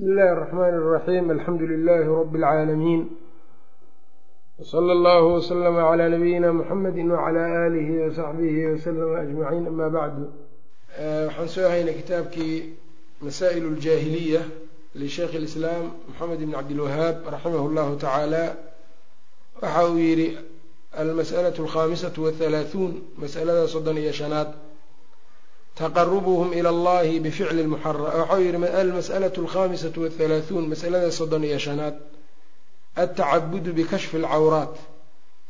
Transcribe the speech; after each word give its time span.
bsmi 0.00 0.06
illaahi 0.10 0.32
الرaxmn 0.34 0.74
الraxim 0.80 1.30
alxamdu 1.36 1.64
lilaahi 1.72 2.08
rab 2.20 2.34
اlcaalamiin 2.36 3.02
wslى 4.60 4.92
اllahu 4.96 5.26
wslama 5.40 5.82
clى 5.90 6.06
nabiyina 6.14 6.48
mxamedi 6.58 7.02
wclى 7.12 7.42
aalihi 7.60 7.94
wasaxbihi 8.04 8.62
waslama 8.72 9.16
ajmaciin 9.24 9.66
ama 9.70 9.86
bacdu 9.96 10.24
waxaan 11.26 11.48
soo 11.54 11.68
haynay 11.74 11.94
kitaabkii 12.00 12.56
masaa'il 13.26 13.64
اljaahiliya 13.72 14.40
lisheikh 15.00 15.32
اlislaam 15.40 15.84
moxamed 16.08 16.38
bn 16.46 16.52
cabdilwahaab 16.58 17.16
raximah 17.34 17.62
اllahu 17.68 17.92
tacaala 18.04 18.44
waxa 19.62 19.82
uu 19.90 19.98
yidhi 20.08 20.28
almas'alaة 21.02 21.56
alkhamisaة 21.64 22.16
wاhalaaثuun 22.24 22.92
masalada 23.22 23.62
soddon 23.74 23.96
iyo 24.02 24.12
shanaad 24.20 24.48
taqarubuhum 25.81 26.49
ila 26.59 26.69
allahi 26.75 27.19
bificli 27.25 27.63
waxau 27.73 28.39
yihi 28.45 28.57
almas'alaة 28.83 29.35
alkhamisatu 29.43 29.97
wahalaahuun 30.05 30.65
masalada 30.73 31.11
soddon 31.19 31.43
iyo 31.49 31.59
shanaad. 31.67 31.95
Atacabudu 33.03 33.73
bikashfi 33.73 34.17
alcawraat 34.21 34.75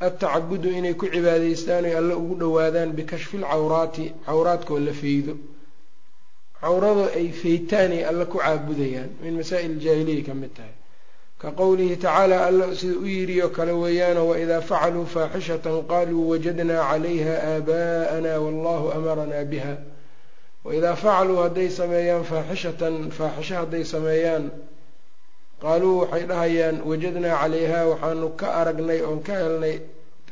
atacabudu 0.08 0.70
inay 0.77 0.94
ku 0.99 1.05
cibaadaystaan 1.13 1.86
oy 1.86 1.95
alle 2.02 2.13
ugu 2.22 2.36
dhowaadaan 2.41 2.89
bikashfi 2.99 3.38
lcawraati 3.44 4.05
cawraadkoo 4.25 4.80
la 4.88 4.94
feydo 5.02 5.34
cawrada 6.61 7.05
ay 7.20 7.27
feytaan 7.41 7.91
ay 7.98 8.03
alle 8.09 8.25
ku 8.25 8.38
caabudayaan. 8.38 9.09
Min 9.23 9.34
masaa'il 9.41 9.77
jaahiliya 9.84 10.25
ka 10.27 10.34
mid 10.34 10.53
tahay. 10.58 10.75
Ka 11.41 11.50
qowlihi 11.52 11.98
tacaala 11.98 12.45
alla 12.45 12.75
sida 12.75 12.98
u 13.02 13.05
yidhi 13.05 13.41
oo 13.41 13.50
kale 13.50 13.73
weeyaano 13.73 14.22
waidaa 14.31 14.61
facaluu 14.61 15.05
faaxishatan 15.05 15.77
qaluu 15.91 16.30
wajadnaa 16.31 16.84
calayha 16.89 17.34
aabaa'ana 17.53 18.31
wallahu 18.45 18.86
amaranaa 18.98 19.45
biha 19.52 19.73
waidaa 20.65 20.95
facaluu 21.03 21.38
hadday 21.45 21.70
sameeyaan 21.79 22.23
faaxishatan 22.31 22.95
faaxisho 23.17 23.55
hadday 23.61 23.83
sameeyaan 23.93 24.45
qaaluu 25.63 25.95
waxay 26.02 26.23
dhahayaan 26.31 26.77
wajadnaa 26.89 27.35
calayhaa 27.41 27.85
waxaanu 27.91 28.27
ka 28.39 28.47
aragnay 28.61 28.99
oon 29.08 29.19
ka 29.27 29.33
helnay 29.41 29.75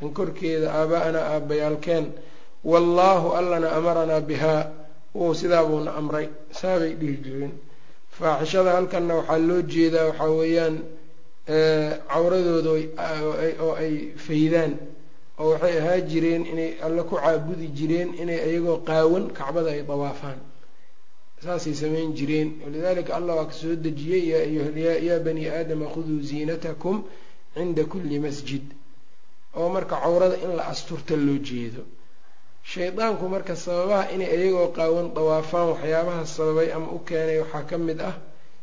tan 0.00 0.08
korkeeda 0.18 0.68
aaba'anaa 0.80 1.24
aabbayaalkeen 1.34 2.06
wallaahu 2.72 3.28
allana 3.38 3.68
amaranaa 3.78 4.20
bihaa 4.30 4.62
wuu 5.18 5.34
sidaabuuna 5.40 5.90
amray 6.00 6.26
saabay 6.60 6.92
dhihi 7.00 7.16
jireen 7.24 7.52
faaxishada 8.18 8.70
halkanna 8.76 9.14
waxaa 9.18 9.38
loo 9.48 9.60
jeedaa 9.72 10.06
waxaa 10.10 10.30
weeyaan 10.40 10.76
cawradooda 12.12 12.70
oo 13.64 13.72
ay 13.82 13.94
faydaan 14.26 14.72
oo 15.40 15.50
waxay 15.52 15.74
ahaa 15.80 16.00
jireen 16.10 16.42
inay 16.52 16.70
alle 16.84 17.02
ku 17.08 17.14
caabudi 17.16 17.66
jireen 17.78 18.10
inay 18.22 18.38
iyagoo 18.50 18.78
qaawan 18.88 19.24
kacbada 19.38 19.70
ay 19.76 19.82
dawaafaan. 19.88 20.38
Saasay 21.44 21.74
samayn 21.74 22.12
jireen. 22.18 22.48
Walidalika 22.64 23.16
allah 23.18 23.34
waa 23.40 23.46
ka 23.50 23.52
soo 23.60 23.74
dejiyey 23.84 24.22
yaa 25.06 25.18
bani 25.26 25.48
aadama 25.48 25.86
khuduu 25.94 26.20
ziinatakum 26.28 26.96
cinda 27.54 27.84
kulli 27.84 28.18
masjid. 28.20 28.62
Oo 29.56 29.68
marka 29.74 29.96
cawrada 30.02 30.36
in 30.44 30.52
la 30.56 30.64
asturta 30.72 31.16
loo 31.16 31.38
jeedo. 31.48 31.82
Shaydaanku 32.62 33.24
marka 33.28 33.56
sababaha 33.56 34.12
inay 34.14 34.28
iyagoo 34.36 34.68
qaawan 34.76 35.14
dawaafaan 35.16 35.66
waxyaabaha 35.72 36.26
sababay 36.26 36.68
ama 36.76 36.88
u 36.92 36.98
keenay 37.08 37.38
waxaa 37.42 37.64
ka 37.70 37.76
mid 37.78 38.00
ah 38.00 38.16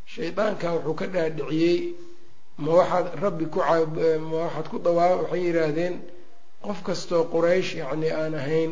shaydaanka 0.05 0.67
wuxuu 0.75 0.93
ka 0.99 1.05
dhaadhiciyey 1.13 1.79
ma 2.63 2.71
waxaad 2.79 3.05
rabbi 3.23 3.45
ku 3.53 3.59
ma 4.29 4.37
waxaad 4.45 4.67
ku 4.69 4.77
dawaa 4.79 5.15
waxay 5.25 5.41
yidhaahdeen 5.49 5.95
qof 6.67 6.79
kastoo 6.87 7.23
quraysh 7.33 7.71
yacni 7.81 8.09
aan 8.19 8.33
ahayn 8.41 8.71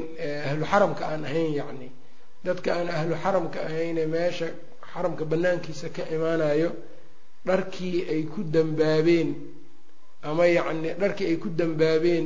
ahlu 0.50 0.64
xaramka 0.72 1.04
aan 1.12 1.24
ahayn 1.30 1.52
yacni 1.60 1.90
dadka 2.46 2.70
aan 2.78 2.90
ahlu 2.98 3.14
xaramka 3.24 3.60
ahayne 3.68 4.04
meesha 4.14 4.48
xaramka 4.94 5.24
banaankiisa 5.32 5.88
ka 5.96 6.04
imaanayo 6.16 6.70
dharkii 7.48 7.98
ay 8.14 8.22
ku 8.34 8.40
dambaabeen 8.56 9.30
ama 10.30 10.44
yacni 10.58 10.90
dharkii 11.02 11.28
ay 11.32 11.38
ku 11.44 11.50
dambaabeen 11.60 12.26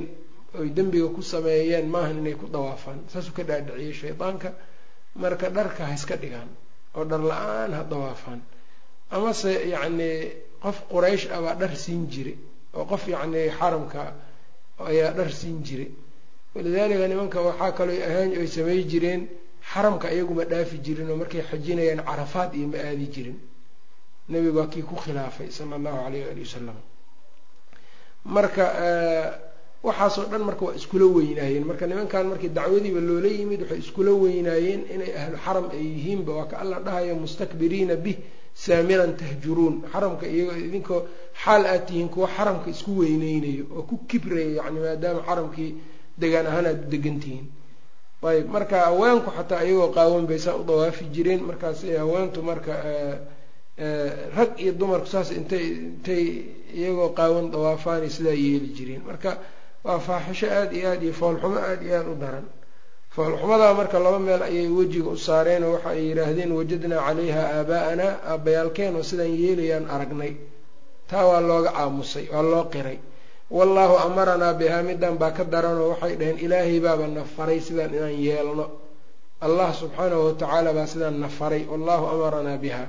oy 0.59 0.69
dembiga 0.77 1.07
ku 1.15 1.21
sameeyeen 1.21 1.85
maahan 1.93 2.17
inay 2.25 2.33
ku 2.41 2.47
dawaafaan. 2.49 2.99
Saasuu 3.11 3.33
ka 3.37 3.43
dhaadhiciyey 3.43 3.93
shaydaanka 3.93 4.49
marka 5.21 5.49
dharka 5.57 5.85
ha 5.85 5.93
iska 5.93 6.15
dhigaan 6.17 6.49
oo 6.97 7.03
dhar 7.05 7.21
la'aan 7.31 7.71
ha 7.77 7.83
dawaafaan. 7.83 8.41
Amase 9.11 9.51
yacni 9.73 10.09
qof 10.63 10.77
quraysh 10.91 11.29
ah 11.35 11.41
baa 11.45 11.55
dhar 11.61 11.75
siin 11.77 12.09
jire 12.09 12.33
oo 12.73 12.85
qof 12.91 13.03
yacni 13.07 13.49
xaramka 13.59 14.13
ayaa 14.85 15.11
dhar 15.17 15.31
siin 15.31 15.63
jire. 15.63 15.87
Walidaalika 16.55 17.07
nimanka 17.07 17.41
waxaa 17.41 17.71
kaloo 17.77 17.99
ahaan 18.07 18.31
ay 18.41 18.47
samey 18.47 18.83
jireen 18.91 19.27
xaramka 19.71 20.07
iyaguma 20.13 20.43
dhaafi 20.45 20.77
jirin 20.85 21.09
oo 21.11 21.15
markay 21.21 21.41
xajinayaan 21.49 22.01
carafaad 22.05 22.51
iyo 22.55 22.67
ma 22.67 22.77
aadi 22.77 23.07
jirin. 23.13 23.37
Nebigu 24.29 24.57
waa 24.59 24.67
kii 24.67 24.81
ku 24.83 24.95
khilaafay 24.95 25.49
sala 25.51 25.75
allahu 25.75 25.99
alayh 26.07 26.25
ali 26.31 26.41
wasalam 26.45 26.77
marka 28.25 28.65
waxaasoo 29.83 30.25
dhan 30.31 30.41
marka 30.43 30.65
waa 30.65 30.75
iskula 30.75 31.05
weynaayeen 31.05 31.65
marka 31.69 31.87
nimankan 31.87 32.25
markii 32.31 32.49
dacwadiiba 32.57 32.99
loola 32.99 33.27
yimid 33.27 33.61
waxay 33.61 33.79
iskula 33.79 34.11
weynaayeen 34.23 34.81
inay 34.93 35.11
ahlu 35.21 35.37
xaram 35.45 35.65
ay 35.75 35.83
yihiinba 35.93 36.31
waa 36.37 36.45
ka 36.51 36.55
alla 36.63 36.77
dhahayo 36.85 37.15
mustakbiriina 37.15 37.95
bih 37.95 38.17
saamiran 38.63 39.11
tahjuruun 39.19 39.75
xaramka 39.91 40.25
iyagoo 40.33 40.57
idinkoo 40.67 41.01
xaal 41.43 41.63
aad 41.71 41.83
tihiin 41.87 42.09
kuwa 42.13 42.27
xaramka 42.35 42.67
isku 42.73 42.91
weyneynayo 43.01 43.63
oo 43.77 43.83
ku 43.89 43.95
kibraya 44.09 44.49
yacni 44.59 44.79
maadaama 44.85 45.21
xaramkii 45.27 45.69
degaan 46.21 46.47
ahaan 46.49 46.65
aada 46.69 46.81
u 46.85 46.89
degan 46.93 47.17
tihiin. 47.23 47.45
Ayb 48.29 48.47
marka 48.55 48.75
haweenku 48.87 49.29
xataa 49.37 49.63
iyagoo 49.67 49.89
qaawan 49.97 50.25
bay 50.29 50.39
saa 50.45 50.55
u 50.59 50.63
dawaafi 50.69 51.03
jireen 51.15 51.41
markaas 51.49 51.79
haweentu 52.01 52.39
marka 52.49 52.73
rag 54.37 54.51
iyo 54.63 54.71
dumarku 54.79 55.07
saas 55.07 55.29
intay 55.31 55.65
intay 55.87 56.23
iyagoo 56.79 57.09
qaawan 57.17 57.45
dawaafaanay 57.53 58.09
sidaa 58.15 58.35
yeeli 58.45 58.69
jireen. 58.77 59.01
Marka 59.07 59.31
waa 59.85 59.99
faaxisho 60.07 60.47
aada 60.57 60.73
iyo 60.77 60.87
aada 60.91 61.03
iyo 61.05 61.13
foolxumo 61.13 61.57
aada 61.67 61.83
iyo 61.87 61.95
aada 61.99 62.11
u 62.11 62.15
daran 62.23 62.45
foolxumadaa 63.19 63.73
marka 63.79 63.99
laba 63.99 64.19
meel 64.19 64.41
ayay 64.49 64.67
wejiga 64.77 65.09
u 65.11 65.17
saareen 65.27 65.63
oo 65.67 65.71
waxa 65.75 65.89
ay 65.95 66.01
yidhaahdeen 66.09 66.51
wajadnaa 66.57 67.01
calayha 67.07 67.43
aabaa'anaa 67.57 68.13
aabbayaalkeen 68.31 68.95
oo 68.99 69.03
sidaan 69.09 69.33
yeelayaan 69.43 69.85
aragnay. 69.95 70.33
Taa 71.09 71.25
waa 71.29 71.41
looga 71.49 71.71
aamusay 71.81 72.25
waa 72.33 72.41
loo 72.51 72.63
qiray. 72.73 72.97
Wallaahu 73.57 73.95
amaranaa 74.07 74.53
bihaa 74.59 74.83
middan 74.89 75.15
baa 75.21 75.31
ka 75.37 75.43
daranoo 75.53 75.89
waxay 75.93 76.13
dhaheen 76.19 76.37
ilaahay 76.45 76.79
baaba 76.85 77.05
na 77.07 77.23
faray 77.35 77.59
sidaan 77.67 77.91
inaan 77.97 78.15
yeelno. 78.25 78.65
Allah 79.45 79.69
subxaanahu 79.81 80.21
watacaala 80.27 80.69
baa 80.77 80.87
sidaan 80.93 81.19
na 81.23 81.27
faray 81.27 81.63
wallahu 81.71 82.03
amaranaa 82.13 82.57
biha. 82.63 82.83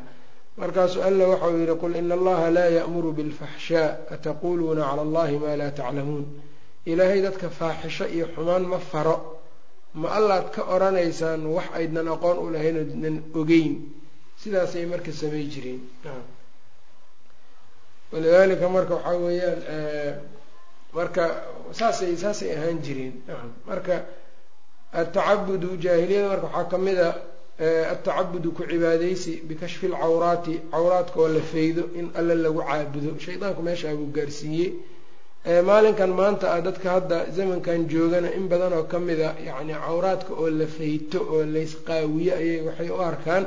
Markaasuu 0.61 1.03
alla 1.09 1.25
waxau 1.33 1.53
yidhi 1.59 1.75
qul 1.83 1.95
ina 2.01 2.15
allaha 2.19 2.47
laa 2.57 2.71
ya'muru 2.79 3.11
bilfaxshaa 3.19 3.89
ataquuluuna 4.15 4.83
cala 4.89 5.03
allahi 5.07 5.35
maa 5.43 5.57
laa 5.61 5.71
taclamuun. 5.79 6.25
Ilaahay 6.87 7.21
dadka 7.27 7.49
faaxisho 7.59 8.05
iyo 8.15 8.27
xumaan 8.35 8.63
ma 8.73 8.79
faro 8.79 9.17
ma 9.95 10.09
allaad 10.19 10.51
ka 10.55 10.63
odhanaysaan 10.75 11.47
wax 11.57 11.67
aydnan 11.79 12.09
aqoon 12.15 12.39
u 12.39 12.51
lahayn 12.55 12.77
oodnan 12.83 13.17
ogeyn. 13.35 13.75
Sidaasay 14.43 14.87
marka 14.87 15.13
samay 15.13 15.45
jireen. 15.53 15.81
Walidaalika 18.13 18.69
marka 18.69 18.95
waxaa 18.95 19.19
weeyaan 19.25 19.61
marka 20.97 21.25
saasay 21.79 22.17
saasay 22.17 22.51
ahaan 22.57 22.79
jireen. 22.85 23.15
Marka 23.67 23.97
atacabudu 24.93 25.77
jaahiliyada 25.85 26.29
marka 26.29 26.47
waxaa 26.47 26.71
ka 26.71 26.79
mid 26.79 26.99
a 26.99 27.11
atacabudu 27.93 28.49
ku 28.57 28.63
cibaadaysi 28.71 29.33
bikashfi 29.49 29.87
lcawraati 29.89 30.55
cawraadka 30.73 31.17
oo 31.21 31.29
la 31.29 31.41
feydo 31.53 31.83
in 31.99 32.11
alle 32.19 32.35
lagu 32.35 32.61
caabudo. 32.69 33.11
Shaydaanku 33.25 33.63
meeshaa 33.63 33.95
buu 33.99 34.11
gaarsiiyey 34.17 34.69
maalinkan 35.45 36.11
maanta 36.11 36.53
ah 36.55 36.61
dadka 36.61 36.91
hadda 37.01 37.31
zamankan 37.33 37.89
joogana 37.89 38.31
in 38.35 38.49
badan 38.49 38.73
oo 38.73 38.85
ka 38.85 38.99
mid 38.99 39.21
a 39.21 39.35
yacni 39.49 39.73
cawraadka 39.73 40.33
oo 40.35 40.49
la 40.51 40.67
feyto 40.67 41.19
oo 41.33 41.45
laysqaawiyo 41.45 42.35
ayay 42.37 42.61
waxay 42.67 42.91
u 42.91 42.99
arkaan. 43.01 43.47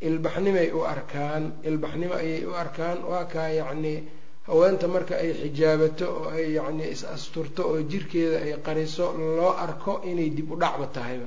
Ilbaxnimay 0.00 0.68
u 0.72 0.80
arkaan. 0.84 1.52
Ilbaxnimo 1.64 2.14
ayay 2.14 2.44
u 2.46 2.52
arkaan. 2.54 2.98
Waa 3.10 3.24
kaa 3.24 3.48
yacni 3.48 4.08
haweenta 4.46 4.88
marka 4.88 5.14
ay 5.16 5.32
xijaabato 5.40 6.06
oo 6.08 6.28
ay 6.30 6.52
yacni 6.56 6.84
is 6.94 7.04
asturto 7.04 7.62
oo 7.68 7.80
jirkeeda 7.90 8.38
ay 8.44 8.52
qariso 8.66 9.12
loo 9.36 9.52
arko 9.64 10.00
inay 10.04 10.30
dib 10.30 10.50
u 10.52 10.56
dhacba 10.56 10.86
tahayba 10.86 11.26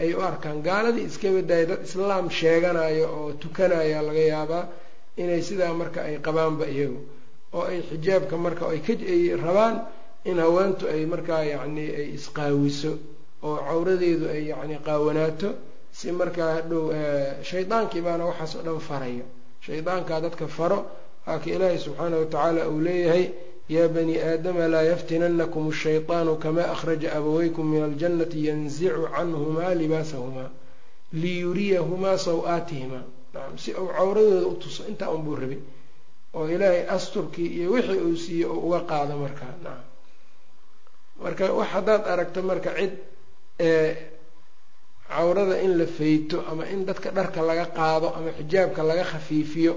ay 0.00 0.14
u 0.14 0.20
arkaan. 0.20 0.62
Gaaladii 0.62 1.04
iska 1.10 1.28
badaya 1.36 1.66
dad 1.66 1.82
islaam 1.84 2.30
sheeganayo 2.30 3.06
oo 3.18 3.32
tukanaya 3.42 4.00
laga 4.02 4.24
yaabaa 4.32 4.64
inay 5.16 5.42
sidaa 5.42 5.72
marka 5.74 6.00
ay 6.08 6.16
qabaanba 6.24 6.64
iyagu 6.68 7.00
oo 7.56 7.62
ay 7.70 7.78
xijaabka 7.90 8.36
marka 8.44 8.64
ay 8.72 8.80
ka 8.86 8.92
rabaan 9.46 9.76
in 10.24 10.38
haweentu 10.44 10.84
ay 10.94 11.02
markaa 11.12 11.42
yacni 11.52 11.84
ay 12.00 12.06
isqaawiso 12.18 12.92
oo 13.46 13.56
cawradeedu 13.68 14.24
ay 14.34 14.42
yacni 14.50 14.76
qaawanaato 14.86 15.48
si 15.98 16.06
markaa 16.20 16.50
hadhow 16.56 16.84
shaydaankii 17.50 18.00
baana 18.06 18.24
waxaas 18.30 18.52
oo 18.56 18.62
dhan 18.66 18.80
farayo. 18.88 19.24
Shaydaankaa 19.66 20.20
dadka 20.24 20.46
faro 20.56 20.78
waa 21.26 21.38
ka 21.42 21.46
ilaahay 21.54 21.78
subxaana 21.78 22.16
watacaala 22.22 22.68
uu 22.72 22.80
leeyahay 22.86 23.24
yaa 23.74 23.88
bani 23.94 24.14
aadama 24.18 24.64
laa 24.72 24.82
yaftinanakum 24.90 25.64
ashayطaanu 25.70 26.32
kama 26.42 26.62
akhraja 26.74 27.08
abaweykum 27.18 27.66
min 27.72 27.82
aljannati 27.88 28.38
yanzicu 28.48 29.02
canhumaa 29.14 29.74
libaasahumaa 29.80 30.50
liyuriyahumaa 31.22 32.16
saw-aatihimaa 32.26 33.04
si 33.56 33.70
uu 33.74 33.88
cawradooda 33.96 34.46
u 34.46 34.54
tuso 34.62 34.82
intaa 34.90 35.10
unbuu 35.16 35.36
rabay 35.36 35.58
oo 36.38 36.46
ilaahay 36.54 36.82
asturkii 36.96 37.48
iyo 37.58 37.68
wixii 37.74 38.00
uu 38.08 38.16
siiye 38.24 38.46
uu 38.54 38.60
uga 38.68 38.80
qaado 38.90 39.14
markaa 39.24 39.52
nacam 39.64 39.80
marka 41.22 41.44
wax 41.58 41.68
haddaad 41.74 42.02
aragto 42.12 42.40
marka 42.50 42.70
cid 42.78 42.92
cawrada 45.08 45.56
in 45.64 45.72
la 45.78 45.86
fayto 45.86 46.38
ama 46.50 46.64
in 46.72 46.84
dadka 46.86 47.10
dharka 47.10 47.40
laga 47.48 47.66
qaado 47.78 48.08
ama 48.16 48.30
xijaabka 48.38 48.82
laga 48.90 49.04
khafiifiyo 49.04 49.72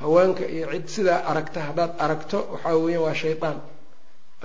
haweenka 0.00 0.44
iyo 0.54 0.66
cid 0.72 0.86
sidaa 0.94 1.20
aragta 1.30 1.60
haddaad 1.68 1.92
aragto 2.04 2.38
waxaa 2.52 2.76
weeyaan 2.84 3.02
waa 3.06 3.14
shaydaan 3.22 3.58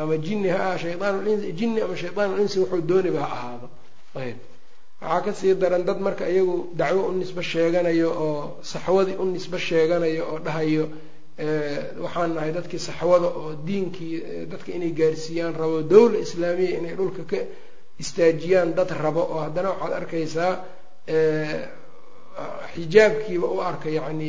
ama 0.01 0.17
jinni 0.25 0.49
ha 0.49 0.59
ah 0.73 0.77
shaydaanlinsi 0.83 1.47
jinni 1.59 1.79
ama 1.85 1.95
shaydaanul-insi 2.01 2.57
wuxuu 2.61 2.81
dooniba 2.89 3.19
ha 3.23 3.27
ahaado. 3.37 3.67
Ayb 4.21 4.37
waxaa 5.01 5.21
ka 5.25 5.31
sii 5.39 5.53
daran 5.61 5.83
dad 5.87 5.99
marka 6.05 6.25
iyagu 6.33 6.55
dacwo 6.79 7.01
u 7.09 7.11
nisbo 7.19 7.41
sheeganayo 7.51 8.09
oo 8.25 8.57
saxwadii 8.71 9.15
u 9.15 9.25
nisbo 9.33 9.57
sheeganayo 9.67 10.23
oo 10.31 10.39
dhahayo 10.45 10.85
waxaan 12.03 12.31
nahay 12.35 12.51
dadkii 12.57 12.79
saxwada 12.79 13.27
oo 13.39 13.51
diinkii 13.67 14.45
dadka 14.51 14.71
inay 14.77 14.91
gaarsiiyaan 14.99 15.53
rabo 15.61 15.81
dowla 15.81 16.17
islaamiya 16.25 16.77
inay 16.79 16.95
dhulka 16.95 17.23
ka 17.31 17.37
istaajiyaan 17.99 18.73
dad 18.77 18.89
rabo 19.03 19.21
oo 19.33 19.39
haddana 19.45 19.69
waxaad 19.71 19.93
arkaysaa 19.99 20.53
xijaabkiiba 22.75 23.47
u 23.47 23.59
arka 23.61 23.89
yacni 23.89 24.27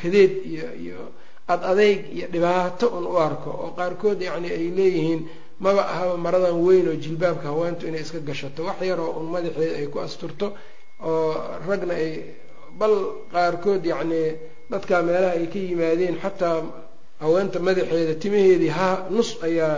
kadeed 0.00 0.32
iyo 0.52 0.66
iyo 0.84 1.00
ad 1.48 1.60
adeyg 1.72 2.00
iyo 2.16 2.26
dhibaato 2.32 2.86
un 2.98 3.04
u 3.06 3.16
arko 3.18 3.50
oo 3.50 3.70
qaarkood 3.78 4.20
yacni 4.28 4.48
ay 4.50 4.66
leeyihiin 4.76 5.20
maba 5.64 5.82
ahaba 5.92 6.16
maradan 6.16 6.56
weyn 6.66 6.88
oo 6.88 6.96
jilbaabka 7.04 7.48
haweentu 7.48 7.86
inay 7.88 8.00
iska 8.00 8.18
gashato. 8.28 8.64
Wax 8.68 8.80
yaroo 8.90 9.10
un 9.20 9.26
madaxeeda 9.34 9.76
ay 9.80 9.86
ku 9.92 9.98
asturto 10.00 10.46
oo 11.00 11.32
ragna 11.68 11.94
ay 11.94 12.10
bal 12.78 12.94
qaarkood 13.32 13.82
yacni 13.92 14.22
dadkaa 14.70 15.02
meelaha 15.08 15.32
ay 15.38 15.46
ka 15.52 15.58
yimaadeen 15.68 16.16
xataa 16.24 16.58
haweenta 17.22 17.58
madaxeeda 17.66 18.14
timaheedii 18.22 18.72
ha 18.78 18.88
nus 19.16 19.30
ayaa 19.48 19.76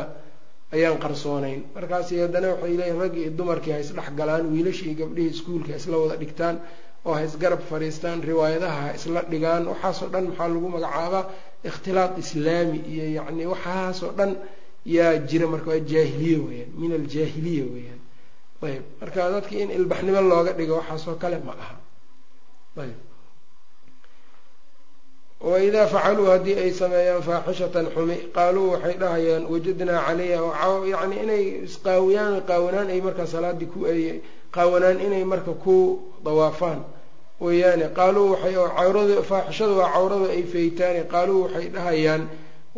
ayaan 0.77 0.99
qarsoonayn. 1.05 1.61
Markaasi 1.77 2.15
haddana 2.23 2.49
waxay 2.55 2.75
leeyihiin 2.81 3.01
raggii 3.03 3.23
iyo 3.25 3.33
dumarkii 3.39 3.73
ha 3.75 3.79
isdhex 3.85 4.09
galaan 4.19 4.45
wiilashii 4.53 4.95
gabdhihii 5.01 5.33
iskuulka 5.35 5.71
ha 5.73 5.77
isla 5.81 5.97
wada 6.03 6.17
dhigtaan 6.23 6.57
oo 7.07 7.15
ha 7.17 7.23
isgarab 7.29 7.61
fadhiistaan 7.71 8.19
riwaayadaha 8.31 8.79
ha 8.87 8.91
isla 8.99 9.21
dhigaan. 9.33 9.63
Waxaasoo 9.73 10.09
dhan 10.13 10.25
maxaa 10.31 10.49
lagu 10.55 10.69
magacaabaa? 10.75 11.25
Ikhtilaaq 11.69 12.13
islaami 12.23 12.79
iyo 12.93 13.05
yacni 13.19 13.45
waxaasoo 13.53 14.13
dhan 14.19 14.31
yaa 14.97 15.15
jira 15.29 15.47
marka 15.53 15.69
waa 15.73 15.83
jaahiliye 15.93 16.37
weyaan 16.47 16.71
min 16.81 16.91
aljaahiliya 16.99 17.65
weeyaan. 17.75 18.01
Ayb 18.67 18.83
marka 19.01 19.21
dadkii 19.35 19.61
in 19.65 19.71
ilbaxnimo 19.79 20.21
looga 20.31 20.53
dhigo 20.59 20.75
waxaasoo 20.81 21.15
kale 21.23 21.39
ma 21.47 21.53
aha. 21.63 21.75
Ayb 22.83 22.99
waidaa 25.41 25.87
facaluu 25.87 26.27
haddii 26.27 26.55
ay 26.65 26.71
sameeyaan 26.73 27.23
faaxishatan 27.23 27.87
xumi 27.95 28.17
qaaluu 28.37 28.71
waxay 28.73 28.95
dhahayaan 29.03 29.45
wajadnaa 29.53 30.03
calayha 30.07 30.41
yani 30.93 31.17
inay 31.25 31.45
isqaawiyaan 31.67 32.43
qaawanaan 32.49 32.89
ay 32.95 33.01
markaa 33.07 33.27
salaadii 33.27 33.67
ku 33.73 33.81
qaawanaan 34.57 34.99
inay 35.07 35.25
marka 35.25 35.53
ku 35.65 35.77
dawaafaan 36.25 36.81
weeyaane 37.41 37.87
qaaluu 37.99 38.27
waxay 38.33 38.55
cawrad 38.79 39.11
faaxishadu 39.31 39.75
waa 39.81 39.93
cawrada 39.95 40.27
ay 40.37 40.43
feytaane 40.53 41.03
qaaluu 41.13 41.43
waxay 41.45 41.67
dhahayaan 41.77 42.23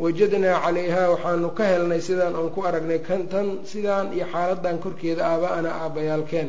wajadnaa 0.03 0.61
calayhaa 0.65 1.09
waxaanu 1.17 1.49
ka 1.59 1.65
helnay 1.73 2.01
sidaan 2.09 2.35
aan 2.37 2.51
ku 2.55 2.61
aragnay 2.69 2.99
kan 3.09 3.23
tan 3.33 3.47
sidaan 3.73 4.13
iyo 4.17 4.27
xaaladan 4.33 4.77
korkeeda 4.85 5.23
aaba-ana 5.33 5.71
aabayaalkeen 5.83 6.49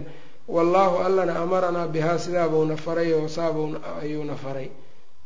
wallaahu 0.55 0.95
allana 1.07 1.33
amaranaa 1.43 1.87
bihaa 1.93 2.17
sidaabuuna 2.25 2.75
faray 2.85 3.09
oo 3.13 3.27
saabun 3.27 3.71
ayuuna 4.03 4.35
faray 4.43 4.67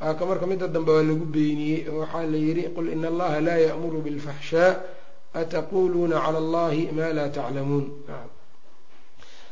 waaka 0.01 0.25
marka 0.25 0.45
midda 0.47 0.67
dambe 0.67 0.91
waa 0.91 1.03
lagu 1.09 1.25
beeniyey 1.25 1.87
oo 1.89 1.99
waxaa 2.03 2.25
la 2.33 2.37
yidhi 2.37 2.63
qul 2.75 2.87
ina 2.95 3.07
allaha 3.13 3.37
laa 3.47 3.59
ya'muru 3.67 4.01
bilfaxshaa 4.05 4.71
ataquuluuna 5.39 6.15
cala 6.23 6.39
allahi 6.45 6.91
maa 6.97 7.11
laa 7.17 7.29
taclamuun 7.29 7.85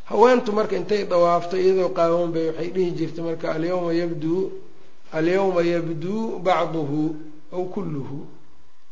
haweentu 0.10 0.52
marka 0.52 0.76
intay 0.76 1.04
dawaafto 1.06 1.56
iyadoo 1.58 1.90
qaawan 1.98 2.32
bay 2.36 2.48
waxay 2.50 2.70
dhihi 2.76 2.92
jirtay 3.00 3.24
marka 3.24 3.46
alyawma 3.56 3.92
yabduu 4.02 4.52
alyawma 5.14 5.62
yabduu 5.62 6.40
bacduhu 6.40 7.16
aw 7.54 7.64
kulluhu. 7.70 8.28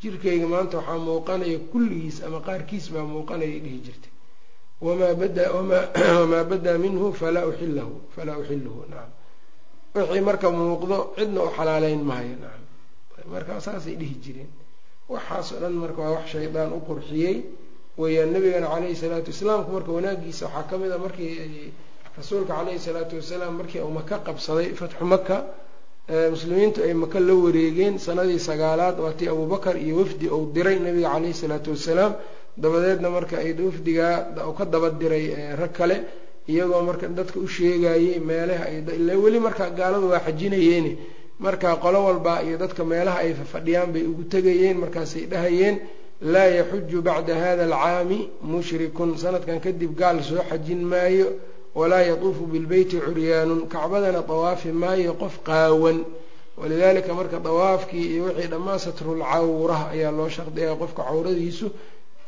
Jirkayga 0.01 0.47
maanta 0.47 0.77
waxaa 0.77 0.97
muuqanaya 0.97 1.59
kulligiis 1.71 2.24
ama 2.25 2.39
qaarkiis 2.42 2.89
baa 2.94 3.04
muuqanaya 3.04 3.59
dhihi 3.63 3.80
jirtay. 3.86 4.13
Wamaa 4.81 5.13
bada 5.13 5.51
wamaa 5.54 6.44
badaa 6.51 6.77
minhu 6.77 7.13
falaa 7.13 7.45
uxilahu 7.45 8.01
falaa 8.15 8.38
uxiluhu 8.42 8.86
nacam 8.89 9.20
wixii 9.96 10.22
marka 10.30 10.48
muuqdo 10.52 10.98
cidna 11.18 11.40
u 11.44 11.50
xalaaleyn 11.58 12.02
maayo. 12.10 12.36
Nacam 12.44 13.32
marka 13.34 13.60
saasay 13.66 13.96
dhihi 14.00 14.16
jireen. 14.24 14.50
Waxaasoo 15.10 15.60
dhan 15.62 15.74
marka 15.84 16.00
waa 16.02 16.12
wax 16.16 16.26
shaydaan 16.34 16.72
u 16.74 16.80
qurxiyey. 16.88 17.36
Weeyaan 17.98 18.32
nabigana 18.34 18.68
caleyhi 18.74 18.96
salaatu 18.96 19.30
islaamku 19.36 19.70
marka 19.76 19.92
wanaagiisa 19.98 20.46
waxaa 20.46 20.68
ka 20.70 20.76
mid 20.82 20.92
a 20.92 20.98
markii 20.98 21.74
rasuulka 22.18 22.54
caleyhi 22.58 22.80
salaatu 22.80 23.16
wasalaam 23.20 23.54
markii 23.60 23.80
uu 23.86 23.92
maka 24.00 24.16
qabsaday 24.28 24.68
fatxu 24.80 25.06
maka 25.06 25.38
muslimiintu 26.34 26.82
ay 26.84 26.94
maka 26.94 27.20
la 27.20 27.34
wareegeen 27.36 28.00
sanadii 28.00 28.40
sagaalaad. 28.40 28.96
Waatii 29.00 29.28
abubakar 29.28 29.76
iyo 29.78 29.96
wafdi 29.98 30.28
uu 30.30 30.52
diray 30.56 30.80
nabiga 30.80 31.10
caleyhi 31.14 31.34
salaatu 31.34 31.70
wasalaam. 31.72 32.14
Dabadeedna 32.58 33.10
marka 33.10 33.38
ay 33.38 33.54
wafdigaa 33.54 34.34
ka 34.58 34.66
daba 34.66 34.90
diray 34.90 35.26
rag 35.56 35.72
kale 35.74 35.98
iyagoo 36.48 36.82
marka 36.90 37.08
dadka 37.08 37.40
u 37.40 37.48
sheegayey 37.48 38.20
meelaha 38.20 38.66
ay 38.66 39.16
weli 39.24 39.40
marka 39.40 39.70
gaaladu 39.70 40.08
waa 40.12 40.20
xajinayeeni 40.26 40.98
marka 41.40 41.76
qolo 41.84 42.00
walba 42.08 42.42
iyo 42.44 42.58
dadka 42.58 42.84
meelaha 42.84 43.20
ay 43.24 43.34
fadhiyaan 43.54 43.92
bay 43.94 44.04
ugu 44.12 44.24
tegayeen 44.34 44.78
markaasay 44.84 45.26
dhahayeen 45.32 45.76
laa 46.22 46.50
yaxuju 46.60 47.02
bacda 47.02 47.34
hada 47.36 47.64
alcaami 47.66 48.20
mushrikun. 48.52 49.18
Sanadkan 49.18 49.60
kadib 49.60 49.92
gaal 49.98 50.22
soo 50.24 50.42
xajin 50.50 50.82
maayo 50.92 51.28
walaa 51.76 52.02
yatuufu 52.10 52.44
bilbeyti 52.46 52.98
curyaanun. 53.06 53.66
Kacbadana 53.74 54.22
dawaafi 54.22 54.70
maayo 54.72 55.14
qof 55.22 55.36
qaawan. 55.48 55.98
Walidaalika 56.58 57.14
marka 57.14 57.40
dawaafkii 57.40 58.06
iyo 58.14 58.24
wixii 58.28 58.48
dhammaan 58.54 58.80
satrulcawra 58.86 59.78
ayaa 59.94 60.12
loo 60.18 60.30
shardiyaya 60.30 60.76
qofka 60.82 61.02
cawradiisu 61.10 61.68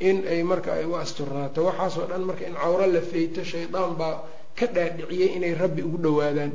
in 0.09 0.17
ay 0.33 0.41
marka 0.51 0.69
ay 0.79 0.85
u 0.85 0.93
asturnaato 1.03 1.59
waxaasoo 1.69 2.05
dhan 2.11 2.23
marka 2.29 2.43
in 2.49 2.55
cawro 2.61 2.85
la 2.95 3.01
feyto 3.11 3.41
shaydaan 3.51 3.91
baa 3.99 4.15
ka 4.57 4.65
dhaadhiciyey 4.75 5.29
inay 5.37 5.53
rabbi 5.61 5.81
ugu 5.87 5.97
dhowaadaan. 6.05 6.51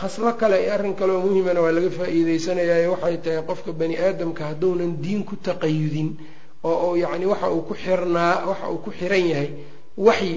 Khaslo 0.00 0.32
kale 0.40 0.62
iyo 0.62 0.72
arrin 0.74 0.94
kaleoo 0.94 1.20
muhimana 1.26 1.60
waa 1.64 1.72
laga 1.76 1.90
faa-iideysanayaa 1.90 2.90
waxay 2.94 3.16
tahay 3.24 3.42
qofka 3.48 3.72
bani 3.80 3.96
aadamka 3.98 4.42
hadduunan 4.50 4.92
diin 5.02 5.24
ku 5.28 5.34
taqayudin 5.36 6.08
oo 6.62 6.90
uu 6.90 6.96
yacni 6.96 7.26
waxa 7.26 7.48
uu 7.50 7.62
ku 7.68 7.74
xirnaa 7.74 8.46
waxa 8.48 8.66
uu 8.70 8.78
ku 8.84 8.90
xiran 8.98 9.24
yahay 9.32 9.50
waxyi 9.98 10.34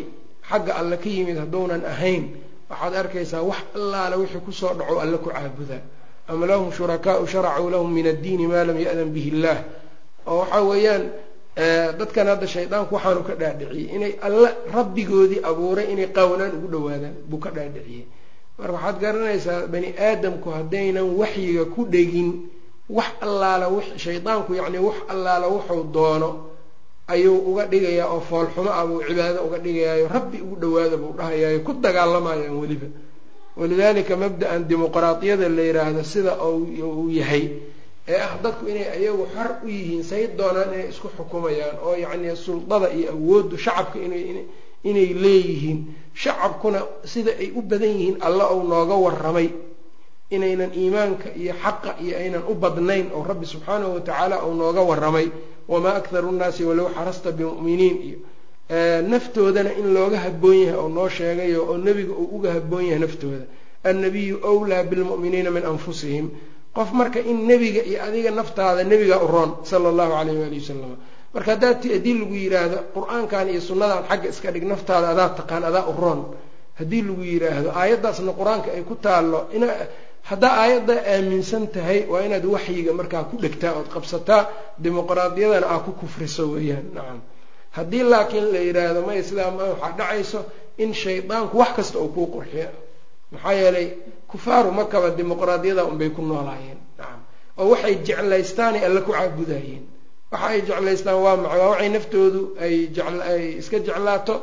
xagga 0.49 0.73
alle 0.81 0.97
ka 0.97 1.09
yimid 1.09 1.37
hadduunan 1.37 1.85
ahayn. 1.85 2.23
Waxaad 2.69 2.93
arkaysaa 3.01 3.43
wax 3.45 3.61
allaale 3.77 4.15
wixii 4.21 4.41
ku 4.45 4.51
soo 4.51 4.73
dhaco 4.73 4.97
alle 4.99 5.17
ku 5.21 5.29
caabudaa 5.29 5.81
ama 6.27 6.45
lahum 6.49 6.71
shurakaau 6.73 7.23
sharacuu 7.27 7.69
lahum 7.69 7.93
min 7.93 8.07
addiini 8.13 8.47
maa 8.51 8.65
lam 8.65 8.75
ya-dan 8.85 9.09
bihi 9.15 9.29
illaah 9.37 9.59
oo 10.27 10.39
waxa 10.41 10.59
weeyaan 10.69 11.03
dadkan 11.99 12.27
hadda 12.31 12.47
shaydaanku 12.47 12.91
waxaanu 12.95 13.21
ka 13.27 13.33
dhaadhiciyey 13.41 13.85
inay 13.95 14.13
alle 14.27 14.49
rabbigoodii 14.77 15.41
abuuray 15.49 15.85
inay 15.93 16.07
qaawanaan 16.17 16.53
ugu 16.57 16.67
dhowaadaan 16.73 17.15
buu 17.29 17.39
ka 17.45 17.49
dhaadhiciyey 17.57 18.05
marka 18.59 18.73
waxaad 18.73 18.97
garanaysaa 19.03 19.67
bani 19.73 19.89
aadamku 20.09 20.47
haddaynan 20.57 21.07
waxyiga 21.21 21.63
ku 21.73 21.81
dhegin 21.93 22.29
wax 22.97 23.09
allaala 23.25 23.65
shaydaanku 24.05 24.51
yacni 24.59 24.77
wax 24.87 24.97
allaala 25.13 25.45
wuxuu 25.55 25.83
doono 25.95 26.29
ayuu 27.13 27.37
uga 27.49 27.63
dhigayaa 27.71 28.07
oo 28.13 28.21
foolxumo 28.29 28.69
ah 28.79 28.85
buu 28.89 29.01
cibaado 29.07 29.39
uga 29.47 29.57
dhigayaayo 29.65 30.05
rabbi 30.15 30.37
ugu 30.45 30.55
dhawaada 30.61 30.97
buu 31.01 31.13
dhahayaayo 31.17 31.59
ku 31.65 31.71
dagaalamayaan 31.85 32.55
weliba. 32.61 32.87
Walidaalika 33.57 34.13
mabda-an 34.23 34.61
dimuqraadiyada 34.69 35.49
la 35.49 35.63
yiraahdo 35.69 36.03
sida 36.03 36.31
uu 36.45 37.09
yahay 37.09 37.43
ee 38.07 38.19
ah 38.27 38.33
dadku 38.43 38.63
inay 38.71 38.87
ayagu 38.97 39.23
xor 39.35 39.49
u 39.63 39.67
yihiin 39.75 40.03
say 40.09 40.23
doonaan 40.37 40.69
inay 40.73 40.87
isku 40.93 41.07
xukumayaan 41.17 41.75
oo 41.85 41.93
yacni 42.03 42.29
suldada 42.45 42.87
iyo 42.99 43.09
awooddu 43.15 43.55
shacabka 43.65 43.97
inay 44.89 45.07
leeyihiin. 45.23 45.79
Shacabkuna 46.23 46.79
sida 47.11 47.31
ay 47.41 47.49
u 47.55 47.61
badan 47.69 47.89
yihiin 47.97 48.17
alla 48.27 48.45
ou 48.53 48.59
nooga 48.71 48.95
waramay 49.05 49.49
inaynan 50.35 50.71
iimaanka 50.81 51.29
iyo 51.41 51.53
xaqa 51.63 51.91
iyo 52.03 52.15
aynan 52.21 52.43
u 52.47 52.53
badnayn 52.63 53.07
oo 53.15 53.23
rabbi 53.29 53.45
subxaanahu 53.51 53.91
watacaala 53.95 54.35
uu 54.47 54.53
nooga 54.61 54.81
waramay 54.89 55.27
wamaa 55.71 55.95
akharu 55.99 56.31
nnaasi 56.35 56.61
walow 56.69 56.87
xarasta 56.95 57.29
bimu'miniin. 57.37 57.97
Iyo 58.07 58.17
naftoodana 59.11 59.71
in 59.79 59.87
looga 59.95 60.17
haboon 60.25 60.57
yahay 60.63 60.75
oo 60.81 60.89
noo 60.89 61.09
sheegayo 61.09 61.59
oo 61.69 61.77
nebiga 61.77 62.13
uu 62.21 62.29
uga 62.37 62.49
haboon 62.57 62.83
yahay 62.89 62.99
naftooda. 63.03 63.45
Annabiyu 63.89 64.35
wlaa 64.61 64.83
bilmu'miniina 64.91 65.49
min 65.55 65.63
anfusihim 65.71 66.25
qof 66.77 66.89
marka 66.99 67.19
in 67.31 67.37
nebiga 67.49 67.81
iyo 67.89 67.97
adiga 68.07 68.31
naftaada 68.39 68.81
nebiga 68.91 69.15
u 69.25 69.27
roon 69.33 69.49
sala 69.69 69.85
allahu 69.91 70.11
calayh 70.17 70.35
waali 70.41 70.57
wasalam 70.61 70.91
marka 71.33 71.49
haddaad 71.53 71.77
haddii 71.95 72.15
lagu 72.21 72.35
yidhaahdo 72.43 72.77
qur'aankan 72.95 73.45
iyo 73.53 73.61
sunnadan 73.69 74.03
xagga 74.09 74.27
iska 74.33 74.49
dhig 74.53 74.65
naftaada 74.73 75.07
adaa 75.13 75.29
taqaan 75.39 75.63
adaa 75.69 75.85
u 75.91 75.93
roon. 76.03 76.19
Haddii 76.79 77.01
lagu 77.09 77.23
yidhaahdo 77.33 77.69
aayaddaasna 77.81 78.31
qur'aanka 78.39 78.69
ay 78.77 78.83
ku 78.89 78.95
taallo 79.05 79.39
ina 79.57 79.67
haddaa 80.29 80.53
aayadda 80.63 80.93
aaminsan 81.13 81.63
tahay 81.75 81.99
waa 82.11 82.21
inaad 82.27 82.45
waxyiga 82.55 82.91
markaa 82.99 83.23
ku 83.29 83.35
dhegtaa 83.43 83.73
ood 83.79 83.89
qabsataa 83.95 84.41
dimuqraadiyadana 84.83 85.67
aa 85.73 85.79
ku 85.85 85.91
kufriso 86.01 86.43
weeyaan. 86.53 86.85
Nacam 86.95 87.19
haddii 87.77 88.03
laakiin 88.11 88.45
la 88.53 88.59
yidhaahdo 88.67 88.99
maya 89.07 89.51
ma 89.57 89.63
waxaa 89.73 89.93
dhacayso 89.99 90.39
in 90.83 90.89
shaydaanku 91.03 91.53
wax 91.61 91.71
kasta 91.77 91.97
uu 92.03 92.09
kuu 92.15 92.27
qurxiyo 92.35 92.69
maxaa 93.31 93.53
yeelay 93.61 93.87
kufaaru 94.31 94.71
makaba 94.79 95.09
dimuqraadiyada 95.17 95.83
unbay 95.91 96.09
ku 96.15 96.21
noolaayeen. 96.21 96.79
Nacam 96.97 97.19
oo 97.59 97.69
waxay 97.73 97.95
jeclaystaanay 98.07 98.81
alla 98.87 99.01
ku 99.07 99.11
caabudayeen 99.17 99.83
waxa 100.31 100.47
ay 100.53 100.61
jeclaystaan 100.67 101.17
waa 101.25 101.35
maca 101.43 101.55
waa 101.61 101.69
waxay 101.73 101.89
naftoodu 101.95 102.41
ay 102.65 102.75
ay 103.31 103.43
iska 103.61 103.77
jeclaato 103.87 104.35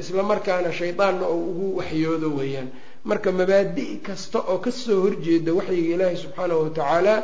isla 0.00 0.22
markaana 0.30 0.70
shaydaanna 0.78 1.24
oo 1.32 1.38
ugu 1.50 1.66
waxyoodo 1.78 2.28
weeyaan. 2.38 2.68
Marka 3.08 3.28
mabaadi' 3.38 4.00
kasta 4.06 4.38
oo 4.50 4.58
ka 4.64 4.70
soo 4.70 5.00
horjeeda 5.04 5.50
waxyiga 5.58 5.90
ilaahi 5.94 6.16
subxaanahu 6.22 6.60
watacaala 6.66 7.14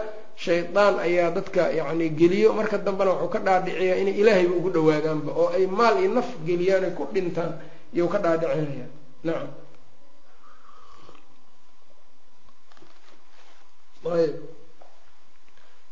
shaydaan 0.44 0.94
ayaa 1.06 1.30
dadka 1.36 1.62
yacni 1.78 2.06
geliyo. 2.20 2.48
Marka 2.58 2.76
dambena 2.86 3.10
wuxuu 3.16 3.32
ka 3.34 3.38
dhaadhiciyaa 3.46 3.96
inay 4.02 4.14
ilaahayba 4.20 4.54
ugu 4.60 4.70
dhawaadaanba 4.76 5.30
oo 5.40 5.48
ay 5.56 5.64
maal 5.78 5.96
iyo 6.02 6.10
naf 6.18 6.28
geliyaan 6.46 6.84
ay 6.88 6.92
ku 6.98 7.04
dhintaan 7.14 7.52
iyou 7.96 8.08
ka 8.12 8.18
dhaadhicinaya 8.24 8.86
nacam 9.26 9.48
ayb. 14.04 14.34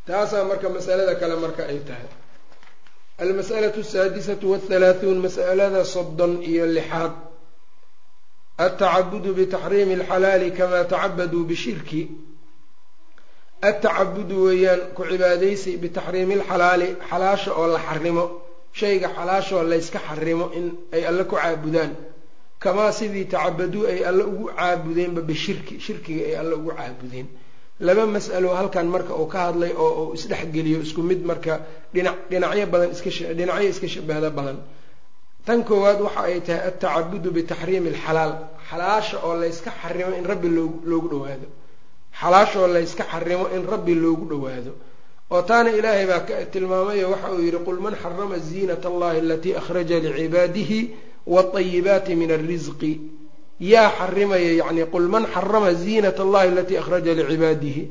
Taasaa 0.07 0.45
marka 0.45 0.69
masalada 0.69 1.15
kale 1.21 1.37
marka 1.37 1.63
ay 1.69 1.79
tahay. 1.89 2.09
Almas'alatu 3.23 3.81
asaadisatu 3.87 4.47
wathalaathuun 4.53 5.19
mas'alada 5.27 5.85
soddon 5.85 6.43
iyo 6.43 6.67
lixaad. 6.67 7.13
Altacabudu 8.65 9.31
bitaxriimi 9.39 9.95
alxalaali 10.01 10.49
kamaa 10.59 10.85
tacabaduu 10.85 11.45
bishirki. 11.51 12.03
Altacabudu 13.63 14.37
weeyaan 14.47 14.81
ku 14.97 15.03
cibaadaysi 15.11 15.71
bitaxriimi 15.83 16.35
alxalaali 16.41 16.89
xalaasha 17.11 17.51
oo 17.61 17.67
la 17.75 17.79
xarimo 17.89 18.25
shayga 18.79 19.09
xalaashaoo 19.17 19.63
layska 19.73 19.99
xarimo 20.09 20.47
in 20.59 20.67
ay 20.95 21.03
alle 21.11 21.25
ku 21.25 21.37
caabudaan. 21.37 21.93
Kamaa 22.63 22.93
sidii 22.99 23.25
tacabaduu 23.33 23.85
ay 23.93 24.01
alle 24.09 24.25
ugu 24.31 24.47
caabudeenba 24.57 25.21
bishirki 25.29 25.75
shirkiga 25.87 26.23
ay 26.31 26.35
alle 26.41 26.55
ugu 26.61 26.71
caabudeen 26.79 27.27
laba 27.87 28.05
mas'alo 28.17 28.49
halkan 28.59 28.87
marka 28.95 29.13
uu 29.21 29.27
ka 29.33 29.39
hadlay 29.47 29.73
oo 29.85 29.91
uu 30.11 30.15
isdhexgeliyo 30.19 30.79
isku 30.87 31.01
mid 31.11 31.21
marka 31.31 31.55
dhinac 31.95 32.17
dhinacyo 32.31 32.67
badan 32.73 32.91
iskadhinacyo 32.95 33.69
iska 33.73 33.87
shabahda 33.95 34.31
badan. 34.39 34.59
Tan 35.47 35.61
koowaad 35.69 36.01
waxa 36.07 36.21
ay 36.29 36.41
tahay 36.47 36.61
altacabudu 36.69 37.29
bitaxriimi 37.37 37.89
alxalaal 37.95 38.33
xalaasha 38.71 39.17
oo 39.27 39.35
layska 39.43 39.71
xarimo 39.83 40.13
in 40.19 40.25
rabbi 40.33 40.49
loo 40.57 40.69
loogu 40.91 41.09
dhawaado 41.13 41.47
xalaasha 42.21 42.57
oo 42.63 42.69
layska 42.77 43.05
xarimo 43.13 43.45
in 43.57 43.63
rabbi 43.73 43.95
loogu 44.03 44.25
dhawaado 44.33 44.73
oo 45.35 45.43
taana 45.49 45.71
ilaahay 45.79 46.07
baa 46.11 46.21
ka 46.29 46.35
tilmaamayo 46.53 47.07
waxa 47.15 47.29
uu 47.35 47.41
yidhi 47.47 47.61
qul 47.67 47.79
man 47.85 47.95
xarama 48.03 48.37
ziinat 48.49 48.83
allahi 48.91 49.19
alatii 49.25 49.55
akhraja 49.61 49.97
licibaadihi 50.05 50.79
waطayibaati 51.35 52.13
min 52.21 52.31
alrisqi 52.39 52.93
yaa 53.61 53.91
xarimaya 53.99 54.53
yacni 54.61 54.85
qul 54.93 55.07
man 55.15 55.25
xarama 55.35 55.71
ziinat 55.83 56.19
allahi 56.25 56.49
alatii 56.53 56.77
akhraja 56.83 57.13
licibaadihi 57.19 57.83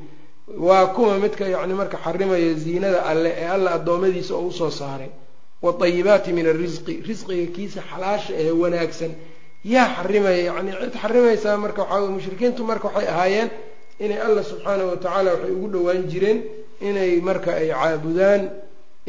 waa 0.67 0.85
kuma 0.95 1.13
midka 1.23 1.45
yacni 1.55 1.73
marka 1.73 1.97
xarimaya 2.05 2.53
ziinada 2.63 2.99
alle 3.11 3.29
ee 3.41 3.47
alla 3.55 3.69
addoommadiisa 3.77 4.33
oo 4.35 4.47
u 4.47 4.51
soo 4.59 4.69
saaray 4.79 5.09
waطayibaati 5.65 6.29
min 6.37 6.45
alrisqi 6.53 6.93
risqiga 7.09 7.47
kiisa 7.55 7.81
xalaasha 7.91 8.31
ee 8.43 8.51
wanaagsan 8.61 9.11
yaa 9.73 9.87
xarimaya 9.97 10.39
yacni 10.49 10.71
cid 10.81 10.93
xarimaysaa 11.03 11.57
marka 11.63 11.81
waxaa 11.83 11.99
wey 12.03 12.09
mushrikiintu 12.17 12.61
marka 12.69 12.87
waxay 12.87 13.07
ahaayeen 13.13 13.49
inay 14.03 14.19
alla 14.27 14.41
subxaanahu 14.49 14.89
watacaala 14.93 15.29
waxay 15.33 15.51
ugu 15.57 15.67
dhowaan 15.73 16.01
jireen 16.11 16.39
inay 16.89 17.11
marka 17.29 17.49
ay 17.61 17.67
caabudaan 17.79 18.41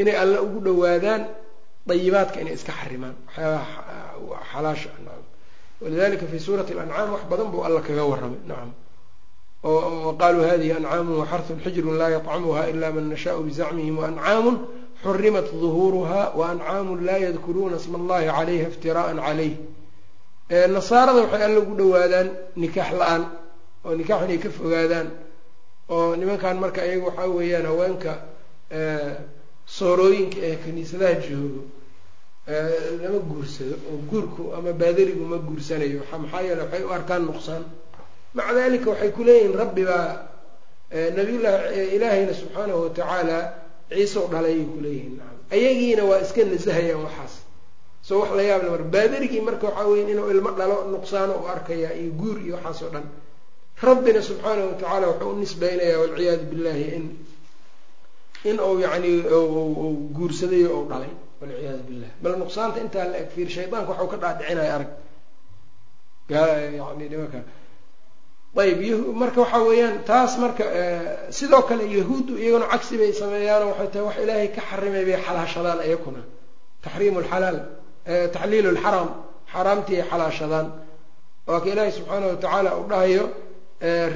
inay 0.01 0.17
alle 0.23 0.39
ugu 0.47 0.59
dhowaadaan 0.67 1.23
dayibaadka 1.89 2.37
inay 2.43 2.55
iska 2.59 2.73
xarimaan 2.81 3.15
waxyaabaha 3.27 4.45
xalaasha 4.53 4.89
walidalika 5.83 6.27
fi 6.33 6.39
suurati 6.47 6.73
alancaam 6.75 7.09
wax 7.15 7.23
badan 7.31 7.49
buu 7.53 7.63
alla 7.67 7.81
kaga 7.87 8.05
warramay 8.11 8.41
nacam 8.51 8.71
oo 9.71 10.13
qaluu 10.21 10.45
hadihi 10.51 10.73
ancaamun 10.79 11.17
waxarhun 11.23 11.59
xijrun 11.65 11.97
laa 12.01 12.11
yطcamuha 12.17 12.63
ila 12.73 12.87
man 12.97 13.07
nashaau 13.13 13.41
bizacmihim 13.47 13.97
waancaamun 14.03 14.57
xurimat 15.03 15.47
duhuuruha 15.63 16.21
waancaamun 16.41 16.99
laa 17.09 17.19
yadkuruuna 17.27 17.79
sma 17.85 17.97
allahi 18.01 18.27
calayha 18.37 18.67
iftiraءa 18.71 19.13
calayh 19.27 19.53
nasaarada 20.75 21.21
waxay 21.25 21.43
alle 21.47 21.59
ugu 21.65 21.75
dhowaadaan 21.81 22.29
nikaax 22.63 22.91
la'aan 23.01 23.23
oo 23.87 23.93
nikaax 24.01 24.21
inay 24.27 24.39
ka 24.45 24.51
fogaadaan 24.59 25.09
oo 25.95 26.17
nimankan 26.21 26.57
marka 26.63 26.81
iyaga 26.89 27.05
waxaa 27.09 27.29
weeyaan 27.37 27.67
haweenka 27.71 28.13
soorooyinka 29.77 30.39
ee 30.49 30.57
kiniisadaha 30.65 31.15
joogo 31.29 31.61
lama 32.49 33.19
guursado 33.31 33.77
oo 33.91 33.99
guurku 34.11 34.43
ama 34.57 34.73
baadarigu 34.73 35.25
ma 35.25 35.37
guursanayo. 35.37 36.01
Maxaa 36.23 36.43
yeele 36.43 36.63
waxay 36.63 36.83
u 36.85 36.91
arkaan 36.97 37.23
nuqsaan. 37.29 37.65
Maca 38.35 38.53
dalika 38.55 38.91
waxay 38.91 39.11
ku 39.17 39.23
leeyihiin 39.25 39.55
rabbi 39.63 39.85
baa 39.85 40.09
nabiyullahi 41.17 41.97
ilaahayna 41.97 42.33
subxaanahu 42.41 42.81
watacaala 42.89 43.39
u 43.93 44.29
dhalay 44.33 44.55
ay 44.61 44.65
kuleeyihiin 44.73 45.21
ayagiina 45.53 46.03
waa 46.11 46.21
iska 46.25 46.45
nasahayaan 46.45 47.05
waxaas. 47.05 47.35
Soo 48.03 48.21
wax 48.21 48.31
la 48.37 48.43
yaable 48.43 48.71
mar. 48.71 48.83
Baadarigii 48.95 49.41
marka 49.49 49.67
waxaa 49.69 49.87
weya 49.91 50.09
inuu 50.13 50.31
ilmo 50.33 50.51
dhalo 50.59 50.77
nuqsaano 50.93 51.35
u 51.45 51.47
arkaya 51.55 51.93
iyo 52.01 52.13
guur 52.21 52.37
iyo 52.47 52.55
waxaas 52.57 52.83
oo 52.83 52.91
dhan. 52.95 53.07
Rabbina 53.83 54.21
subxaanahu 54.23 54.69
watacaala 54.73 55.07
wuxuu 55.13 55.31
u 55.33 55.37
nisbaynayaa 55.43 56.01
walciyaadu 56.03 56.45
billahi 56.51 56.85
in 56.97 57.05
in 58.45 58.57
uu 58.61 58.79
yacni 58.81 59.13
guursaday 60.17 60.65
ou 60.67 60.89
dhalay 60.91 61.13
walciyaadu 61.41 61.83
billah. 61.89 62.11
Bal 62.23 62.35
nuqsaanta 62.43 62.79
intaa 62.85 63.05
la 63.13 63.17
eg 63.23 63.29
fiir 63.35 63.49
shaydaanka 63.57 63.91
waxau 63.93 64.09
ka 64.13 64.17
dhaadhicinaya 64.23 64.73
arag. 64.77 64.91
Yani 66.31 67.09
nimanka. 67.13 67.41
Ayb 68.59 68.81
marka 69.21 69.41
waxaa 69.45 69.63
weeyaan 69.69 70.05
taas 70.05 70.33
marka 70.43 70.65
sidoo 71.39 71.63
kale 71.69 71.85
yahuuddu 71.97 72.33
iyaguna 72.43 72.67
cagsi 72.73 72.95
bay 73.01 73.13
sameeyaano 73.13 73.67
waxay 73.71 73.89
tahay 73.93 74.05
wax 74.09 74.17
ilaahay 74.25 74.49
ka 74.57 74.61
xarimay 74.71 75.05
bay 75.09 75.17
xalaashadaan 75.27 75.79
iyakuna 75.89 76.23
taxriimu 76.85 77.21
lxalaal 77.25 77.59
taxliilu 78.35 78.71
lxaraam 78.77 79.09
xaaraamtii 79.53 79.97
ay 80.01 80.07
xalaashadaan. 80.11 80.67
Waa 81.49 81.61
ka 81.63 81.67
ilaahay 81.73 81.93
subxaanahu 81.97 82.31
watacaala 82.35 82.71
u 82.81 82.85
dhahayo 82.91 83.25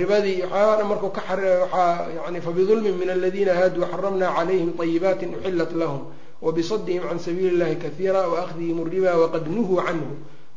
ribadii 0.00 0.42
waxyaabaha 0.42 0.76
dhan 0.78 0.88
markuu 0.92 1.10
ka 1.16 1.22
waxaa 1.22 2.10
yani 2.16 2.40
fabidulmin 2.46 2.94
min 3.00 3.10
aladiina 3.16 3.52
haaduu 3.54 3.84
xaramna 3.92 4.26
calayhim 4.36 4.70
طayibaati 4.80 5.24
uxilat 5.38 5.72
lahum 5.82 6.02
wabisadihim 6.45 7.03
can 7.09 7.19
sabiili 7.25 7.49
اllahi 7.55 7.75
kahiira 7.83 8.21
waahdihim 8.33 8.77
الriba 8.85 9.11
waqad 9.23 9.45
nuhuu 9.55 9.79
canhu 9.87 10.09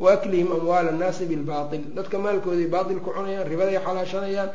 waaklihim 0.04 0.48
amwaala 0.56 0.88
annaasi 0.94 1.24
bilbail 1.30 1.82
dadka 1.96 2.16
maalkooday 2.24 2.66
baatil 2.74 3.00
ku 3.04 3.10
cunayaan 3.16 3.46
ribaday 3.52 3.78
xalaashanayaan 3.86 4.50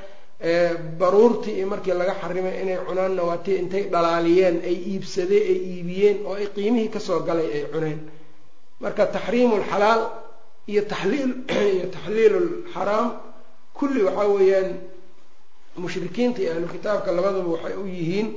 baruurtii 0.99 1.53
iyo 1.57 1.67
markii 1.73 1.93
laga 2.01 2.13
xarimay 2.21 2.55
inay 2.61 2.77
cunaanna 2.87 3.21
waa 3.29 3.37
tii 3.45 3.55
intay 3.61 3.83
dhalaaliyeen 3.93 4.57
ay 4.69 4.75
iibsadeen 4.91 5.43
ay 5.51 5.57
iibiyeen 5.71 6.17
oo 6.29 6.33
ay 6.41 6.47
qiimihii 6.55 6.89
kasoo 6.95 7.19
galay 7.27 7.47
ay 7.57 7.63
cuneen 7.73 7.99
marka 8.83 9.03
taxriimu 9.15 9.55
lxalaal 9.63 10.01
iyo 10.71 10.81
taxliil 10.91 11.31
iyo 11.77 11.85
taxliilu 11.95 12.39
lxaraam 12.45 13.07
kulli 13.77 14.01
waxaa 14.07 14.27
weeyaan 14.35 14.69
mushrikiinta 15.83 16.39
iyo 16.41 16.51
ahlu 16.55 16.67
kitaabka 16.73 17.09
labadaba 17.17 17.49
waxay 17.55 17.75
u 17.83 17.85
yihiin 17.97 18.27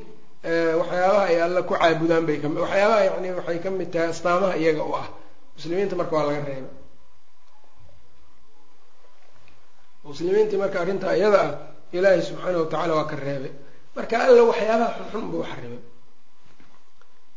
Eh, 0.44 0.76
waxyaabaha 0.80 1.26
ay 1.30 1.42
alla 1.42 1.62
ku 1.64 1.74
caabudaan 1.74 2.26
bay 2.28 2.38
kami 2.42 2.60
waxyaabaha 2.60 3.04
yani 3.06 3.30
waxay 3.40 3.60
ka 3.64 3.70
mid 3.70 3.92
tahay 3.92 4.10
astaamaha 4.10 4.58
iyaga 4.58 4.84
u 4.84 4.94
ah. 4.96 5.08
Muslimiinta 5.56 5.96
marka 5.96 6.16
waa 6.16 6.28
laga 6.28 6.44
reeba. 6.50 6.70
Muslimiintii 10.04 10.58
marka 10.58 10.82
arrintaa 10.82 11.16
iyada 11.16 11.40
ah 11.48 11.52
ilaahay 11.96 12.22
subxaana 12.22 12.58
wa 12.60 12.66
tacaala 12.66 12.94
waa 12.96 13.08
ka 13.12 13.16
reebay 13.16 13.52
marka 13.96 14.16
alla 14.20 14.44
waxyaabaha 14.50 14.94
xunxun 15.00 15.26
buu 15.32 15.44
xaribay 15.52 15.82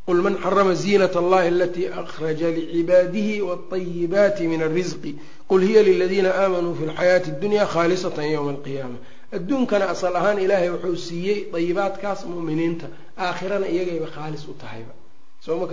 qul 0.07 0.21
man 0.25 0.35
xarama 0.43 0.73
ziinat 0.75 1.15
allahi 1.15 1.47
alatii 1.47 1.87
akhraja 2.01 2.49
licibaadihi 2.57 3.41
walayibaati 3.41 4.47
min 4.51 4.61
alrisqi 4.67 5.11
qul 5.49 5.61
hiya 5.67 5.81
liladiina 5.83 6.29
aamanuu 6.43 6.75
fi 6.79 6.85
lxayaati 6.91 7.31
dunya 7.41 7.65
khaalisatan 7.65 8.25
ywma 8.35 8.51
alqiyaama 8.55 8.97
adduunkana 9.35 9.89
asal 9.93 10.15
ahaan 10.15 10.39
ilaahay 10.39 10.69
wuxuu 10.69 10.95
siiyey 10.95 11.39
dayibaadkaas 11.53 12.25
mu'miniinta. 12.25 12.87
Aakhirana 13.17 13.67
iyagayba 13.67 14.07
khaalis 14.15 14.43
u 14.47 14.53
tahayba. 14.53 14.93
Soo 15.39 15.57
ma 15.59 15.67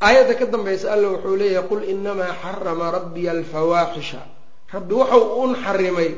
aayadda 0.00 0.34
ka 0.38 0.46
dambaysa 0.46 0.92
alla 0.92 1.08
wuxuu 1.10 1.36
leeyahay 1.36 1.68
qul 1.68 1.82
inamaa 1.92 2.32
xarama 2.42 2.90
rabbiya 2.96 3.30
alfawaaxisha 3.32 4.20
rabbi 4.72 4.94
wuxuu 4.94 5.42
un 5.42 5.54
xarimay 5.64 6.10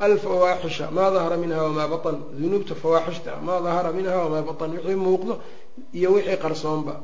alfawaaxisha 0.00 0.90
maa 0.90 1.10
dahara 1.10 1.36
minha 1.36 1.62
wamaa 1.62 1.88
batan? 1.88 2.16
Dunuubta 2.40 2.74
fawaaxishta 2.74 3.36
maa 3.46 3.60
dahara 3.60 3.92
minha 3.92 4.16
wamaa 4.22 4.42
batan? 4.42 4.70
Wixii 4.74 4.94
muuqdo 4.96 5.34
iyo 5.94 6.12
wixii 6.12 6.36
qarsoonba. 6.36 6.94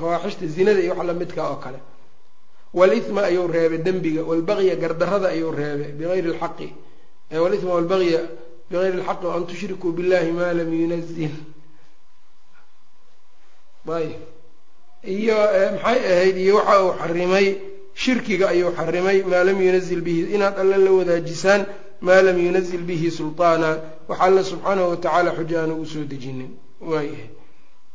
Fawaaxishta 0.00 0.46
zinada 0.46 0.80
iyo 0.80 0.92
wax 0.94 1.06
lamidka 1.06 1.42
oo 1.50 1.56
kale. 1.56 1.78
Wlithma 2.74 3.22
ayuu 3.24 3.46
reebay 3.48 3.78
dembiga. 3.78 4.22
Walbagya 4.24 4.76
gardarada 4.76 5.28
ayuu 5.28 5.52
reebay 5.52 5.92
bigayri 5.98 6.28
lxaqi 6.36 6.68
wlithma 7.30 7.72
walbagya 7.76 8.20
bigayri 8.70 8.98
اlxaqi 9.00 9.24
waan 9.30 9.44
tushrikuu 9.50 9.90
billahi 9.96 10.30
ma 10.38 10.46
lam 10.58 10.70
yunazil 10.80 11.34
ayb 13.98 14.12
iyo 15.16 15.36
maxay 15.74 15.98
ahayd 16.12 16.36
iyo 16.44 16.54
waxa 16.58 16.76
uu 16.84 16.92
xarimay 17.00 17.46
shirkiga 18.02 18.46
ayuu 18.52 18.70
xarimay 18.78 19.18
maa 19.30 19.44
lam 19.48 19.58
yunazil 19.66 20.00
bihi 20.06 20.22
inaad 20.34 20.56
alle 20.62 20.76
la 20.86 20.90
wadaajisaan 20.98 21.62
maa 22.06 22.22
lam 22.26 22.36
yunazil 22.46 22.82
bihi 22.88 23.08
sulطaana 23.18 23.70
wax 24.08 24.18
alle 24.26 24.42
subxaanahu 24.50 24.88
watacaala 24.92 25.30
xuja 25.38 25.56
aanu 25.62 25.74
u 25.82 25.86
soo 25.92 26.04
dejinin. 26.10 26.50
Waayahay 26.90 27.30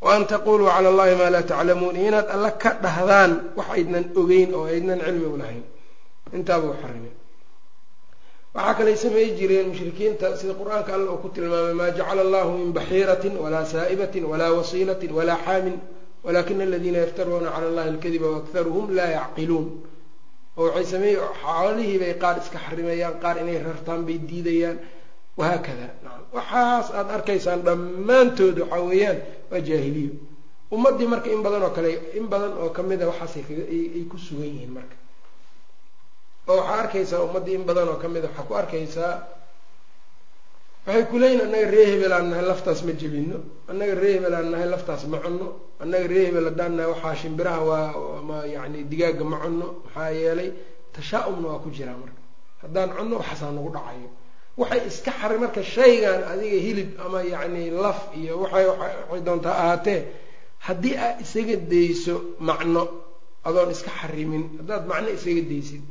waan 0.05 0.23
taquluu 0.31 0.67
cala 0.73 0.87
allahi 0.93 1.15
maa 1.21 1.29
laa 1.35 1.43
taclamuun. 1.51 1.95
Iyo 1.99 2.07
inaad 2.11 2.27
alle 2.35 2.49
ka 2.61 2.69
dhahdaan 2.83 3.31
wax 3.57 3.67
aydnan 3.75 4.05
ogeyn 4.19 4.49
oo 4.57 4.65
aydnan 4.73 4.99
cilmi 5.05 5.25
u 5.33 5.37
lahayn. 5.41 5.63
Intaabuu 6.37 6.73
xarimay 6.81 7.13
waxaa 8.55 8.73
kalay 8.77 8.95
sameey 9.03 9.29
jireen 9.39 9.67
mushrikiinta 9.71 10.27
sida 10.39 10.53
qur'aanka 10.61 10.91
alla 10.95 11.11
uu 11.13 11.21
ku 11.23 11.29
tilmaamay 11.35 11.73
maa 11.81 11.91
jacala 11.97 12.21
allahu 12.27 12.51
min 12.61 12.71
baxiiratin 12.77 13.33
walaa 13.43 13.65
saa'ibatin 13.73 14.23
walaa 14.31 14.51
wasiilatin 14.59 15.11
walaa 15.17 15.39
xaamin 15.45 15.77
walakina 16.25 16.63
aladiina 16.67 16.97
yaftaruuna 17.05 17.49
cala 17.55 17.67
allahi 17.71 17.89
alkadiba 17.93 18.27
waakharuhum 18.35 18.85
laa 18.97 19.09
yacqiluun. 19.17 19.67
Oo 20.57 20.65
waxay 20.67 20.85
sameey 20.93 21.15
xoolihii 21.43 21.97
bay 22.03 22.13
qaar 22.23 22.35
iska 22.43 22.59
xarimayaan 22.65 23.15
qaar 23.23 23.35
inay 23.43 23.57
rartaan 23.67 24.01
bay 24.07 24.17
diidayaan. 24.29 24.77
Wahaakada 25.39 25.87
waxaas 26.35 26.87
aada 26.97 27.11
arkaysaan 27.17 27.59
dhammaantood 27.67 28.57
waxaa 28.63 28.83
weeyaan 28.89 29.17
waa 29.51 29.61
jaahiliyo. 29.67 30.13
Ummaddii 30.75 31.07
marka 31.13 31.29
in 31.35 31.41
badan 31.45 31.63
oo 31.67 31.71
kale 31.77 31.91
in 32.19 32.25
badan 32.33 32.53
oo 32.61 32.69
kamida 32.77 33.05
waxaasay 33.11 33.43
ay 33.95 34.03
ku 34.11 34.17
sugan 34.25 34.47
yihiin 34.53 34.73
marka 34.77 34.95
oo 36.49 36.55
waxaa 36.59 36.79
arkaysaa 36.83 37.19
ummaddii 37.25 37.55
in 37.59 37.63
badan 37.69 37.87
oo 37.91 37.97
kamida 38.03 38.27
waxaa 38.27 38.47
ku 38.49 38.53
arkaysaa 38.61 39.13
waxay 40.87 41.03
kuleeyihin 41.11 41.41
annaga 41.45 41.67
ree 41.73 41.85
hebel 41.91 42.13
aan 42.17 42.27
nahay 42.31 42.45
laftaas 42.51 42.79
ma 42.87 42.91
jebino 43.01 43.37
annaga 43.71 43.95
ree 44.01 44.13
hebel 44.15 44.33
aan 44.39 44.47
nahay 44.53 44.67
laftaas 44.73 45.03
ma 45.11 45.17
cunno 45.23 45.47
annaga 45.83 46.07
ree 46.11 46.23
hebel 46.27 46.45
haddaan 46.49 46.73
nahay 46.77 46.89
waxaa 46.93 47.15
shimbiraha 47.21 47.61
waa 47.69 48.21
ma 48.29 48.37
yacni 48.55 48.79
digaaga 48.91 49.23
ma 49.31 49.37
cunno 49.43 49.67
maxaa 49.85 50.09
yeelay 50.19 50.49
tashaa-umna 50.95 51.47
waa 51.51 51.63
ku 51.63 51.69
jiraa 51.77 51.97
marka. 52.01 52.19
Haddaan 52.63 52.89
cunno 52.97 53.15
waxaasaa 53.21 53.51
nagu 53.57 53.69
dhacayo. 53.75 54.09
Waxay 54.59 54.81
iska 54.91 55.11
xari 55.19 55.37
marka 55.43 55.61
shaygan 55.75 56.21
adiga 56.31 56.57
hilib 56.65 56.89
ama 57.05 57.19
yacni 57.33 57.63
laf 57.83 57.99
iyo 58.19 58.33
waxay 58.43 58.65
waxay 58.71 59.21
doontaa 59.27 59.55
ahaatee 59.63 59.99
haddii 60.67 60.95
aad 61.05 61.17
isaga 61.25 61.55
dayso 61.71 62.15
macno 62.47 62.83
adoon 63.47 63.69
iska 63.75 63.91
xarimin 64.01 64.43
haddaad 64.59 64.83
macno 64.91 65.09
isaga 65.17 65.41
daysid 65.51 65.83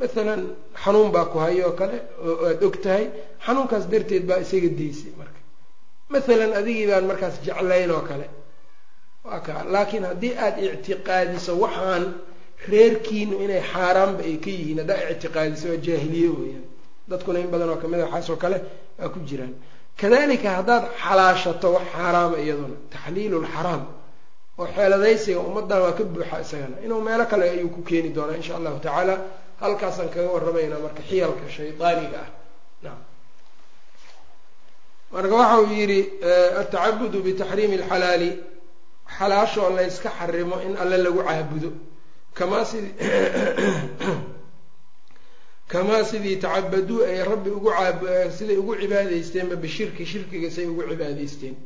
maalan 0.00 0.42
xanuun 0.82 1.10
baa 1.14 1.24
ku 1.32 1.38
hayo 1.44 1.64
oo 1.68 1.74
kale 1.80 1.96
oo 2.26 2.34
aada 2.48 2.66
og 2.68 2.76
tahay 2.84 3.04
xanuunkaas 3.46 3.84
darteed 3.92 4.24
baa 4.28 4.38
isaga 4.44 4.68
daysay 4.80 5.12
marka. 5.20 5.40
Maalan 6.12 6.52
adigii 6.60 6.86
baan 6.90 7.04
markaas 7.10 7.34
jeclayn 7.46 7.90
oo 7.96 8.02
kale. 8.10 8.26
Waa 9.24 9.40
ka 9.46 9.52
laakiin 9.74 10.04
haddii 10.10 10.32
aada 10.44 10.60
ictiqaadiso 10.68 11.52
waxaan 11.64 12.04
reerkiinu 12.72 13.34
inay 13.44 13.62
xaaraanba 13.72 14.22
ay 14.28 14.36
ka 14.44 14.50
yihiin 14.56 14.78
haddaa 14.82 15.10
ictiqaadiso 15.12 15.66
waa 15.72 15.80
jaahiliye 15.86 16.28
weeyaan. 16.38 16.64
Dadkuna 17.10 17.38
in 17.44 17.50
badan 17.52 17.68
oo 17.72 17.76
ka 17.82 17.86
mid 17.92 18.00
a 18.00 18.04
waxaasoo 18.06 18.36
kale 18.42 18.58
waa 18.98 19.08
ku 19.14 19.18
jiraan. 19.28 19.54
Kadalika 20.00 20.48
haddaad 20.58 20.84
xalaashato 21.02 21.68
wax 21.76 21.86
xaaraama 21.94 22.36
iyaduna 22.44 22.76
taxliilu 22.92 23.36
lxaraam 23.44 23.82
oo 24.60 24.66
xeeladaysiga 24.76 25.40
ummaddan 25.48 25.80
waa 25.84 25.92
ka 25.98 26.02
buuxa 26.12 26.36
isagana. 26.44 26.76
Inuu 26.84 27.00
meelo 27.06 27.24
kale 27.30 27.44
ayuu 27.54 27.68
ku 27.74 27.80
keeni 27.88 28.08
doonaa 28.16 28.36
insha 28.40 28.52
allahu 28.58 28.78
tacaala 28.84 29.14
halkaasaan 29.60 30.08
kaga 30.08 30.28
warramaynaa 30.34 30.78
marka 30.86 31.02
xiyalka 31.02 31.50
shaydaaniga 31.56 32.18
ah. 32.24 32.28
Naam. 32.82 32.98
Marka 35.12 35.34
waxa 35.34 35.60
uu 35.60 35.72
yidhi 35.80 36.00
atacabudu 36.60 37.22
bitaxriimi 37.22 37.76
alxalaali. 37.82 38.30
Xalaashoo 39.18 39.70
layska 39.76 40.10
xarimo 40.18 40.56
in 40.66 40.76
alle 40.76 40.96
lagu 41.04 41.22
caabudo. 41.28 41.72
Kamaa 42.34 42.64
sidii 42.64 42.94
kamaa 45.72 46.04
sidii 46.04 46.36
tacabaduu 46.36 47.04
ay 47.04 47.24
rabbi 47.24 47.50
ugu 47.50 47.70
siday 48.36 48.56
ugu 48.56 48.74
cibaadaysteenba 48.76 49.56
bishirki 49.56 50.06
shirkiga 50.06 50.50
say 50.50 50.66
ugu 50.66 50.82
cibaadaysteen 50.82 51.56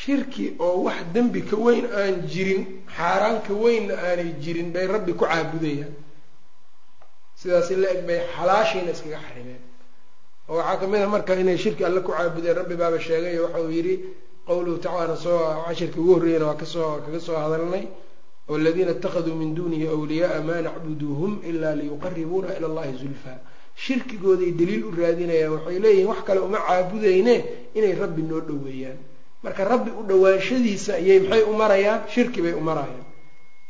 shirki 0.00 0.46
oo 0.66 0.82
wax 0.86 0.98
dembi 1.14 1.40
ka 1.50 1.56
weyn 1.64 1.84
aan 2.00 2.14
jirin 2.32 2.62
xaaraan 2.96 3.38
ka 3.46 3.52
weynna 3.62 3.94
aanay 4.06 4.30
jirin 4.42 4.68
bay 4.74 4.86
rabbi 4.86 5.12
ku 5.12 5.24
caabudayaan. 5.24 5.92
Sidaasi 7.40 7.74
la 7.76 7.88
eg 7.94 8.06
bay 8.06 8.20
xalaashiina 8.34 8.90
iskaga 8.94 9.18
xarimeen. 9.26 9.62
Oo 10.48 10.56
waxaa 10.56 10.76
ka 10.80 10.86
mid 10.86 11.00
a 11.02 11.06
marka 11.08 11.34
inay 11.42 11.56
shirki 11.58 11.84
alle 11.84 12.00
ku 12.02 12.10
caabudeen 12.12 12.54
rabbi 12.60 12.74
baaba 12.80 12.98
sheegay 13.00 13.38
waxa 13.44 13.60
uu 13.62 13.70
yidhi 13.70 13.94
qowluhu 14.46 14.78
tacaala 14.84 15.16
soo 15.16 15.38
cashirka 15.66 15.98
ugu 16.00 16.12
horreeyana 16.14 16.46
waa 16.46 16.56
ka 16.56 16.64
soo 16.66 17.00
kaga 17.04 17.20
soo 17.20 17.36
hadalnay 17.36 17.84
waladiina 18.48 18.92
itakaduu 18.92 19.34
min 19.34 19.54
dunihi 19.54 19.86
wliyaaa 19.86 20.40
maa 20.48 20.60
nacbuduuhum 20.66 21.32
ila 21.50 21.74
liyuqaribuuna 21.74 22.56
ila 22.58 22.66
allahi 22.70 22.92
zulfaa. 23.02 23.38
Shirkigooday 23.76 24.52
daliil 24.58 24.84
u 24.88 24.90
raadinayaan 25.00 25.52
waxay 25.56 25.78
leeyihiin 25.84 26.08
wax 26.10 26.20
kale 26.26 26.40
uma 26.40 26.58
caabudayne 26.66 27.34
inay 27.74 27.94
rabbi 28.02 28.22
noo 28.22 28.40
dhoweeyaan 28.40 28.98
marka 29.42 29.64
rabbi 29.64 29.90
u 29.90 30.02
dhawaanshadiisa 30.02 30.94
ayay 30.94 31.20
maxay 31.20 31.42
u 31.42 31.52
marayaan? 31.54 32.00
Shirki 32.08 32.42
bay 32.42 32.52
u 32.52 32.60
marayaan. 32.60 33.06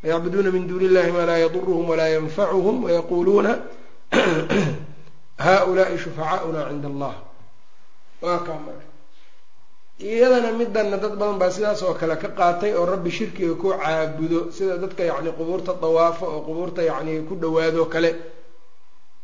Yacbuduuna 0.02 0.50
min 0.50 0.66
duuni 0.68 0.84
illahi 0.86 1.12
maa 1.12 1.26
laa 1.26 1.38
yaduruhum 1.38 1.88
walaa 1.88 2.08
yanfacuhum 2.08 2.84
wayaquuluuna 2.84 3.58
haulaai 5.38 5.98
shufacaauna 6.04 6.68
cinda 6.68 6.88
allah 6.88 7.14
waa 8.22 8.38
kaa 8.46 8.58
marka. 8.58 8.86
Iyadana 10.00 10.52
midana 10.52 10.96
dad 10.96 11.18
badan 11.18 11.38
baa 11.38 11.50
sidaas 11.50 11.82
oo 11.82 11.94
kale 11.94 12.16
ka 12.16 12.28
qaatay 12.28 12.72
oo 12.78 12.86
rabbi 12.86 13.10
shirkiga 13.10 13.54
ku 13.58 13.74
caabudo 13.74 14.50
sida 14.54 14.78
dadka 14.78 15.04
yacni 15.04 15.32
qubuurta 15.34 15.74
dawaafo 15.74 16.26
oo 16.26 16.40
qubuurta 16.46 16.82
yacni 16.82 17.26
ku 17.28 17.34
dhawaado 17.34 17.84
kale. 17.90 18.14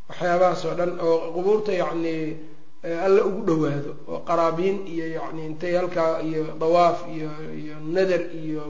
Waxyaabahaas 0.08 0.64
oo 0.64 0.74
dhan 0.74 0.98
oo 1.00 1.32
qubuurta 1.32 1.72
yacni 1.72 2.36
alle 2.84 3.22
ugu 3.22 3.46
dhawaado 3.46 3.96
oo 4.08 4.18
qaraabiin 4.28 4.86
iyo 4.86 5.06
yacni 5.16 5.46
intay 5.46 5.72
halkaa 5.72 6.20
iyo 6.20 6.44
dawaaf 6.60 7.08
iyo 7.08 7.30
iyo 7.56 7.80
nadar 7.80 8.20
iyo 8.36 8.62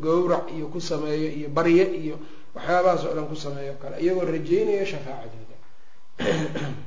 gowrac 0.00 0.46
iyo 0.54 0.70
ku 0.70 0.80
sameeyo 0.80 1.30
iyo 1.30 1.48
barye 1.50 1.84
iyo 1.98 2.18
waxyaabahaas 2.54 3.04
oo 3.04 3.14
dhan 3.14 3.26
ku 3.26 3.36
sameeyo 3.36 3.74
kale 3.82 3.98
iyagoo 3.98 4.24
rajeynayo 4.24 4.86
shafaacadooda. 4.86 5.56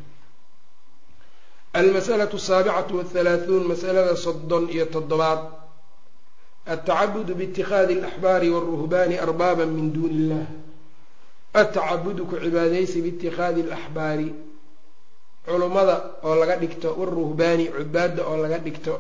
Almas'alatu 1.80 2.36
asaabicatu 2.36 2.98
wathalaathuun 2.98 3.68
masalada 3.68 4.16
soddon 4.16 4.70
iyo 4.72 4.86
toddobaad. 4.86 5.40
Altacabudu 6.68 7.36
biitikhaadi 7.36 8.00
alaxbaari 8.00 8.50
walruhbaani 8.50 9.20
arbaaban 9.20 9.70
min 9.76 9.94
duuni 9.94 10.16
illah 10.16 10.46
altacabudu 11.54 12.26
ku 12.26 12.36
cibaadaysi 12.40 13.02
biitikhaadi 13.02 13.62
alaxbaari 13.68 14.51
culummada 15.46 15.96
oo 16.24 16.36
laga 16.42 16.56
dhigto 16.62 16.90
waruhbaani 17.00 17.66
cubaadda 17.76 18.22
oo 18.30 18.38
laga 18.44 18.58
dhigto 18.66 18.94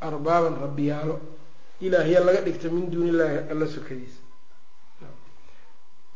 arbaaban 0.00 0.54
rabbiyaalo. 0.64 1.16
Ilaahya 1.86 2.20
laga 2.26 2.40
dhigto 2.46 2.66
min 2.70 2.84
duuni 2.92 3.10
illaahi 3.12 3.38
alla 3.52 3.66
sokadiisa 3.66 4.20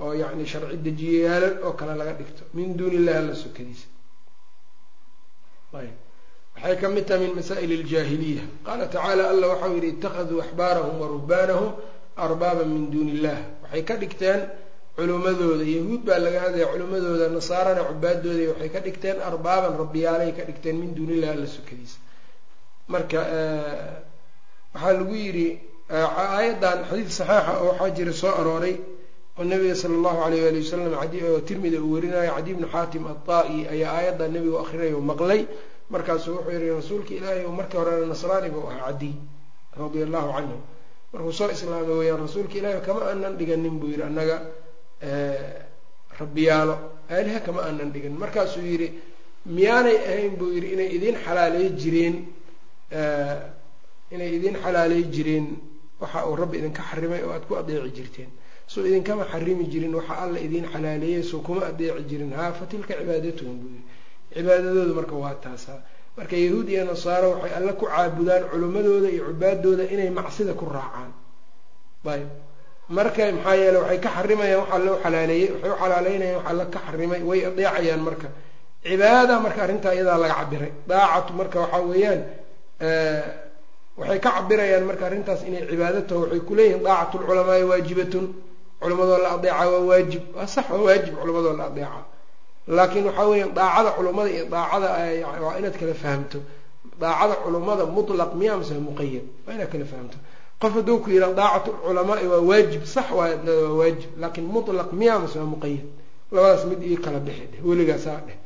oo 0.00 0.12
yacni 0.20 0.44
sharci 0.52 0.76
dejiyayaala 0.86 1.48
oo 1.66 1.72
kale 1.78 1.94
laga 2.00 2.12
dhigto 2.20 2.42
min 2.54 2.76
duuni 2.78 2.96
illahi 3.00 3.18
alla 3.22 3.34
sokadiisa 3.34 3.86
ayb 5.80 5.94
waxay 6.54 6.76
ka 6.80 6.88
mid 6.88 7.04
tahay 7.08 7.20
min 7.26 7.34
masaa'il 7.36 7.72
aljaahiliya 7.80 8.44
qaala 8.66 8.84
tacaala 8.92 9.22
alla 9.32 9.46
waxau 9.52 9.72
yidhi 9.76 9.88
ittakhaduu 9.94 10.40
axbaarahum 10.44 10.94
wa 11.02 11.06
ruhbaanahum 11.14 11.70
arbaaban 12.16 12.68
min 12.74 12.84
duuni 12.92 13.10
illah 13.16 13.38
waxay 13.62 13.82
ka 13.88 13.94
dhigteen 14.02 14.40
culimmadooda 14.96 15.64
yahuud 15.76 16.02
baa 16.08 16.18
laga 16.24 16.38
hadlaya 16.44 16.66
culimmadooda 16.72 17.26
nasaarana 17.36 17.82
cubaadooda 17.90 18.42
waxay 18.52 18.68
ka 18.74 18.80
dhigteen 18.86 19.18
arbaaban 19.30 19.72
rabbiyaalay 19.82 20.30
ka 20.38 20.42
dhigteen 20.48 20.76
min 20.82 20.90
duuni 20.96 21.12
illahi 21.18 21.32
alla 21.36 21.46
sokadiisa 21.56 21.98
marka 22.92 23.18
waxaa 24.74 24.92
lagu 24.98 25.14
yidhi 25.14 25.48
aayaddan 25.90 26.78
xadiid 26.90 27.10
saxiixa 27.18 27.52
oo 27.62 27.68
waxaa 27.70 27.90
jira 27.96 28.12
soo 28.12 28.32
arooray 28.40 28.74
oo 29.38 29.44
nabiga 29.44 29.74
sala 29.74 29.94
allahu 29.98 30.18
alayh 30.26 30.40
waali 30.44 30.60
wasalam 30.64 30.92
oo 31.30 31.40
tirmida 31.48 31.78
uu 31.80 31.92
warinayo 31.94 32.32
cadi 32.36 32.54
bnu 32.56 32.66
xaatim 32.74 33.02
ataa-i 33.12 33.58
ayaa 33.74 33.92
aayaddan 33.98 34.30
nabigu 34.34 34.56
akhrinayo 34.64 35.00
maqlay. 35.00 35.42
Markaasuu 35.92 36.34
wuxuu 36.42 36.50
yihi 36.50 36.70
rasuulka 36.80 37.12
ilaahay 37.14 37.44
u 37.46 37.52
markii 37.58 37.78
horena 37.78 38.06
nasraani 38.12 38.48
buu 38.50 38.66
ahaa 38.70 38.90
cadiy 38.90 39.14
radia 39.78 40.04
allahu 40.08 40.28
canhu. 40.36 40.56
Markuu 41.12 41.32
soo 41.38 41.48
islaamay 41.54 41.94
weyaan 42.00 42.20
rasuulka 42.26 42.54
ilaahay 42.58 42.80
kama 42.86 43.00
aanan 43.06 43.34
dhiganin 43.38 43.78
buu 43.80 43.88
yidhi 43.92 44.02
annaga 44.02 44.36
rabbiyaalo 46.20 46.74
aaliha 47.10 47.40
kama 47.46 47.60
aanan 47.66 47.90
dhiganin 47.92 48.18
markaasuu 48.18 48.62
yidhi 48.72 48.88
miyaanay 49.46 49.96
ahayn 50.10 50.32
buu 50.38 50.50
yidhi 50.56 50.68
inay 50.74 50.88
idiin 50.96 51.16
xalaaleey 51.24 51.68
jireen 51.80 52.14
inay 54.14 54.30
idiin 54.36 54.56
xalaaleey 54.64 55.04
jireen 55.14 55.46
waxa 56.00 56.26
uu 56.28 56.36
rabbi 56.36 56.56
idinka 56.58 56.82
xarimay 56.90 57.22
oo 57.24 57.32
aada 57.32 57.46
ku 57.48 57.54
adeeci 57.56 57.90
jirteen. 57.96 58.30
Soo 58.66 58.84
idinkama 58.88 59.24
xarimi 59.32 59.64
jirin 59.72 59.94
waxa 59.94 60.14
alla 60.24 60.38
idiin 60.46 60.66
xalaaleeyey 60.72 61.22
soo 61.22 61.40
kuma 61.46 61.62
adeeci 61.70 62.02
jirin. 62.10 62.32
Haa 62.38 62.52
fa 62.52 62.64
tilka 62.66 62.94
cibaadatuhum 62.98 63.56
buu 63.60 63.70
yidhi. 63.74 63.84
Cibaadadoodu 64.34 64.94
marka 64.98 65.14
waa 65.22 65.34
taasaa. 65.44 65.80
Marka 66.16 66.36
yahuud 66.36 66.68
iyo 66.68 66.84
nasaaro 66.84 67.28
waxay 67.32 67.52
alle 67.58 67.72
ku 67.80 67.84
caabudaan 67.86 68.42
culimmadooda 68.50 69.08
iyo 69.14 69.24
cubaadooda 69.30 69.84
inay 69.94 70.10
macsida 70.10 70.52
ku 70.54 70.64
raacaan. 70.76 71.12
Ayb 72.12 72.28
marka 72.88 73.22
maxaa 73.32 73.54
yeele 73.60 73.78
waxay 73.82 73.98
ka 74.04 74.08
xarimayaan 74.16 74.60
waxaa 74.62 74.78
loo 74.86 74.96
xalaaleeyey 75.04 75.48
waxay 75.54 75.70
u 75.70 75.76
xalaaleynayaan 75.82 76.36
waxaa 76.38 76.56
la 76.58 76.64
ka 76.74 76.78
xarimay 76.86 77.22
way 77.28 77.40
adeecayaan 77.48 78.00
marka. 78.08 78.28
Cibaada 78.86 79.34
marka 79.44 79.60
arrintaa 79.64 79.94
iyadaa 79.96 80.18
laga 80.22 80.34
cabiray 80.40 80.72
daacatu 80.88 81.32
marka 81.38 81.56
waxaa 81.64 81.82
weeyaan 81.90 82.20
waxay 83.98 84.18
ka 84.24 84.30
cabirayaan 84.36 84.84
marka 84.88 85.04
arrintaas 85.08 85.40
inay 85.48 85.62
cibaado 85.70 86.00
taho 86.08 86.20
waxay 86.24 86.40
kuleeyihiin 86.48 86.82
daacatu 86.86 87.16
lculamaai 87.20 87.64
waajibatun. 87.70 88.26
Culimadoo 88.80 89.18
la 89.24 89.30
adeeca 89.36 89.64
waa 89.72 89.80
waajib. 89.90 90.22
Waa 90.36 90.46
sax 90.54 90.66
waa 90.70 90.82
waajib 90.86 91.14
culimadoo 91.20 91.56
la 91.60 91.64
adeeca. 91.70 92.00
Laakiin 92.76 93.04
waxaa 93.08 93.26
weya 93.30 93.46
daacada 93.58 93.90
culummada 93.96 94.30
iyo 94.30 94.44
daacada 94.54 94.88
waa 95.44 95.58
inaad 95.58 95.76
kala 95.80 95.94
fahamto. 96.02 96.38
Daacada 97.00 97.34
culummada 97.44 97.84
mutlaq 97.94 98.30
miya 98.38 98.54
mase 98.60 98.74
muqayad 98.86 99.24
waa 99.46 99.54
inaad 99.56 99.70
kala 99.72 99.84
fahamto 99.92 100.18
qof 100.60 100.72
hadduu 100.78 100.98
ku 101.04 101.08
yidhaha 101.14 101.32
daacatu 101.40 101.70
culamaai 101.84 102.26
waa 102.32 102.40
waajib 102.50 102.82
sax 102.94 103.08
waa 103.18 103.28
waa 103.46 103.72
waajib 103.80 104.10
laakiin 104.20 104.46
mutlaq 104.54 104.88
miya 104.98 105.14
mase 105.22 105.36
waa 105.38 105.50
muqayad 105.54 105.86
labadaas 106.32 106.62
mid 106.70 106.80
ii 106.90 106.96
kala 107.04 107.18
bixi 107.26 107.44
dheh 107.52 107.60
weligaasaa 107.68 108.20
dheh 108.26 108.38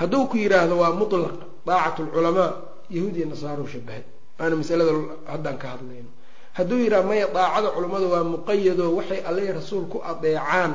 hadduu 0.00 0.24
ku 0.30 0.36
yidhaahdo 0.42 0.74
waa 0.82 0.92
mutlaq 1.00 1.36
daacatu 1.66 2.00
lculamaa 2.06 2.50
yahuud 2.96 3.16
iyo 3.18 3.26
nasaaro 3.32 3.64
shabahay 3.72 4.02
waana 4.38 4.56
masalada 4.60 4.92
haddaan 5.32 5.58
ka 5.62 5.66
hadlayno. 5.74 6.10
Hadduu 6.56 6.78
yidhaha 6.84 7.02
maya 7.08 7.26
daacada 7.36 7.68
culummada 7.74 8.06
waa 8.12 8.24
muqayadoo 8.32 8.92
waxay 8.98 9.20
allay 9.28 9.48
rasuul 9.58 9.84
ku 9.92 9.98
adeecaan 10.10 10.72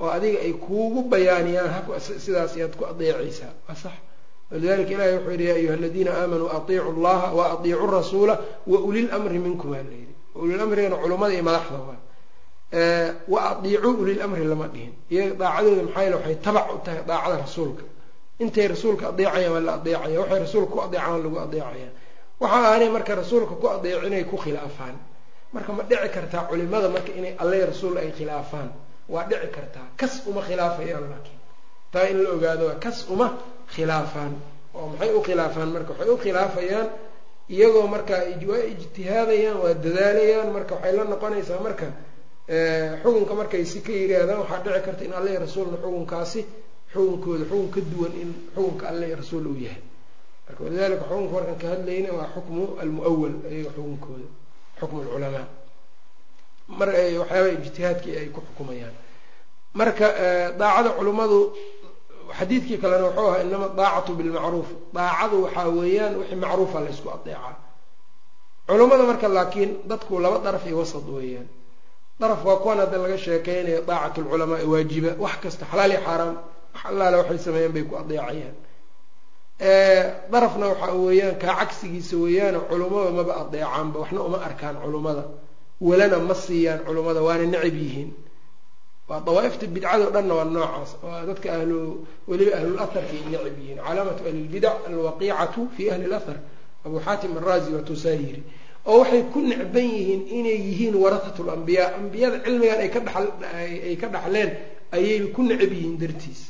oo 0.00 0.08
adiga 0.16 0.38
ay 0.46 0.52
kuugu 0.64 1.00
bayaaniyaan 1.12 1.70
sidaas 2.24 2.52
ayaad 2.56 2.74
ku 2.78 2.84
adeecaysaa. 2.92 3.52
Waa 3.68 3.74
sax 3.82 3.94
walidalika 4.50 4.90
ilahi 4.94 5.12
wuxuu 5.16 5.30
yidhi 5.32 5.46
ya 5.48 5.54
ayuha 5.54 5.74
aladiina 5.74 6.10
aamanuu 6.20 6.48
atiicu 6.56 6.90
llaha 7.04 7.28
wa 7.38 7.44
atiicu 7.52 7.86
rasuula 7.86 8.34
wa 8.66 8.78
ulil 8.88 9.08
mri 9.24 9.38
minkum 9.38 9.72
aa 9.74 9.82
layidhi 9.88 10.14
ulil 10.42 10.60
amrigana 10.60 10.96
culummada 11.02 11.34
iyo 11.34 11.42
madaxda 11.48 11.78
waa. 11.88 11.98
Wa 13.28 13.40
atiicuu 13.50 13.94
ulil 14.02 14.22
amri 14.22 14.44
lama 14.44 14.66
dhihin. 14.68 14.92
Iyaga 15.10 15.34
daacadooda 15.40 15.82
maxaa 15.82 16.02
yele 16.02 16.16
waxay 16.16 16.34
tabac 16.44 16.66
u 16.74 16.78
tahay 16.84 17.02
daacada 17.08 17.36
rasuulka. 17.44 17.82
Intay 18.42 18.68
rasuulka 18.68 19.04
adeecayaan 19.08 19.52
waa 19.52 19.60
la 19.68 19.72
adeecaya 19.78 20.20
waxay 20.20 20.38
rasuulka 20.44 20.72
ku 20.74 20.80
adeecaan 20.86 21.10
waa 21.12 21.22
lagu 21.24 21.38
adeecaya 21.46 21.88
waxa 22.40 22.56
aanay 22.70 22.88
marka 22.96 23.12
rasuulka 23.20 23.54
ku 23.60 23.66
adeeco 23.74 24.06
inay 24.06 24.24
ku 24.30 24.36
khilaafaan. 24.36 24.96
Marka 25.54 25.72
ma 25.72 25.82
dhici 25.90 26.08
kartaa 26.16 26.42
culimada 26.48 26.88
marka 26.88 27.10
inay 27.18 27.34
alle 27.42 27.58
rasuul 27.70 27.96
ay 27.98 28.10
khilaafaan. 28.18 28.68
Waa 29.08 29.24
dhici 29.30 29.48
kartaa 29.56 29.86
kas 30.00 30.14
uma 30.28 30.42
khilaafayaan 30.48 31.04
laakiin. 31.12 31.38
Taa 31.92 32.06
in 32.10 32.18
la 32.22 32.30
ogaado 32.36 32.66
kas 32.84 32.98
uma 33.08 33.28
khilaafaan 33.74 34.32
oo 34.78 34.86
maxay 34.92 35.10
u 35.14 35.20
khilaafaan 35.26 35.68
marka 35.74 35.90
waxay 35.92 36.08
u 36.14 36.16
khilaafayaan 36.24 36.88
iyagoo 37.54 37.86
marka 37.94 38.14
waa 38.50 38.62
ijtihaadayaan 38.72 39.58
waa 39.62 39.74
dadaalayaan 39.84 40.48
marka 40.56 40.74
waxay 40.74 40.92
la 40.98 41.04
noqonaysaa 41.12 41.60
marka 41.66 41.86
xukunka 43.02 43.34
markay 43.40 43.64
si 43.72 43.78
ka 43.86 43.92
yidhaahdaan 43.92 44.38
waxaa 44.42 44.62
dhici 44.64 44.80
karta 44.86 45.04
in 45.04 45.12
alle 45.18 45.32
rasuulna 45.44 45.76
xukunkaasi 45.82 46.40
xukunkooda 46.92 47.44
xukun 47.50 47.68
ka 47.74 47.80
duwan 47.92 48.12
in 48.22 48.30
xukunka 48.54 48.84
alle 48.90 49.06
rasuul 49.20 49.46
uu 49.50 49.58
yahay. 49.66 49.82
Marka 50.46 50.60
walidalika 50.64 51.04
xukunka 51.10 51.32
markaan 51.34 51.58
ka 51.62 51.66
hadlayna 51.72 52.10
waa 52.18 52.28
xukmu 52.34 52.62
almuawal 52.82 53.34
ayaga 53.50 53.70
xukunkooda 53.76 54.26
xukmu 54.80 54.98
lculamaa 55.04 55.46
mar 56.78 56.88
waxyaaba 57.20 57.48
ijtihaadkii 57.56 58.16
ay 58.20 58.28
ku 58.34 58.40
xukumayaan. 58.46 58.94
Marka 59.78 60.06
daacada 60.58 60.90
culummadu 60.98 61.38
xadiidkii 62.38 62.78
kalena 62.82 63.04
wuxuu 63.08 63.26
ahaa 63.28 63.42
inama 63.46 63.68
daacatu 63.78 64.10
bilmacruuf. 64.18 64.68
Daacadu 64.96 65.36
waxaa 65.44 65.68
weeyaan 65.78 66.14
wixii 66.20 66.38
macruufa 66.44 66.78
la 66.84 66.90
ysku 66.94 67.08
adeecaa 67.16 67.54
culummada 68.68 69.04
marka 69.10 69.28
laakiin 69.36 69.70
dadku 69.90 70.14
laba 70.24 70.38
daraf 70.44 70.64
iyo 70.68 70.78
wasad 70.82 71.06
weeyaan. 71.16 71.48
Daraf 72.20 72.40
waa 72.48 72.56
kuwan 72.62 72.78
hadda 72.82 72.98
laga 73.02 73.18
sheekeynayo 73.24 73.80
daacatu 73.88 74.18
lculamaa 74.24 74.64
waajiba 74.72 75.10
wax 75.24 75.36
kasta 75.42 75.64
xalaal 75.70 75.90
iyo 75.94 76.00
xaaraam 76.06 76.34
wax 76.74 76.82
allaale 76.90 77.16
waxay 77.20 77.38
sameeyeen 77.46 77.72
bay 77.76 77.82
ku 77.88 77.94
adeecayaan. 78.02 78.54
Darafna 80.32 80.66
waxa 80.72 80.92
weeyaan 81.04 81.36
kaa 81.42 81.54
cagsigiisa 81.60 82.16
weeyaano 82.22 82.60
culummada 82.70 83.10
maba 83.18 83.32
adeecaanba 83.42 83.96
waxna 84.02 84.20
uma 84.28 84.38
arkaan 84.48 84.76
culummada 84.84 85.24
walana 85.88 86.18
ma 86.28 86.34
siiyaan 86.44 86.80
culummada 86.86 87.20
waana 87.26 87.44
necab 87.52 87.74
yihiin 87.82 88.10
waa 89.08 89.20
dawaaifta 89.26 89.66
bidcado 89.74 90.06
dhanna 90.14 90.34
waa 90.38 90.44
noocaas. 90.54 90.90
Waa 91.04 91.22
dadka 91.28 91.48
ahlu 91.56 91.78
weliba 92.28 92.52
ahlul 92.58 92.78
aharkay 92.78 93.20
necab 93.30 93.46
yihiin. 93.60 93.78
Calaamatu 93.86 94.22
ahlilbidac 94.28 94.76
alwaqiicatu 94.88 95.60
fi 95.76 95.82
ahli 95.92 96.06
lahar 96.12 96.36
abu 96.86 96.96
xaatim 97.06 97.32
araazi 97.40 97.70
waa 97.74 97.82
tuusaa 97.88 98.16
yiri. 98.22 98.42
Oo 98.90 98.98
waxay 99.00 99.22
ku 99.32 99.38
necban 99.50 99.84
yihiin 99.94 100.22
inay 100.38 100.58
yihiin 100.68 100.94
warahat 101.02 101.38
lambiyaa 101.48 101.88
ambiyada 101.98 102.38
cilmigan 102.44 102.78
ay 102.84 102.88
ka 102.94 103.00
dhaay 103.06 103.96
ka 104.00 104.06
dhaxleen 104.14 104.50
ayay 104.96 105.18
ku 105.34 105.40
necab 105.48 105.72
yihiin 105.76 105.96
dartiis. 106.02 106.40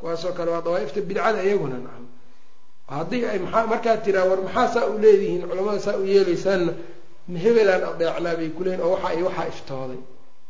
Kuwaasoo 0.00 0.32
kale 0.36 0.50
waa 0.54 0.62
dawaaifta 0.66 1.00
bidcada 1.08 1.40
iyaguna 1.46 1.76
nacam 1.84 2.04
haddii 2.94 3.24
ay 3.32 3.38
maa 3.44 3.66
markaad 3.72 4.00
tiraa 4.04 4.24
war 4.30 4.40
maxaa 4.46 4.68
saa 4.74 4.86
u 4.92 4.98
leedihiin 5.02 5.42
culamada 5.50 5.80
saa 5.86 5.96
u 6.00 6.04
yeelaysaanna 6.12 6.72
hebelaan 7.44 7.82
adeecnaa 7.90 8.34
bay 8.40 8.48
kuleeyiin 8.56 8.80
oo 8.86 8.90
waxa 8.94 9.08
ay 9.12 9.22
waxaa 9.28 9.46
iftooday 9.52 10.00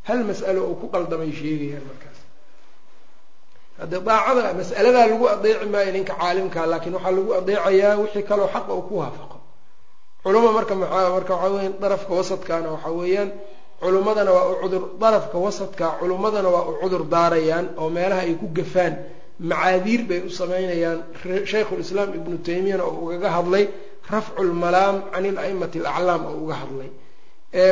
hal 0.09 0.21
mas'alo 0.31 0.61
oo 0.69 0.75
ku 0.81 0.87
qaldamay 0.95 1.31
sheegayaan 1.41 1.85
markaas. 1.91 2.19
Haddee 3.81 4.01
daacada 4.09 4.51
mas'aladaa 4.61 5.07
lagu 5.13 5.25
adeeci 5.35 5.67
maayo 5.75 5.91
ninka 5.97 6.15
caalimkaa 6.21 6.67
laakiin 6.73 6.95
waxaa 6.97 7.15
lagu 7.19 7.31
adeecayaa 7.41 7.95
wixii 8.03 8.25
kaloo 8.31 8.49
xaqa 8.55 8.73
uu 8.79 8.83
ku 8.89 8.95
waafaqo. 9.03 9.37
Culuma 10.25 10.51
marka 10.57 10.75
maxaa 10.83 11.11
marka 11.17 11.33
waxaa 11.35 11.53
weya 11.57 11.71
darafka 11.83 12.13
wasadkaana 12.19 12.69
waxaa 12.75 12.95
weeyaan 13.01 13.31
culummadana 13.83 14.31
waa 14.37 14.47
u 14.53 14.55
cudur 14.63 14.83
darafka 15.03 15.37
wasadka 15.47 15.87
culummadana 16.01 16.49
waa 16.55 16.65
u 16.71 16.73
cudur 16.83 17.03
daarayaan 17.15 17.67
oo 17.81 17.89
meelaha 17.97 18.23
ay 18.27 18.35
ku 18.41 18.47
gafaan. 18.59 18.95
Macaadiir 19.51 20.01
bay 20.11 20.21
u 20.27 20.31
sameynayaan 20.41 20.99
shaykhulislaam 21.53 22.11
ibnu 22.19 22.37
taymiyana 22.47 22.83
oo 22.89 22.95
ugaga 23.05 23.29
hadlay 23.37 23.65
rafcu 24.13 24.41
lmalaam 24.51 24.97
can 25.13 25.25
ilaimati 25.31 25.79
alaclaam 25.83 26.23
oo 26.31 26.37
uga 26.45 26.55
hadlay 26.63 26.91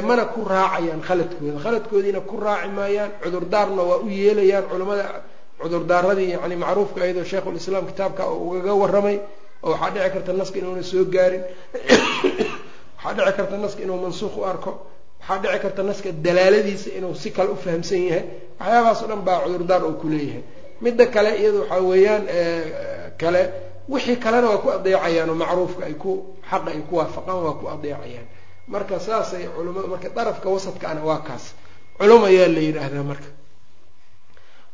mana 0.08 0.24
ku 0.32 0.40
raacayaan 0.44 1.00
khaladkooda. 1.02 1.58
Khaladkoodiina 1.64 2.20
ku 2.20 2.36
raaci 2.40 2.68
maayaan 2.78 3.10
cudurdaarna 3.22 3.82
waa 3.82 3.98
u 4.04 4.08
yeelayaan. 4.08 4.64
Culimmada 4.70 5.04
cudurdaaradii 5.60 6.30
yani 6.34 6.56
macruufka 6.56 7.00
ayadoo 7.04 7.24
shaykhulislaam 7.24 7.86
kitaabka 7.90 8.22
ugaga 8.30 8.72
waramay 8.82 9.16
oo 9.62 9.70
waxaa 9.72 9.90
dhici 9.94 10.10
karta 10.14 10.32
naska 10.32 10.58
inuuna 10.60 10.82
soo 10.82 11.04
gaarin. 11.14 11.42
Waxaa 13.04 13.14
dhici 13.16 13.32
karta 13.36 13.56
naska 13.64 13.80
inuu 13.84 13.98
mansuuq 14.04 14.36
u 14.38 14.44
arko. 14.44 14.70
Waxaa 15.20 15.38
dhici 15.42 15.58
karta 15.64 15.82
naska 15.82 16.08
dalaaladiisa 16.24 16.90
inuu 16.98 17.14
si 17.14 17.30
kale 17.36 17.50
u 17.50 17.56
fahamsan 17.64 18.02
yahay. 18.08 18.24
Waxyaabahaas 18.60 19.02
o 19.02 19.06
dhan 19.10 19.20
baa 19.26 19.38
cudurdaar 19.44 19.82
oo 19.84 19.92
kuleeyahay 20.02 20.42
midda 20.80 21.06
kale 21.14 21.30
iyada 21.40 21.58
waxaa 21.62 21.80
weeyaan 21.90 22.24
kale 23.20 23.42
wixii 23.92 24.16
kalena 24.24 24.48
waa 24.50 24.58
ku 24.62 24.68
adeecayaan 24.76 25.30
oo 25.30 25.34
macruufka 25.42 25.82
ay 25.88 25.94
ku 26.02 26.12
xaqa 26.50 26.68
ay 26.74 26.80
ku 26.88 26.94
waafaqaan 27.00 27.38
waa 27.44 27.54
ku 27.60 27.64
adeecayaan 27.74 28.26
marka 28.72 28.96
saasay 29.06 29.44
culumada 29.56 29.86
marka 29.92 30.08
darafka 30.16 30.46
wasadkaana 30.54 31.00
waa 31.08 31.20
kaas. 31.28 31.44
Culum 31.98 32.22
ayaa 32.30 32.48
la 32.54 32.60
yidhaahdaa 32.66 33.04
marka. 33.10 33.28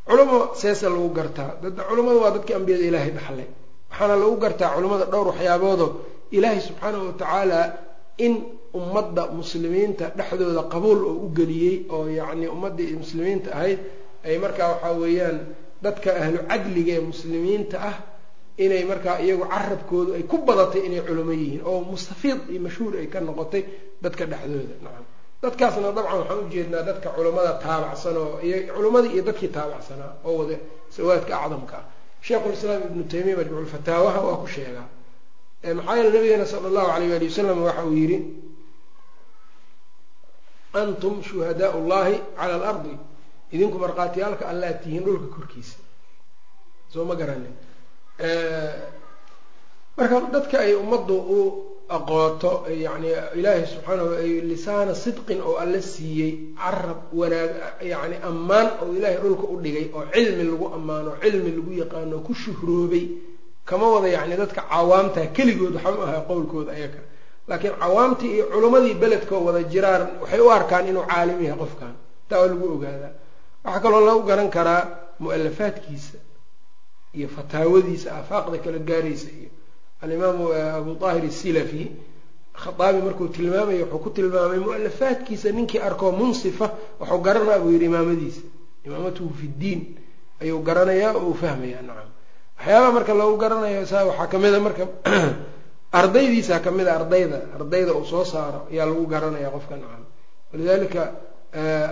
Culumo 0.06 0.38
seesa 0.60 0.88
lagu 0.90 1.08
gartaa. 1.18 1.50
Culummada 1.88 2.18
waa 2.22 2.30
dadkii 2.36 2.54
ambiyada 2.58 2.84
ilaahay 2.90 3.10
dhaxlay. 3.16 3.48
Waxaana 3.90 4.14
lagu 4.22 4.36
gartaa 4.44 4.70
culummada 4.76 5.04
dhowr 5.12 5.26
waxyaaboodo. 5.30 5.86
Ilaahay 6.36 6.60
subxaanahu 6.66 7.04
watacaala 7.10 7.60
in 8.26 8.34
ummadda 8.78 9.22
muslimiinta 9.38 10.06
dhexdooda 10.18 10.62
qabuul 10.72 11.00
oo 11.10 11.14
u 11.26 11.28
geliyey 11.38 11.76
oo 11.94 12.04
yacni 12.18 12.46
ummaddii 12.54 12.96
muslimiinta 13.02 13.48
ahayd 13.56 13.78
ay 14.28 14.36
markaa 14.44 14.68
waxaa 14.72 14.92
weeyaan 15.02 15.38
dadka 15.84 16.10
ahlu 16.22 16.38
cadliga 16.50 16.92
ee 16.98 17.00
muslimiinta 17.10 17.76
ah 17.90 17.94
inay 18.58 18.84
markaa 18.84 19.18
iyagu 19.24 19.44
carabkoodu 19.52 20.10
ay 20.16 20.22
ku 20.30 20.36
badatay 20.48 20.82
inay 20.88 21.00
culamo 21.06 21.32
yihiin 21.32 21.62
oo 21.64 21.80
mustafiid 21.90 22.40
iyo 22.52 22.60
mashhuur 22.66 22.92
ay 23.00 23.06
ka 23.12 23.20
noqotay 23.20 23.62
dadka 24.02 24.24
dhexdooda. 24.26 24.74
Nacam 24.84 25.04
dadkaasna 25.42 25.88
dabcan 25.96 26.18
waxaan 26.20 26.38
ujeednaa 26.46 26.82
dadka 26.88 27.08
culammada 27.16 27.52
taabacsan 27.64 28.16
oo 28.16 28.38
culammadii 28.76 29.12
iyo 29.16 29.22
dadkii 29.28 29.48
taabacsanaa 29.56 30.12
oo 30.24 30.34
wada 30.38 30.56
sawaadka 30.94 31.32
acdamka. 31.44 31.76
Ah 31.80 31.84
sheikhulislaam 32.26 32.82
ibnu 32.88 33.02
taymiya 33.12 33.36
majmuuculfataawaha 33.40 34.20
waa 34.26 34.36
ku 34.42 34.46
sheegaa. 34.46 34.86
Maxaa 35.76 35.96
yeele 35.96 36.10
nabigeena 36.14 36.46
sala 36.52 36.66
allahu 36.70 36.88
alayh 36.94 37.10
ali 37.16 37.26
wasalam 37.30 37.58
waxa 37.66 37.82
uu 37.88 37.94
yidhi 38.00 38.18
antum 40.74 41.22
shuhadaau 41.22 41.80
llahi 41.90 42.14
cala 42.38 42.54
alardi. 42.60 42.94
Idinku 43.54 43.76
markhaatiyaalka 43.84 44.44
allaad 44.52 44.76
tihiin 44.82 45.04
dhulka 45.06 45.28
korkiisa. 45.36 45.76
Soo 46.92 47.04
ma 47.04 47.14
garanin 47.20 47.54
marka 49.96 50.20
dadka 50.32 50.56
ay 50.64 50.74
ummaddu 50.74 51.14
u 51.14 51.40
aqooto 51.96 52.52
yani 52.84 53.08
ilaahay 53.38 53.64
subxaanahu 53.72 54.12
ay 54.22 54.30
lisaana 54.50 54.94
sidqin 54.94 55.40
oo 55.48 55.56
alla 55.62 55.80
siiyey 55.92 56.32
carab 56.60 57.00
wanaag 57.20 57.50
yani 57.92 58.16
ammaan 58.28 58.68
oo 58.82 58.92
ilaahay 58.96 59.18
dhulka 59.22 59.46
u 59.52 59.56
dhigay 59.64 59.86
oo 59.96 60.04
cilmi 60.14 60.44
lagu 60.50 60.66
ammaano 60.76 61.10
cilmi 61.22 61.50
lagu 61.56 61.72
yaqaano 61.82 62.16
ku 62.26 62.32
shuhroobay 62.34 63.04
kama 63.68 63.86
wada 63.94 64.08
yacni 64.08 64.36
dadka 64.36 64.62
cawaamta 64.70 65.20
keligood 65.36 65.74
waxa 65.76 65.90
u 65.98 66.02
ahaa 66.06 66.22
qowlkooda 66.30 66.72
ayaga 66.72 67.00
laakiin 67.48 67.74
cawaamtii 67.82 68.30
iyo 68.36 68.44
culimmadii 68.52 68.94
beledkoo 69.02 69.40
wada 69.46 69.62
jiraan 69.72 70.02
waxay 70.22 70.40
u 70.40 70.48
arkaan 70.56 70.88
inuu 70.88 71.04
caalim 71.10 71.38
yahay 71.44 71.58
qofkan 71.62 71.94
taa 72.28 72.38
waa 72.40 72.46
lagu 72.48 72.66
ogaadaa. 72.76 73.12
Waxaa 73.64 73.80
kaloo 73.84 74.02
lagu 74.08 74.22
garan 74.28 74.48
karaa 74.56 74.82
mu'alafaadkiisa 75.20 76.18
iyo 77.14 77.28
fataawadiisa 77.28 78.08
aafaaqda 78.16 78.58
kala 78.58 78.78
gaaraysa 78.78 79.28
iyo 79.30 79.50
alimaamu 80.00 80.52
abu 80.52 80.94
daahir 80.94 81.24
asilafi 81.26 81.92
khaaabi 82.52 83.02
markuu 83.02 83.28
tilmaamaya 83.28 83.84
wuxuu 83.84 83.98
ku 83.98 84.10
tilmaamay 84.10 84.58
mu'alafaadkiisa 84.58 85.52
ninkii 85.52 85.78
arkoo 85.78 86.12
munsifa 86.12 86.66
wuxuu 87.00 87.18
garanaa 87.18 87.58
buu 87.58 87.70
yidhi 87.70 87.84
imaamadiisa 87.84 88.42
imaamatuhu 88.84 89.34
fi 89.34 89.46
ddiin 89.48 89.80
ayuu 90.40 90.62
garanayaa 90.62 91.14
oo 91.14 91.28
uu 91.28 91.34
fahmayaa 91.34 91.82
nacam. 91.82 92.08
Waxyaabaha 92.58 92.92
marka 92.92 93.14
lagu 93.14 93.36
garanayo 93.36 93.86
sa 93.86 94.04
waxaa 94.04 94.26
kamida 94.26 94.60
marka 94.60 94.84
ardaydiisa 96.00 96.60
ka 96.60 96.70
mid 96.70 96.86
a 96.86 96.94
ardayda 97.00 97.38
ardayda 97.54 97.94
uu 97.94 98.04
soo 98.04 98.24
saaro 98.24 98.66
ayaa 98.70 98.86
lagu 98.86 99.06
garanaya 99.06 99.50
qofka 99.50 99.76
nacam. 99.76 100.04
Walidalika 100.52 101.12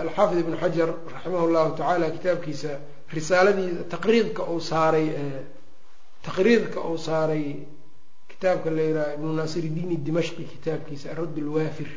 alxaafid 0.02 0.38
ibnu 0.38 0.56
xajar 0.56 0.88
raximah 1.14 1.46
llahu 1.46 1.76
tacaala 1.76 2.10
kitaabkiisa 2.10 2.70
risaaladiisa 3.12 3.82
taqriidka 3.94 4.42
uu 4.52 4.60
saaray 4.60 5.06
taqriidka 6.22 6.80
uu 6.90 6.98
saaray 6.98 7.44
kitaabka 8.28 8.70
la 8.70 8.82
yiraha 8.82 9.14
ibnu 9.16 9.32
naasir 9.38 9.64
iddiin 9.64 10.04
dimashqi 10.06 10.44
kitaabkiisa 10.52 11.10
aradd 11.12 11.36
lwaafir 11.38 11.88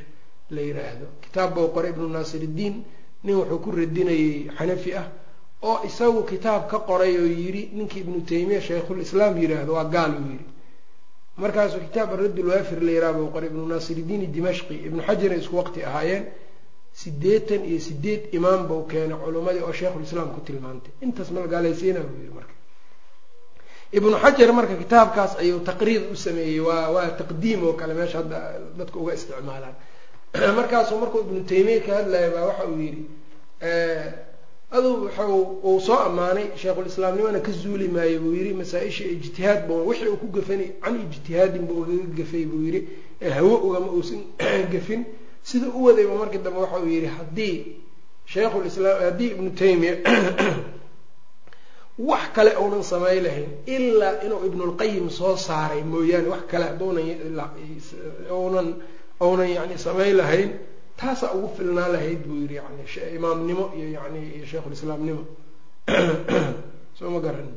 la 0.56 0.62
yiraahdo. 0.62 1.06
Kitaab 1.24 1.54
buu 1.56 1.68
qoray 1.76 1.92
ibnu 1.92 2.08
naasir 2.10 2.42
iddiin 2.44 2.76
nin 3.24 3.36
wuxuu 3.36 3.60
ku 3.64 3.72
radinayay 3.72 4.50
xanafi 4.58 4.92
ah 5.02 5.08
oo 5.62 5.80
isagu 5.88 6.24
kitaab 6.32 6.68
ka 6.72 6.80
qoray 6.80 7.14
oo 7.18 7.26
yidhi 7.26 7.70
ninkii 7.74 8.00
ibnu 8.04 8.22
taymiya 8.30 8.62
shaykhulislaam 8.62 9.38
yidhaahdo 9.42 9.74
waa 9.74 9.86
gaal 9.86 10.12
uu 10.20 10.28
yidhi 10.32 10.46
markaasuu 11.38 11.80
kitaab 11.88 12.10
aradd 12.14 12.38
lwaafir 12.40 12.80
la 12.84 12.92
yiraha 12.92 13.14
buu 13.14 13.30
qoray 13.34 13.48
ibnu 13.50 13.66
naasir 13.68 13.98
iddiin 14.00 14.32
dimashqi 14.36 14.74
ibnu 14.88 15.02
xajaray 15.08 15.40
isku 15.40 15.56
waqti 15.62 15.80
ahaayeen 15.84 16.24
sideetan 16.94 17.66
iyo 17.66 17.80
sideed 17.80 18.34
imaam 18.38 18.68
buu 18.68 18.84
keenay 18.88 19.18
culimmadii 19.18 19.64
oo 19.68 19.74
sheikhulislaam 19.74 20.30
ku 20.36 20.42
tilmaantay. 20.42 20.94
Intaas 21.02 21.32
malgaalaysiina 21.32 22.00
buu 22.00 22.18
yidhi 22.22 22.34
marka. 22.34 22.54
Ibnu 23.94 24.18
xajar 24.24 24.54
marka 24.54 24.76
kitaabkaas 24.76 25.38
ayuu 25.42 25.60
taqriid 25.60 26.12
u 26.12 26.16
sameeyey 26.16 26.60
waa 26.60 26.90
waa 26.96 27.08
taqdiim 27.22 27.64
oo 27.64 27.74
kale 27.74 27.94
meesha 27.94 28.18
hadda 28.22 28.38
dadka 28.78 29.00
uga 29.00 29.14
isticmaalaan. 29.14 29.76
Markaasuu 30.60 31.00
markuu 31.00 31.22
ibnu 31.26 31.44
taymiya 31.46 31.82
ka 31.86 31.96
hadlaya 32.02 32.30
baa 32.36 32.46
waxa 32.50 32.68
uu 32.70 32.80
yidhi 32.82 33.04
aduu 34.72 35.06
waxa 35.06 35.26
uu 35.30 35.80
soo 35.80 35.98
ammaanay 36.08 36.48
sheikhulislaamnimana 36.62 37.40
ka 37.40 37.52
zuuli 37.52 37.88
maayo 37.88 38.20
buu 38.20 38.34
yidhi 38.34 38.54
masaa-isha 38.62 39.06
ijtihaad 39.16 39.68
bu 39.68 39.88
wixii 39.90 40.08
uu 40.14 40.18
ku 40.18 40.28
gafani 40.38 40.72
can 40.82 40.96
ijtihaadin 41.02 41.68
buu 41.68 41.82
ugaga 41.82 42.08
gafay 42.18 42.46
buu 42.46 42.62
yidhi 42.66 42.88
hawo 43.36 43.58
ugama 43.68 43.92
uusan 43.98 44.24
gafin 44.74 45.06
sida 45.44 45.68
u 45.68 45.86
wadayba 45.86 46.16
markii 46.16 46.38
dambe 46.38 46.60
waxa 46.60 46.80
uu 46.80 46.88
yidhi 46.88 47.08
haddii 47.08 47.76
sheikhulislaam 48.26 49.04
haddii 49.04 49.32
ibnu 49.36 49.50
taymiya 49.52 49.96
wax 52.10 52.24
kale 52.34 52.58
uunan 52.58 52.84
samay 52.84 53.20
lahayn 53.20 53.50
ilaa 53.66 54.22
inuu 54.26 54.46
ibnulqayim 54.46 55.10
soo 55.10 55.38
saaray 55.38 55.84
mooyaane 55.84 56.28
wax 56.28 56.44
kale 56.52 56.66
hadduunan 56.66 58.76
uunan 59.22 59.50
yani 59.50 59.78
samayn 59.78 60.18
lahayn 60.18 60.60
taasaa 60.98 61.32
ugu 61.32 61.56
filnaa 61.58 61.88
lahayd 61.88 62.28
buu 62.28 62.42
yidhi 62.42 62.56
yani 62.56 62.84
imaamnimo 63.16 63.74
iyo 63.78 63.92
yani 63.92 64.36
iyo 64.36 64.46
sheikhulislaamnimo 64.46 65.24
soo 66.98 67.10
ma 67.10 67.20
garan. 67.20 67.48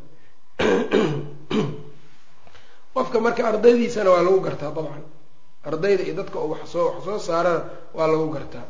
Qofka 2.95 3.21
marka 3.21 3.49
ardaydiisana 3.49 4.11
waa 4.11 4.23
lagu 4.23 4.41
gartaa 4.41 4.75
dabcan 4.75 5.16
ardayda 5.69 6.03
iyo 6.07 6.15
dadka 6.21 6.37
oo 6.43 6.49
wax 6.55 6.63
soo 6.73 6.85
wax 6.91 6.99
soo 7.07 7.19
saarana 7.29 7.61
waa 7.97 8.07
lagu 8.11 8.27
gartaa. 8.35 8.65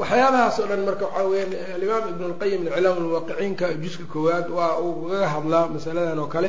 Waxyaabahaas 0.00 0.56
oo 0.60 0.66
dhan 0.70 0.82
marka 0.88 1.04
waxaa 1.08 1.26
weyaan 1.30 1.52
alimaam 1.76 2.04
ibn 2.12 2.22
lqayim 2.32 2.60
min 2.64 2.72
iclaam 2.72 2.96
lmuwaqiciinka 3.04 3.66
juska 3.82 4.04
koowaad 4.12 4.46
waa 4.56 4.72
uu 4.84 4.92
kaga 5.10 5.28
hadlaa 5.34 5.66
masaladan 5.74 6.18
oo 6.22 6.26
kale. 6.34 6.48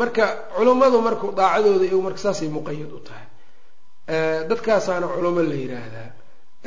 Marka 0.00 0.24
culummadu 0.56 0.98
marku 1.06 1.26
daacadooda 1.38 1.84
iyagu 1.88 2.02
marka 2.06 2.18
saasay 2.24 2.48
muqayad 2.56 2.90
u 2.92 3.00
tahay 3.06 3.26
dadkaasaana 4.50 5.06
culimo 5.14 5.40
la 5.50 5.56
yiraahdaa. 5.62 6.10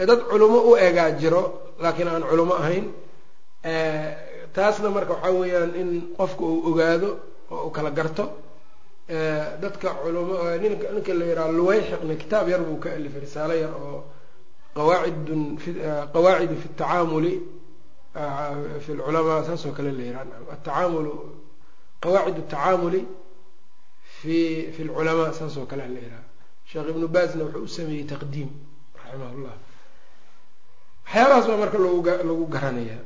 Dad 0.09 0.21
culimo 0.31 0.57
u 0.69 0.75
egaa 0.87 1.09
jiro 1.21 1.41
laakiin 1.83 2.07
aan 2.13 2.23
culimo 2.29 2.53
ahayn 2.61 2.85
taasna 4.55 4.87
marka 4.95 5.13
waxaa 5.15 5.33
weeyaan 5.41 5.71
in 5.81 5.89
qofka 6.17 6.43
uu 6.51 6.59
ogaado 6.69 7.09
oo 7.53 7.61
uu 7.67 7.71
kala 7.75 7.91
garto 7.97 8.23
dadka 9.61 9.89
ninka 10.61 11.13
la 11.19 11.25
yiraha 11.29 11.51
luwayxiqna 11.57 12.15
kitaab 12.21 12.47
yar 12.53 12.61
buu 12.67 12.77
ka 12.83 12.89
alifay 12.97 13.21
risaalo 13.25 13.53
yar 13.63 13.73
oo 13.73 13.99
qawaacidu 14.75 16.55
fi 16.61 16.67
tacaamuli 16.79 17.33
fi 18.83 18.91
lculamaa 18.97 19.43
saas 19.47 19.65
oo 19.67 19.71
kale 19.77 19.91
la 19.97 20.03
yiraha 20.07 20.25
atacaamulu 20.55 21.11
qawaacid 22.03 22.37
tacaamuli 22.53 23.01
fi 24.19 24.35
fi 24.75 24.81
lculamaa 24.87 25.31
saas 25.37 25.57
oo 25.57 25.65
kale 25.71 25.85
la 25.95 25.99
yiraha 26.05 26.23
sheekh 26.69 26.87
ibnu 26.93 27.07
baazna 27.15 27.43
wuxuu 27.45 27.63
u 27.63 27.67
sameeyey 27.77 28.05
taqdiim 28.11 28.49
raximah 28.97 29.31
llah 29.43 29.57
waxyaabahaas 31.05 31.45
baa 31.49 31.57
marka 31.63 31.77
lagu 31.83 31.99
lagu 32.29 32.45
garanayaa 32.53 33.01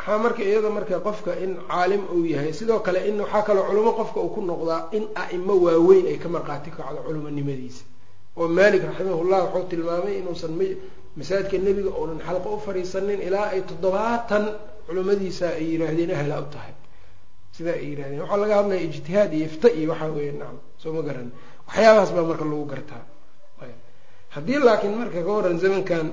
waxaa 0.00 0.18
marka 0.24 0.42
iyada 0.42 0.70
marka 0.76 0.96
qofka 1.06 1.32
in 1.44 1.52
caalim 1.68 2.02
uu 2.14 2.24
yahay 2.24 2.52
sidoo 2.52 2.80
kale 2.86 3.00
in 3.08 3.20
waxaa 3.20 3.42
kaloo 3.48 3.64
culimo 3.68 3.92
qofka 4.00 4.18
uu 4.24 4.32
ku 4.34 4.40
noqdaa 4.50 4.88
in 4.96 5.04
a'imo 5.22 5.54
waaweyn 5.64 6.06
ay 6.12 6.16
ka 6.22 6.28
marqaati 6.28 6.70
kacdo 6.76 7.00
culimonimadiisa 7.06 7.84
oo 8.40 8.48
maalik 8.48 8.82
raximahullah 8.88 9.40
wuxuu 9.52 9.68
tilmaamay 9.70 10.14
inuusan 10.20 10.52
masaajidka 11.18 11.56
nebiga 11.66 11.90
uunan 12.00 12.20
xalqo 12.26 12.48
u 12.56 12.58
fadhiisanin 12.66 13.20
ilaa 13.28 13.46
ay 13.54 13.60
toddobaatan 13.68 14.44
culimadiisa 14.86 15.46
ay 15.58 15.64
yidhaahdeen 15.72 16.10
ahla 16.20 16.36
u 16.40 16.46
tahay. 16.54 16.72
Sidaa 17.56 17.76
ay 17.80 17.84
yidhahdeen 17.90 18.20
waxaa 18.22 18.40
laga 18.42 18.54
hadlaya 18.60 18.80
ijtihaad 18.88 19.30
iyo 19.36 19.44
ifta 19.50 19.68
iyo 19.78 19.86
waxaa 19.92 20.10
weya 20.16 20.32
nacam 20.40 20.56
soo 20.82 20.92
ma 20.96 21.02
garan. 21.08 21.28
Waxyaabahaas 21.68 22.10
baa 22.16 22.24
marka 22.30 22.44
lagu 22.50 22.64
gartaa. 22.72 23.02
Haddii 24.34 24.58
laakiin 24.66 24.94
marka 25.00 25.20
ka 25.26 25.30
waran 25.36 25.58
zamankan 25.62 26.06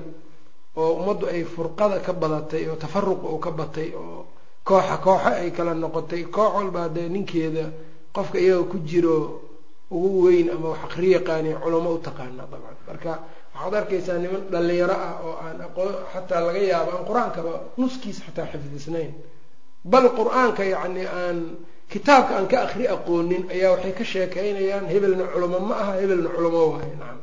oo 0.76 0.92
ummaddu 1.00 1.26
ay 1.26 1.44
furqada 1.44 2.00
ka 2.00 2.12
badatay 2.12 2.68
oo 2.68 2.76
tafaruqa 2.76 3.26
uu 3.28 3.38
ka 3.38 3.50
batay 3.50 3.92
oo 3.94 4.26
kooxa 4.64 4.96
kooxo 5.04 5.28
ay 5.40 5.50
kala 5.56 5.74
noqotay 5.74 6.22
koox 6.34 6.52
walbaa 6.56 6.88
dee 6.88 7.08
ninkeeda 7.08 7.64
qofka 8.14 8.38
iyaga 8.38 8.64
ku 8.70 8.78
jiro 8.88 9.40
ugu 9.90 10.22
weyn 10.26 10.50
ama 10.50 10.68
wax 10.72 10.80
aqri 10.86 11.08
yaqaani 11.16 11.54
culamo 11.62 11.90
u 11.96 11.98
taqaana 11.98 12.44
dabcan. 12.50 12.76
Marka 12.88 13.12
waxaad 13.54 13.74
arkaysaa 13.80 14.18
niman 14.22 14.42
dhalinyaro 14.52 14.92
ah 15.08 15.14
oo 15.26 15.34
aan 15.44 15.58
aqoon 15.66 15.92
xataa 16.12 16.40
laga 16.46 16.60
yaabo 16.70 16.90
aan 16.96 17.04
qur'aankaba 17.08 17.52
nuskiis 17.78 18.18
xataa 18.26 18.46
xifdisnayn. 18.52 19.12
Bal 19.84 20.06
qur'aanka 20.18 20.62
yacni 20.64 21.04
aan 21.06 21.38
kitaabka 21.92 22.32
aan 22.36 22.46
ka 22.52 22.56
akri 22.68 22.84
aqoonin 22.86 23.48
ayaa 23.54 23.70
waxay 23.74 23.92
ka 23.98 24.04
sheekaynayaan 24.04 24.86
hebelna 24.92 25.24
culamo 25.32 25.58
ma 25.68 25.74
aha 25.82 25.92
hebelna 26.00 26.28
culamo 26.36 26.60
waayo 26.72 26.94
nacam. 27.00 27.20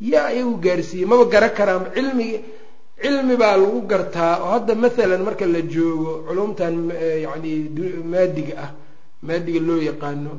Yaa 0.00 0.32
iyagu 0.34 0.54
gaarsiiyey 0.64 1.06
maba 1.06 1.24
gara 1.32 1.48
karaan 1.58 1.84
cilmigi 1.94 2.36
cilmi 3.02 3.36
baa 3.42 3.56
lagu 3.62 3.80
gartaa 3.90 4.34
oo 4.44 4.50
hadda 4.54 4.74
mathalan 4.84 5.22
marka 5.28 5.46
la 5.54 5.60
joogo 5.74 6.12
culumtan 6.28 6.74
yacni 7.24 7.52
maadiga 8.12 8.54
ah 8.64 8.70
maadiga 9.26 9.60
loo 9.68 9.80
yaqaano 9.90 10.32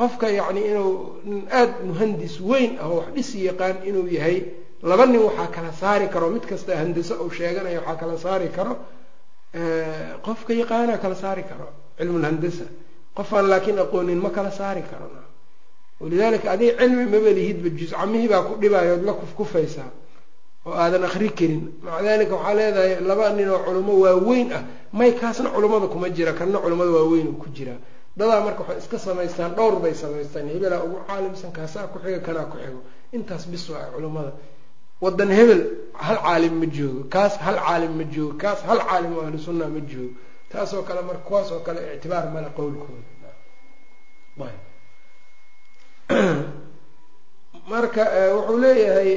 qofka 0.00 0.26
yacni 0.38 0.60
inuu 0.70 0.92
aada 1.58 1.74
muhandis 1.88 2.34
weyn 2.50 2.72
ah 2.82 2.88
oo 2.90 2.96
wax 3.00 3.08
dhisi 3.16 3.38
yaqaan 3.48 3.76
inuu 3.88 4.06
yahay 4.16 4.38
laba 4.90 5.04
nin 5.06 5.20
waxaa 5.28 5.48
kala 5.56 5.70
saari 5.80 6.06
karo 6.14 6.26
mid 6.34 6.44
kasta 6.50 6.72
handiso 6.80 7.14
uu 7.24 7.30
sheeganaya 7.38 7.80
waxaa 7.80 7.96
kala 8.00 8.14
saari 8.24 8.48
karo 8.56 8.72
qofka 10.26 10.52
yaqaanaa 10.60 10.98
kala 11.04 11.14
saari 11.22 11.42
karo 11.50 11.68
cilmulhandasa 11.98 12.64
qofaan 13.16 13.46
laakiin 13.52 13.78
aqoonin 13.84 14.18
ma 14.24 14.30
kala 14.36 14.50
saari 14.50 14.82
karo 14.90 15.06
walidaalika 16.00 16.48
adig 16.54 16.72
cilmi 16.80 17.04
maba 17.12 17.30
lihidba 17.38 17.68
juscamihii 17.80 18.28
baa 18.32 18.42
ku 18.48 18.52
dhibayo 18.62 18.92
ood 18.96 19.04
la 19.08 19.12
kufkufaysaa 19.20 19.90
oo 20.66 20.74
aadan 20.74 21.04
akri 21.04 21.30
karin. 21.30 21.62
Maca 21.82 22.02
dalika 22.02 22.34
waxaa 22.34 22.54
leedahay 22.54 23.00
laba 23.00 23.30
nin 23.30 23.48
oo 23.48 23.58
culimo 23.64 23.92
waaweyn 24.02 24.52
ah. 24.52 24.62
May 24.92 25.12
kaasna 25.12 25.50
culummada 25.50 25.86
kuma 25.86 26.10
jira 26.10 26.32
kanna 26.32 26.58
culimmada 26.58 26.90
waaweyn 26.90 27.38
ku 27.38 27.48
jira. 27.54 27.78
Dadaa 28.16 28.40
marka 28.44 28.60
waxay 28.62 28.78
iska 28.78 28.98
samaystaan 28.98 29.54
dhowr 29.54 29.80
bay 29.80 29.94
samaystaan. 29.94 30.48
Hebelaa 30.48 30.82
ugu 30.84 30.98
caalimsan 31.06 31.52
kaasaa 31.52 31.86
ku 31.92 31.98
xiga 31.98 32.20
kanaa 32.20 32.50
ku 32.50 32.58
xigo. 32.58 32.80
Intaas 33.12 33.46
bis 33.46 33.68
waa 33.70 33.90
culimmada 33.94 34.32
wadan 35.00 35.30
hebel 35.30 35.60
hal 35.94 36.18
caalim 36.18 36.54
ma 36.60 36.66
joogo. 36.66 37.08
Kaas 37.08 37.36
hal 37.38 37.56
caalim 37.56 37.92
ma 37.96 38.04
joogo. 38.04 38.34
Kaas 38.38 38.60
hal 38.66 38.78
caalim 38.78 39.12
oo 39.16 39.22
ahlu 39.22 39.38
sunna 39.38 39.68
ma 39.68 39.80
joogo. 39.80 40.14
Taasoo 40.50 40.82
kale 40.82 41.02
marka 41.02 41.22
kuwaas 41.28 41.52
oo 41.52 41.60
kale 41.60 41.80
ictibaar 41.94 42.30
male 42.34 42.50
qowlkooda. 42.56 43.16
Marka 47.70 48.02
wuxuu 48.34 48.58
leeyahay 48.62 49.10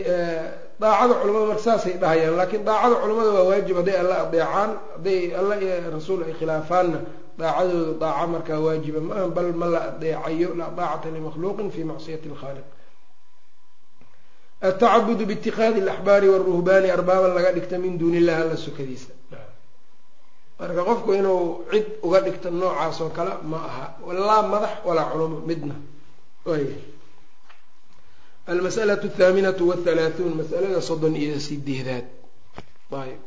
daacada 0.82 1.14
culamada 1.22 1.46
marka 1.52 1.64
saasay 1.68 1.94
dhahayaan 2.02 2.36
laakiin 2.40 2.64
daacada 2.70 2.96
culamada 3.02 3.30
waa 3.38 3.46
waajib 3.50 3.76
hadday 3.80 3.98
alla 4.02 4.16
adeecaan 4.26 4.70
hadday 4.96 5.22
alla 5.40 5.54
iyo 5.64 5.92
rasuul 5.98 6.22
ay 6.28 6.34
khilaafaanna 6.40 7.00
daacadooda 7.40 7.94
daaca 8.04 8.26
markaa 8.34 8.60
waajiba 8.66 9.00
maaha 9.10 9.28
bal 9.38 9.50
ma 9.62 9.66
la 9.74 9.80
adeecayo 9.92 10.50
laa 10.60 10.72
daacata 10.80 11.08
limakhluuqin 11.16 11.68
fi 11.76 11.82
macsiyati 11.92 12.28
lkhaaliq 12.34 12.68
atacabudu 14.68 15.24
biitikaadi 15.30 15.80
alaxbaari 15.86 16.28
waruhbaani 16.34 16.88
arbaaban 16.98 17.32
laga 17.38 17.52
dhigta 17.56 17.76
min 17.84 17.94
duuni 18.00 18.18
illahi 18.22 18.42
alla 18.44 18.58
sukadiisa. 18.66 19.12
Marka 20.60 20.82
qofku 20.90 21.10
inuu 21.20 21.44
cid 21.72 21.86
uga 22.06 22.20
dhigto 22.26 22.48
noocaas 22.60 22.98
oo 23.04 23.10
kale 23.18 23.32
ma 23.52 23.58
aha 23.70 23.86
laa 24.28 24.42
madax 24.52 24.74
walaa 24.88 25.08
culamo 25.12 25.38
midna 25.50 25.76
waaya 28.50 28.58
almas'alatu 28.58 29.08
athaaminatu 29.08 29.70
wathalaathuun 29.70 30.34
masalada 30.42 30.82
soddon 30.82 31.16
iyo 31.16 31.40
sideedaad 31.40 32.06
ayb 32.92 33.20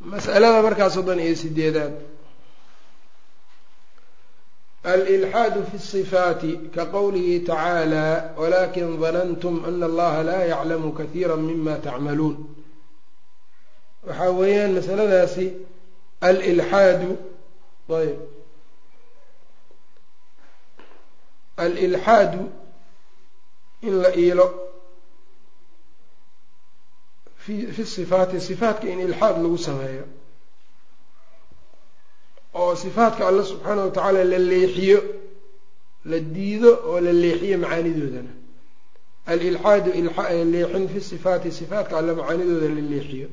mas'alada 0.00 0.62
markaa 0.62 0.90
soddon 0.90 1.20
iyo 1.20 1.36
sideedaad 1.36 1.94
alilxaadu 4.84 5.60
fi 5.70 5.78
sifaati 5.78 6.52
ka 6.74 6.86
qowlihi 6.86 7.40
tacaala 7.40 8.34
walakin 8.36 9.00
danantum 9.00 9.64
ana 9.64 9.86
allaha 9.86 10.22
laa 10.22 10.44
yaclamu 10.52 10.92
kahiira 10.92 11.36
mima 11.36 11.74
tacmaluun 11.78 12.61
waxaa 14.06 14.30
weeyaan 14.40 14.72
masaladaasi 14.78 15.46
alilxaadu 16.20 17.10
ayb 18.00 18.18
alilxaadu 21.56 22.42
in 23.82 23.94
la 24.02 24.10
iilo. 24.16 24.46
Fi 27.36 27.66
fi 27.66 27.84
sifaati 27.86 28.40
sifaatka 28.40 28.86
in 28.88 29.00
ilxaad 29.00 29.36
lagu 29.42 29.58
sameeyo. 29.58 30.04
Oo 32.54 32.76
sifaatka 32.76 33.28
alla 33.28 33.44
subxaana 33.44 33.84
wa 33.84 33.90
tacaala 33.90 34.24
la 34.24 34.38
leexiyo 34.38 35.02
la 36.04 36.18
diido 36.18 36.70
oo 36.84 37.00
la 37.00 37.12
leexiyo 37.12 37.58
macaanidoodana. 37.58 38.32
Alilxaadu 39.26 39.90
leexin 40.52 40.88
fi 40.88 41.00
sifaati 41.00 41.52
sifaatka 41.52 41.98
alla 41.98 42.14
macaanidooda 42.14 42.68
la 42.68 42.80
leexiyo 42.92 43.28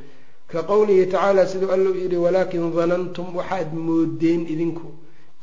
ka 0.52 0.60
qowlihi 0.72 1.06
tacaala 1.14 1.46
siduu 1.52 1.72
alla 1.76 1.90
u 1.90 1.96
yidhi 2.04 2.18
walaakin 2.26 2.64
danantum 2.78 3.28
waxaad 3.40 3.70
moodeen 3.88 4.42
idinku 4.54 4.88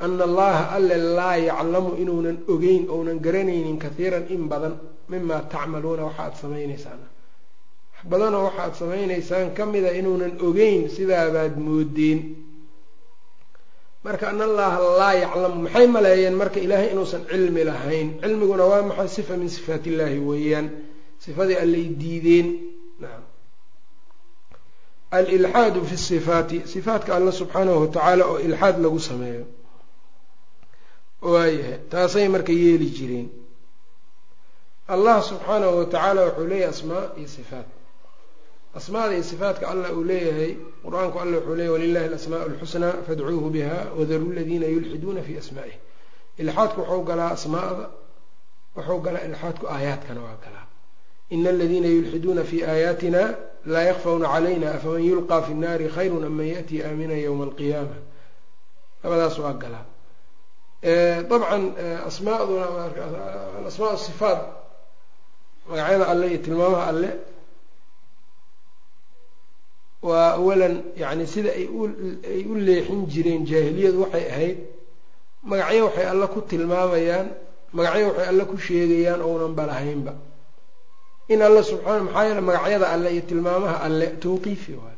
ana 0.03 0.23
allaha 0.29 0.63
alle 0.77 0.97
laa 1.17 1.37
yaclamu 1.49 1.91
inuunan 2.01 2.37
ogeyn 2.53 2.83
ounan 2.95 3.17
garanaynin 3.25 3.77
kahiiran 3.83 4.25
in 4.35 4.43
badan 4.51 4.73
mima 5.11 5.37
tacmaluuna 5.53 6.03
waxaad 6.09 6.33
samaynaysaan. 6.41 7.01
Badanoo 8.09 8.43
waxaad 8.47 8.73
samaynaysaan 8.81 9.47
ka 9.57 9.63
mida 9.65 9.91
inuunan 9.99 10.33
ogeyn 10.47 10.81
sidaabaad 10.95 11.53
moodeen. 11.67 12.19
Marka 14.05 14.25
ana 14.31 14.43
allaha 14.49 14.77
laa 14.99 15.13
yaclamu 15.23 15.57
maxay 15.65 15.87
maleeyeen 15.95 16.35
marka 16.41 16.59
ilaahay 16.65 16.89
inuusan 16.93 17.21
cilmi 17.31 17.63
lahayn? 17.69 18.07
Cilmiguna 18.21 18.63
waa 18.71 18.83
maxay? 18.89 19.07
Sifa 19.15 19.33
min 19.41 19.49
sifaat 19.55 19.83
illaahi 19.89 20.19
weeyaan. 20.29 20.67
Sifadii 21.23 21.57
allay 21.63 21.85
diideen. 22.01 22.47
Naam 23.03 23.23
alilxaadu 25.11 25.85
fi 25.89 25.97
sifaati 25.97 26.57
sifaatka 26.73 27.15
alla 27.15 27.31
subxaanahu 27.31 27.79
watacaala 27.81 28.23
oo 28.31 28.39
ilxaad 28.47 28.77
lagu 28.85 28.99
sameeyo 28.99 29.45
waayahay 31.21 31.77
taasay 31.91 32.27
marka 32.35 32.51
yeeli 32.63 32.89
jireen 32.97 33.27
allah 34.93 35.15
subxaanahu 35.29 35.77
watacaala 35.79 36.21
wuxuu 36.25 36.47
leeyahay 36.51 36.69
asmaa 36.73 37.05
iyo 37.19 37.27
sifaat 37.27 37.67
asmaada 38.79 39.13
iyo 39.13 39.23
sifaatka 39.23 39.65
allah 39.71 39.89
uu 39.97 40.03
leeyahay 40.11 40.51
qur'aanku 40.85 41.17
alla 41.23 41.35
wuxuu 41.37 41.55
leeyahy 41.59 41.73
walilahi 41.75 42.05
alasmaa 42.11 42.41
alxusnaa 42.49 42.93
fadcuuhu 43.07 43.49
biha 43.55 43.77
wadaruu 43.99 44.31
ladiina 44.39 44.67
yulxiduuna 44.75 45.21
fi 45.27 45.33
asmaa'ih 45.43 45.75
ilxaadku 46.41 46.79
wuxuu 46.81 47.03
galaa 47.09 47.31
asmaada 47.37 47.85
wuxuu 48.77 48.99
galaa 49.05 49.23
ilxaadku 49.29 49.65
aayaadkana 49.75 50.21
waa 50.27 50.37
galaa 50.45 50.65
ina 51.35 51.49
aladiina 51.55 51.87
yulxiduuna 51.95 52.43
fi 52.49 52.57
aayaatina 52.71 53.21
laa 53.73 53.83
yakfawna 53.89 54.27
calayna 54.33 54.67
afaman 54.77 55.03
yulqaa 55.09 55.41
fi 55.45 55.51
nnaari 55.57 55.85
khayrun 55.95 56.25
man 56.37 56.47
yaأtii 56.53 56.79
aamina 56.87 57.13
ywma 57.25 57.43
alqiyaama. 57.49 57.97
Labadaas 59.03 59.35
waa 59.43 59.53
galaa 59.63 59.85
dabcan 61.29 61.63
asmaaduna 62.09 62.65
alasmaa 63.59 63.97
sifaat 64.05 64.39
magacyada 65.69 66.05
alle 66.11 66.25
iyo 66.31 66.37
tilmaamaha 66.45 66.85
alle 66.91 67.09
waa 70.07 70.29
awalan 70.39 70.75
yani 71.01 71.25
sida 71.33 71.49
ay 71.59 71.65
ay 72.33 72.41
u 72.45 72.55
leexin 72.67 73.01
jireen 73.11 73.43
jaahiliyadu 73.49 73.99
waxay 74.03 74.25
ahayd 74.33 74.57
magacyo 75.49 75.83
waxay 75.87 76.05
alle 76.13 76.27
ku 76.33 76.39
tilmaamayaan 76.49 77.27
magacyo 77.77 78.05
waxay 78.09 78.27
alle 78.31 78.43
ku 78.51 78.55
sheegayaan 78.65 79.21
ounan 79.29 79.53
balahaynba 79.59 80.13
in 81.33 81.41
alle 81.41 81.61
subxaana 81.63 82.01
maxaa 82.07 82.25
yeele 82.27 82.41
magacyada 82.41 82.87
alle 82.93 83.09
iyo 83.13 83.21
tilmaamaha 83.29 83.77
alle 83.85 84.07
tawqiifi 84.23 84.71
waay. 84.81 84.97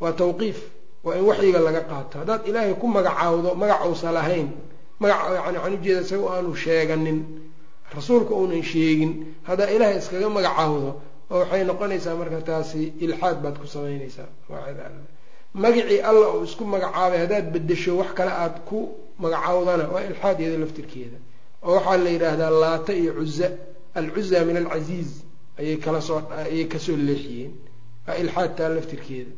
Waa 0.00 0.12
tawqiif. 0.12 0.58
Waa 1.04 1.14
in 1.18 1.24
waxyiga 1.30 1.58
laga 1.66 1.80
qaato. 1.90 2.14
Haddaad 2.20 2.42
ilaahay 2.48 2.74
ku 2.80 2.86
magacaawdo 2.96 3.54
magac 3.54 3.80
uusan 3.88 4.12
lahayn 4.18 4.48
magac 5.02 5.20
yani 5.34 5.58
waxaan 5.58 5.74
ujeeda 5.78 6.00
isaga 6.06 6.26
aanu 6.34 6.54
sheeganin 6.64 7.18
rasuulka 7.96 8.32
uunan 8.34 8.62
sheegin 8.62 9.12
haddaa 9.48 9.70
ilaahay 9.74 9.98
iskaga 10.02 10.28
magacaawdo 10.36 10.90
oo 11.32 11.38
waxay 11.40 11.62
noqonaysaa 11.70 12.14
marka 12.20 12.40
taasi 12.48 12.82
ilxaad 13.04 13.36
baad 13.42 13.56
ku 13.60 13.66
samaynaysaa. 13.74 14.28
Magacyada 14.48 14.82
alle. 14.88 15.04
Magacii 15.62 16.00
alla 16.10 16.26
oo 16.34 16.44
isku 16.48 16.62
magacaabay 16.74 17.18
haddaad 17.24 17.46
bedesho 17.54 17.92
wax 18.00 18.10
kale 18.18 18.30
aada 18.42 18.58
ku 18.68 18.78
magacaawdana 19.22 19.84
waa 19.94 20.02
ilxaad 20.10 20.36
iyada 20.40 20.58
laftirkeeda. 20.64 21.18
Oo 21.66 21.74
waxaa 21.76 21.96
la 22.04 22.10
yidhaahdaa 22.14 22.50
laata 22.62 22.92
iyo 23.00 23.12
cuza 23.18 23.48
alcuza 23.98 24.44
min 24.48 24.56
alcasiiz 24.62 25.10
ayay 25.60 25.76
kala 25.84 26.00
soo 26.08 26.18
ayay 26.42 26.64
ka 26.72 26.78
soo 26.84 26.96
leexiyeen. 27.08 27.52
Waa 28.06 28.16
ilxaad 28.22 28.50
taa 28.58 28.68
laftirkeeda. 28.76 29.32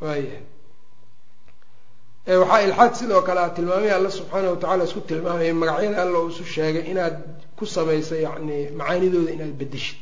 Waayahay 0.00 0.42
waxaa 2.40 2.62
ilxaad 2.66 2.94
sidoo 2.98 3.22
kale 3.28 3.40
a 3.40 3.50
tilmaamay 3.56 3.90
alla 3.98 4.10
subxaana 4.18 4.48
watacala 4.52 4.84
isku 4.88 5.00
tilmaamaya 5.08 5.54
magacyada 5.62 5.98
alla 6.02 6.18
oo 6.20 6.28
isu 6.32 6.44
sheegay 6.54 6.84
inaad 6.92 7.16
ku 7.58 7.64
samayso 7.74 8.14
yacni 8.26 8.56
macaanidooda 8.78 9.30
inaad 9.36 9.54
bedeshid 9.60 9.98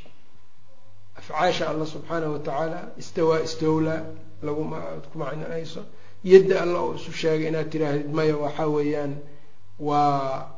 afcaasha 1.19 1.65
alla 1.73 1.85
subxaana 1.95 2.27
watacaala 2.35 2.79
istawaa 3.03 3.41
istowlaa 3.49 4.01
laguad 4.47 5.03
ku 5.13 5.17
macnayso 5.23 5.81
yadda 6.31 6.55
alla 6.65 6.79
oo 6.85 6.93
isu 6.99 7.13
sheegay 7.21 7.49
inaad 7.51 7.69
tiraahdid 7.73 8.09
maya 8.19 8.35
waxaa 8.45 8.69
weeyaan 8.77 9.13
waa 9.89 10.51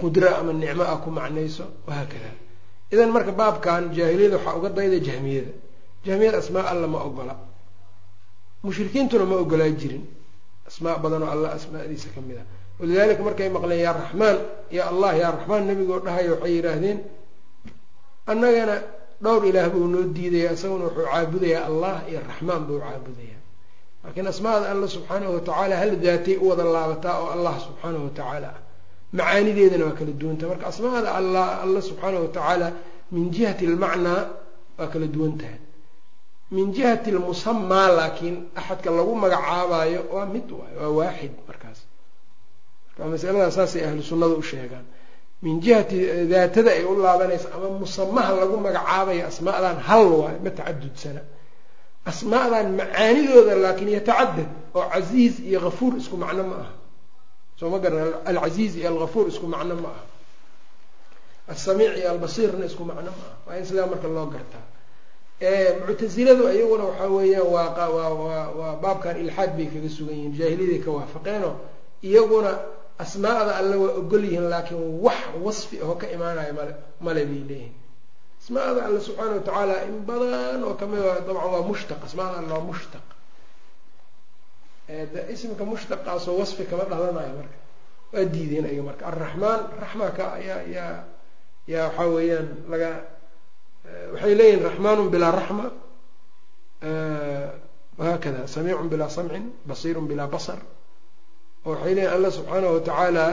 qudro 0.00 0.28
ama 0.40 0.52
nicmo 0.62 0.84
ah 0.92 0.96
ku 1.04 1.10
macnayso 1.18 1.64
wahaakada 1.86 2.30
idan 2.94 3.10
marka 3.16 3.32
baabkan 3.40 3.82
jaahiliyada 3.96 4.36
waxaa 4.38 4.56
uga 4.58 4.68
dayda 4.78 4.98
jahmiyada 5.08 5.52
jahmiyada 6.06 6.38
asmaa 6.42 6.64
alla 6.72 6.86
ma 6.94 6.98
ogola. 7.08 7.34
Mushrikiintuna 8.64 9.24
ma 9.30 9.36
ogolaa 9.42 9.70
jirin. 9.80 10.04
Asmaa 10.68 10.96
badanoo 11.02 11.30
alla 11.34 11.48
asmaadiisa 11.58 12.08
ka 12.14 12.20
mid 12.28 12.36
ah 12.42 12.46
walidaalika 12.80 13.22
markay 13.28 13.48
maqleen 13.56 13.80
yaa 13.86 13.94
raxmaan 14.00 14.36
yaa 14.76 14.86
allah 14.92 15.10
yaa 15.22 15.30
raxmaan 15.36 15.62
nebigoo 15.68 16.00
dhahayo 16.06 16.30
waxay 16.34 16.52
yidhaahdeen 16.56 16.98
annagana 18.30 18.76
dhowr 19.24 19.42
ilaah 19.50 19.68
buu 19.74 19.86
noo 19.94 20.02
diidaya 20.16 20.50
isaguna 20.56 20.84
wuxuu 20.88 21.04
caabudayaa 21.12 21.62
allah 21.70 21.94
iyo 22.10 22.20
raxmaan 22.28 22.62
buu 22.68 22.78
caabudayaa. 22.84 23.40
Laakiin 24.04 24.26
asmaada 24.32 24.66
alla 24.72 24.86
subxaanahu 24.94 25.32
watacaala 25.36 25.74
hal 25.82 25.92
daatay 26.04 26.36
u 26.42 26.48
wada 26.50 26.64
laabataa 26.76 27.16
oo 27.22 27.28
allah 27.36 27.54
subxaanahu 27.66 28.04
watacaala 28.08 28.48
ah 28.54 28.58
macaanideedana 29.18 29.84
waa 29.88 29.96
kala 29.98 30.12
duwanta. 30.20 30.44
Marka 30.50 30.66
asmaada 30.72 31.08
alla 31.20 31.42
alla 31.64 31.80
subxaanahu 31.88 32.22
watacaala 32.26 32.66
min 33.12 33.30
jihati 33.34 33.64
almacnaa 33.70 34.22
waa 34.78 34.86
kala 34.92 35.06
duwan 35.14 35.34
tahay 35.40 35.58
min 36.54 36.66
jihati 36.76 37.10
lmusamaa 37.16 37.88
laakiin 37.98 38.36
axadka 38.58 38.90
lagu 38.96 39.12
magacaabayo 39.22 40.00
waa 40.14 40.26
mid 40.34 40.46
waay 40.58 40.74
waa 40.80 40.88
waaxid 40.98 41.32
markaas. 41.48 41.78
Marka 42.88 43.10
masalada 43.12 43.50
saasay 43.56 43.82
ahlu 43.88 44.02
sunnada 44.02 44.34
u 44.34 44.42
sheegaan. 44.50 44.86
Min 45.42 45.54
jihati 45.64 45.98
daatada 46.32 46.70
ay 46.76 46.84
u 46.84 46.92
laabanaysa 47.04 47.48
ama 47.56 47.68
musamaha 47.82 48.32
lagu 48.40 48.56
magacaabayo 48.66 49.22
asmaadan 49.30 49.76
hal 49.88 50.04
waayo 50.20 50.38
ma 50.44 50.50
tacadudsana 50.58 51.22
asmaadan 52.10 52.66
macaanidooda 52.80 53.54
laakiin 53.64 53.88
yatacadad 53.98 54.48
oo 54.78 54.84
casiiz 54.92 55.34
iyo 55.48 55.58
hafuur 55.64 55.92
isku 56.00 56.16
macno 56.22 56.42
ma 56.50 56.56
aha. 56.62 56.72
Soo 57.58 57.68
ma 57.72 57.78
garan 57.82 58.12
alcasiiz 58.30 58.72
iyo 58.78 58.88
alhafuur 58.92 59.26
isku 59.32 59.46
macno 59.54 59.74
ma 59.84 59.88
aha 59.94 60.04
asamiic 61.52 61.92
iyo 62.00 62.08
albasiirna 62.14 62.64
isku 62.70 62.82
macno 62.88 63.10
ma 63.16 63.24
aha 63.26 63.36
waa 63.46 63.56
in 63.60 63.64
sidaa 63.68 63.86
marka 63.92 64.08
loo 64.16 64.26
gartaa. 64.34 64.64
Muctasiladu 65.86 66.44
iyaguna 66.56 66.84
waxaa 66.90 67.08
weeyaan 67.16 67.48
waa 67.52 68.08
waa 68.58 68.76
baabkan 68.82 69.16
ilxaad 69.22 69.50
bay 69.56 69.66
kaga 69.72 69.88
sugan 69.96 70.14
yihiin 70.16 70.34
jaahiliyaday 70.38 70.80
ka 70.84 70.90
waafaqeenoo. 70.96 71.54
Iyaguna 72.08 72.50
asmaa'da 73.04 73.52
alle 73.60 73.76
waa 73.82 73.92
ogol 74.00 74.24
yihiin 74.28 74.46
laakiin 74.52 74.82
wax 75.04 75.20
wasfi 75.44 75.76
aho 75.84 75.94
ka 76.00 76.06
imaanayo 76.16 76.52
male 76.58 76.72
male 77.06 77.22
bay 77.30 77.42
leeyihiin 77.50 77.74
asmaa'da 78.42 78.80
alle 78.86 79.00
subxaana 79.06 79.32
watacaala 79.38 79.74
in 79.88 79.96
badan 80.08 80.60
oo 80.68 80.74
ka 80.80 80.86
mid 80.90 81.00
a 81.00 81.14
dabcan 81.26 81.50
waa 81.54 81.62
mushtaq 81.70 82.00
asmaada 82.06 82.36
alle 82.40 82.52
waa 82.56 82.64
mushtaq. 82.70 83.04
Ismika 85.34 85.64
mushtaqaasoo 85.70 86.36
wasfi 86.40 86.64
kama 86.70 86.84
dhalanayo 86.90 87.32
marka. 87.40 87.56
Waa 88.12 88.24
diideen 88.32 88.64
ayaga 88.70 88.82
marka. 88.88 89.02
Alraxmaan 89.10 89.60
raxma 89.82 90.06
ka 90.18 90.24
yaa 90.48 90.62
yaa 90.76 91.04
yaa 91.66 91.88
waxaa 91.88 92.08
weeyaan 92.08 92.48
laga 92.68 92.90
waxay 94.12 94.34
leeyihiin 94.34 94.62
raxmaanun 94.68 95.10
bilaa 95.10 95.30
raxma 95.30 95.66
wahaakada 97.98 98.46
samiicun 98.46 98.88
bilaa 98.88 99.08
samcin 99.08 99.44
basiirun 99.66 100.06
bilaa 100.08 100.26
basar 100.26 100.58
oo 101.64 101.72
waxay 101.72 101.94
leeyihiin 101.94 102.16
allah 102.16 102.30
subxaanahu 102.38 102.74
watacaala 102.76 103.26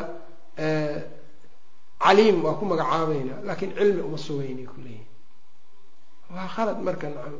caliim 2.05 2.37
waa 2.45 2.59
ku 2.59 2.65
magacaabeynaa 2.65 3.39
laakiin 3.47 3.71
cilmi 3.79 4.01
uma 4.01 4.17
sugeynay 4.17 4.65
ku 4.65 4.77
leeyihiin 4.85 5.11
waa 6.35 6.47
khalad 6.47 6.77
marka 6.87 7.09
nacam. 7.09 7.35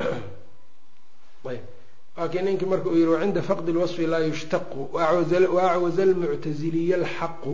Ayb. 1.46 1.64
Laakiin 2.16 2.44
ninkii 2.44 2.66
marka 2.66 2.88
uu 2.88 2.96
yihi 2.96 3.08
wacinda 3.08 3.42
faqdi 3.42 3.72
lwasfi 3.72 4.06
laa 4.06 4.20
yushtaqu 4.20 4.90
waacwaza 4.92 6.02
almuctaziliya 6.02 6.96
alxaqu 6.96 7.52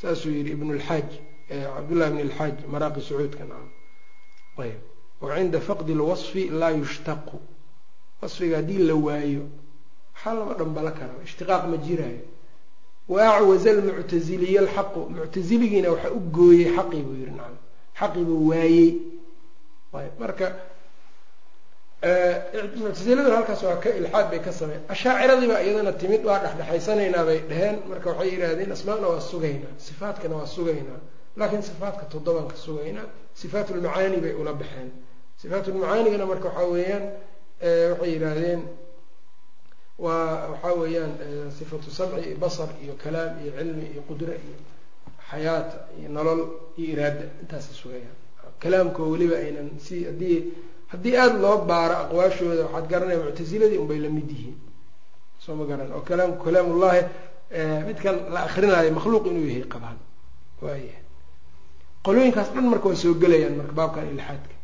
saasuu 0.00 0.30
yihi 0.30 0.50
ibn 0.50 0.72
lxaaj 0.78 1.08
cabdullahi 1.48 2.10
bn 2.12 2.20
lxaaj 2.30 2.54
maraaqi 2.72 3.00
sacuudka 3.08 3.44
nacam 3.50 3.70
ayb. 4.62 4.80
Wacinda 5.20 5.60
faqdi 5.68 5.92
lwasfi 6.00 6.42
laa 6.60 6.70
yushtaqu. 6.80 7.36
Wasfiga 8.22 8.56
haddii 8.60 8.78
la 8.88 8.94
waayo 8.94 9.44
waxaa 10.14 10.34
lama 10.38 10.54
dhambala 10.58 10.90
kara 10.98 11.14
ishtiqaaq 11.24 11.62
ma 11.70 11.76
jiraayo. 11.86 12.24
Waacwaza 13.08 13.70
almuctaziliya 13.70 14.60
alxaqu. 14.64 15.00
Muctaziligiina 15.16 15.88
waxaa 15.94 16.10
u 16.10 16.20
gooyey 16.36 16.68
xaqii 16.76 17.02
buu 17.06 17.14
yihi 17.20 17.30
nacam 17.38 17.56
xaqii 17.98 18.24
buu 18.28 18.48
waayey. 18.50 18.88
Ayb. 19.96 20.12
Marka 20.20 20.46
muctasiladu 22.82 23.30
halkaas 23.36 23.62
waa 23.62 23.76
ka 23.82 23.88
ilxaad 24.00 24.30
bay 24.30 24.40
ka 24.46 24.52
sameyn 24.52 24.80
ashaaciradiibaa 24.88 25.60
iyadana 25.64 25.92
timid 26.00 26.22
waa 26.28 26.38
dhexdhexaysanaynaa 26.44 27.24
bay 27.28 27.38
dheheen 27.50 27.76
marka 27.88 28.08
waxay 28.10 28.28
yidhaahdeen 28.32 28.72
asmaana 28.76 29.06
waa 29.12 29.20
sugaynaa 29.20 29.74
sifaatkana 29.86 30.34
waa 30.36 30.46
sugaynaa 30.46 31.00
laakiin 31.38 31.62
sifaatka 31.68 32.04
toddoban 32.12 32.46
ka 32.50 32.56
sugaynaa 32.64 33.06
sifaat 33.40 33.68
lmacaani 33.70 34.16
bay 34.24 34.34
ula 34.40 34.52
baxeen. 34.60 34.90
Sifaat 35.40 35.66
lmacaanigana 35.68 36.26
marka 36.30 36.48
waxaa 36.48 36.68
weeyaan 36.74 37.04
waxay 37.90 38.10
yidhaahdeen 38.14 38.60
waa 39.98 40.48
waxaa 40.52 40.74
weeyaan 40.80 41.12
sifatu 41.58 41.90
samci 41.90 42.28
iyo 42.28 42.36
basar 42.44 42.68
iyo 42.84 42.94
kalaam 43.02 43.32
iyo 43.42 43.52
cilmi 43.58 43.84
iyo 43.92 44.02
qudre 44.08 44.34
iyo 44.46 44.56
xayaata 45.30 45.76
iyo 45.98 46.08
nolol 46.16 46.40
iyo 46.78 46.88
iraada 46.92 47.24
intaasay 47.42 47.74
sugayaan. 47.80 48.16
Kalaamkoo 48.62 49.06
weliba 49.12 49.36
aynan 49.44 49.68
si 49.86 50.04
haddii 50.08 50.38
haddii 50.92 51.14
aada 51.16 51.38
loo 51.44 51.56
baaro 51.70 51.94
aqwaashooda 52.04 52.62
waxaad 52.66 52.86
garanaya 52.90 53.18
muctasiladii 53.24 53.78
unbay 53.82 53.98
la 54.04 54.08
mid 54.16 54.28
yihiin. 54.30 54.56
Soo 55.44 55.54
ma 55.58 55.64
garan. 55.70 55.92
Oo 55.92 56.00
kalaamku 56.08 56.40
kalaamullahi 56.44 57.02
midkan 57.88 58.16
la 58.34 58.40
akrinaayo 58.48 58.90
makhluuq 58.98 59.24
inuu 59.30 59.46
yahay 59.50 59.64
qabaan. 59.74 59.98
Waaya 60.62 60.96
qolooyinkaas 62.06 62.48
dhan 62.54 62.66
marka 62.72 62.86
waa 62.90 62.98
soo 63.02 63.14
gelayaan 63.22 63.54
marka 63.60 63.72
baabkan 63.78 64.04
ilxaadka 64.14 64.54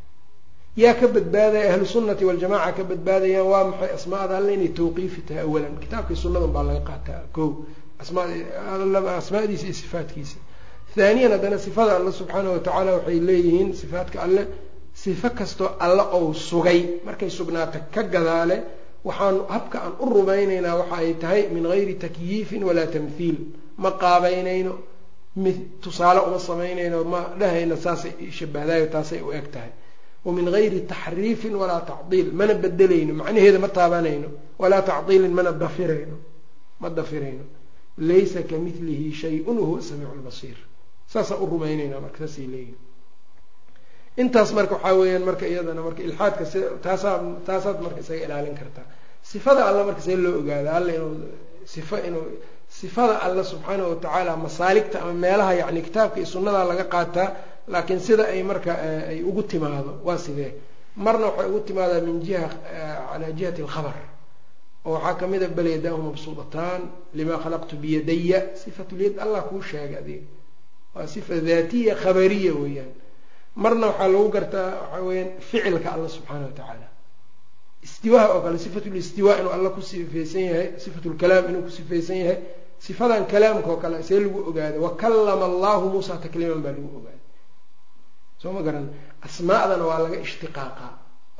yaa 0.82 0.94
ka 1.00 1.06
badbaadaya 1.14 1.66
ahlu 1.74 1.86
sunnati 1.94 2.24
waljamaca 2.28 2.70
ka 2.78 2.82
badbaadayaan 2.90 3.46
waa 3.52 3.64
maxay 3.70 3.90
asmaada 3.98 4.34
alle 4.38 4.50
inay 4.56 4.68
tawqiifi 4.78 5.20
tahay 5.26 5.42
awalan? 5.46 5.74
Kitaabkii 5.82 6.16
sunnadan 6.22 6.52
baa 6.56 6.64
laga 6.68 6.80
qaataa. 6.90 7.22
Ko 7.36 7.42
asmaadiisa 9.18 9.64
iyo 9.66 9.74
sifaatkiisa. 9.82 10.36
Haaniyan 10.96 11.32
haddana 11.32 11.58
sifada 11.58 11.92
alle 11.96 12.12
subxaanahu 12.12 12.52
watacaala 12.56 12.90
waxay 12.96 13.18
leeyihiin 13.28 13.70
sifaatka 13.80 14.18
alle 14.26 14.42
sifo 15.02 15.28
kastoo 15.38 15.68
alle 15.86 16.02
ou 16.16 16.34
sugay 16.34 16.80
markay 17.06 17.30
sugnaata 17.38 17.78
ka 17.94 18.02
gadaale 18.14 18.56
waxaan 19.04 19.36
habka 19.54 19.76
aan 19.84 19.92
u 20.00 20.06
rumaynaynaa 20.14 20.76
waxa 20.80 20.96
ay 21.02 21.14
tahay 21.22 21.42
min 21.54 21.62
gayri 21.72 21.94
takyiifin 22.04 22.62
walaa 22.68 22.86
tamthiil. 22.94 23.36
Ma 23.82 23.90
qaabaynayno 24.02 24.72
tusaale 25.82 26.20
uma 26.28 26.38
samaynayno 26.38 27.04
ma 27.04 27.20
dhahayno 27.40 27.76
saasay 27.76 28.30
shabahdayo 28.30 28.86
taasay 28.94 29.20
u 29.22 29.32
eg 29.32 29.50
tahay. 29.50 29.72
Wa 30.24 30.32
min 30.32 30.44
gayri 30.50 30.80
taxriifin 30.86 31.54
walaa 31.54 31.80
tacdiil 31.90 32.28
mana 32.32 32.54
bedelayno 32.54 33.12
macnaheeda 33.20 33.58
ma 33.58 33.68
taabanayno 33.68 34.28
walaa 34.58 34.82
tacdiilin 34.82 35.32
mana 35.38 35.52
dafirayno 35.52 36.16
ma 36.80 36.88
dafirayno. 36.90 37.44
Laysa 37.98 38.42
ka 38.42 38.56
milihi 38.56 39.12
shay-un 39.12 39.56
wahuwa 39.62 39.80
samiicu 39.88 40.14
lbasiir 40.20 40.58
saasaan 41.12 41.42
u 41.42 41.46
rumaynaynaa 41.52 42.00
marka 42.04 42.18
saasay 42.24 42.46
leeyihiin 42.52 42.78
intaas 44.22 44.50
marka 44.58 44.74
waxaa 44.76 44.94
weeyaan 45.00 45.24
marka 45.28 45.44
iyadana 45.52 45.82
marka 45.86 46.02
ilxaadka 46.08 46.44
si 46.52 46.58
taasaa 46.84 47.16
taasaad 47.46 47.78
marka 47.84 48.00
isaga 48.04 48.24
ilaalin 48.26 48.54
kartaa 48.60 48.86
sifada 49.30 49.62
alla 49.68 49.82
marka 49.88 50.00
see 50.06 50.16
loo 50.24 50.34
ogaada 50.40 50.70
alla 50.78 50.92
inuu 50.98 51.14
sifa 51.74 51.96
inuu 52.08 52.24
sifada 52.82 53.14
alla 53.26 53.42
subxaanahu 53.52 53.90
watacaala 53.94 54.32
masaaligta 54.44 54.96
ama 55.02 55.12
meelaha 55.24 55.52
yacni 55.60 55.80
kitaabka 55.86 56.16
iyo 56.20 56.26
sunnadaa 56.34 56.64
laga 56.70 56.84
qaataa 56.94 57.28
laakiin 57.72 58.00
sida 58.06 58.24
ay 58.34 58.42
marka 58.50 58.72
ay 59.10 59.18
ugu 59.28 59.42
timaado 59.50 59.92
waa 60.06 60.18
sidee? 60.24 60.50
Marna 61.04 61.26
waxay 61.30 61.46
ugu 61.50 61.60
timaadaa 61.68 62.00
min 62.06 62.16
jiha 62.26 62.48
calaa 63.10 63.32
jihati 63.38 63.60
alkhabar 63.64 63.94
oo 64.88 64.92
waxaa 64.96 65.14
ka 65.20 65.26
mid 65.32 65.42
a 65.42 65.48
bal 65.56 65.66
yadaahu 65.74 66.00
mabsuudataan 66.08 66.80
limaa 67.18 67.38
khalaqtu 67.44 67.74
biyadaya 67.82 68.38
sifatulyad 68.62 69.14
allah 69.24 69.40
kuu 69.48 69.62
sheegay 69.70 69.96
adiga 70.02 70.26
waa 70.94 71.06
sifa 71.14 71.34
daatiya 71.48 71.94
khabariya 72.02 72.52
weeyaan. 72.62 72.90
Marna 73.62 73.86
waxaa 73.90 74.08
lagu 74.12 74.28
gartaa 74.36 74.68
waxaa 74.82 75.02
weyaan 75.08 75.30
ficilka 75.48 75.88
alla 75.94 76.08
subxaana 76.16 76.44
watacaala 76.50 76.86
istiwaha 77.86 78.26
oo 78.34 78.40
kale 78.44 78.58
sifatulistiwa 78.64 79.32
inuu 79.40 79.52
alla 79.56 79.70
ku 79.76 79.80
sifaysan 79.90 80.42
yahay 80.50 80.68
sifatulkalaam 80.84 81.44
inuu 81.50 81.62
ku 81.66 81.70
sifaysan 81.78 82.16
yahay 82.22 82.38
sifadan 82.86 83.22
kalaamka 83.32 83.68
oo 83.72 83.78
kale 83.82 83.96
see 84.08 84.18
lagu 84.24 84.38
ogaada 84.50 84.78
wakallama 84.86 85.44
allahu 85.50 85.84
muusa 85.94 86.14
takliiman 86.24 86.60
baa 86.64 86.72
lagu 86.76 86.88
ogaada 86.98 87.20
soo 88.42 88.52
ma 88.56 88.62
garan? 88.66 88.86
Asmaadana 89.26 89.84
waa 89.90 89.98
laga 90.04 90.18
ishtiqaaqa 90.26 90.86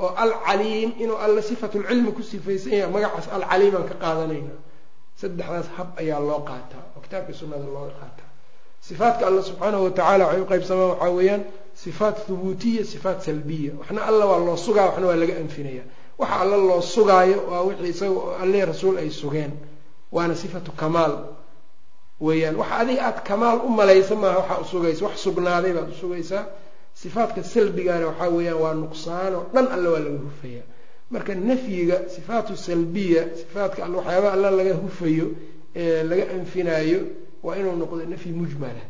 oo 0.02 0.10
alcaliim 0.24 0.90
inuu 1.02 1.18
alla 1.24 1.40
sifatulcilmi 1.50 2.10
ku 2.16 2.22
sifaysan 2.30 2.72
yahay 2.78 2.90
magacaas 2.94 3.26
alcaliimaan 3.36 3.84
ka 3.90 3.94
qaadanayna 4.02 4.54
saddexdaas 5.20 5.68
hab 5.76 5.88
ayaa 6.02 6.20
loo 6.28 6.40
qaataa 6.50 6.84
oo 6.96 7.00
kitaabkii 7.04 7.34
sunnada 7.40 7.66
looga 7.74 7.94
qaataa. 8.02 8.28
Sifaatka 8.88 9.22
alla 9.28 9.42
subxaanahu 9.48 9.82
watacaala 9.86 10.24
waxay 10.26 10.42
u 10.42 10.46
qaybsamaan 10.52 10.88
waxaa 10.92 11.10
weeyaan 11.18 11.42
sifaat 11.84 12.16
thubuutiya 12.26 12.82
sifaat 12.92 13.18
salbiya. 13.26 13.72
Waxna 13.80 14.00
alla 14.10 14.24
waa 14.30 14.38
loo 14.46 14.56
sugaa 14.66 14.86
waxna 14.90 15.06
waa 15.10 15.18
laga 15.22 15.34
anfinaya 15.42 15.84
waxa 16.20 16.36
alla 16.42 16.56
loo 16.70 16.80
sugaayo 16.94 17.38
waa 17.50 17.62
wixii 17.68 17.90
isaga 17.94 18.20
alle 18.42 18.58
rasuul 18.70 18.96
ay 19.02 19.10
sugeen 19.20 19.52
waana 20.12 20.34
sifatu 20.42 20.72
kamaal 20.72 21.14
weeyaan. 22.20 22.56
Waxa 22.60 22.76
adiga 22.82 23.02
aada 23.06 23.20
kamaal 23.30 23.58
u 23.66 23.68
malaysa 23.68 24.14
maaha 24.22 24.38
waxaa 24.38 24.58
usugaysa 24.64 25.04
wax 25.06 25.16
sugnaaday 25.24 25.72
baad 25.76 25.88
usugaysaa 25.96 26.44
sifaatka 27.02 27.40
salbigana 27.44 28.06
waxaa 28.10 28.28
weeyaan 28.36 28.60
waa 28.64 28.74
nuqsaan 28.82 29.32
oo 29.38 29.44
dhan 29.54 29.66
alle 29.74 29.88
waa 29.88 29.98
laga 30.06 30.18
hufaya 30.28 30.62
marka 31.10 31.34
nafyiga 31.34 31.96
sifaatu 32.14 32.56
salbiya 32.56 33.22
sifaatka 33.40 33.84
alle 33.84 33.96
waxyaabaha 33.96 34.32
alla 34.36 34.50
laga 34.58 34.74
hufayo 34.84 35.26
ee 35.82 36.02
laga 36.10 36.24
anfinaayo 36.36 37.00
waa 37.42 37.56
inuu 37.60 37.76
noqdo 37.82 38.04
nafyi 38.12 38.32
mujmala 38.40 38.84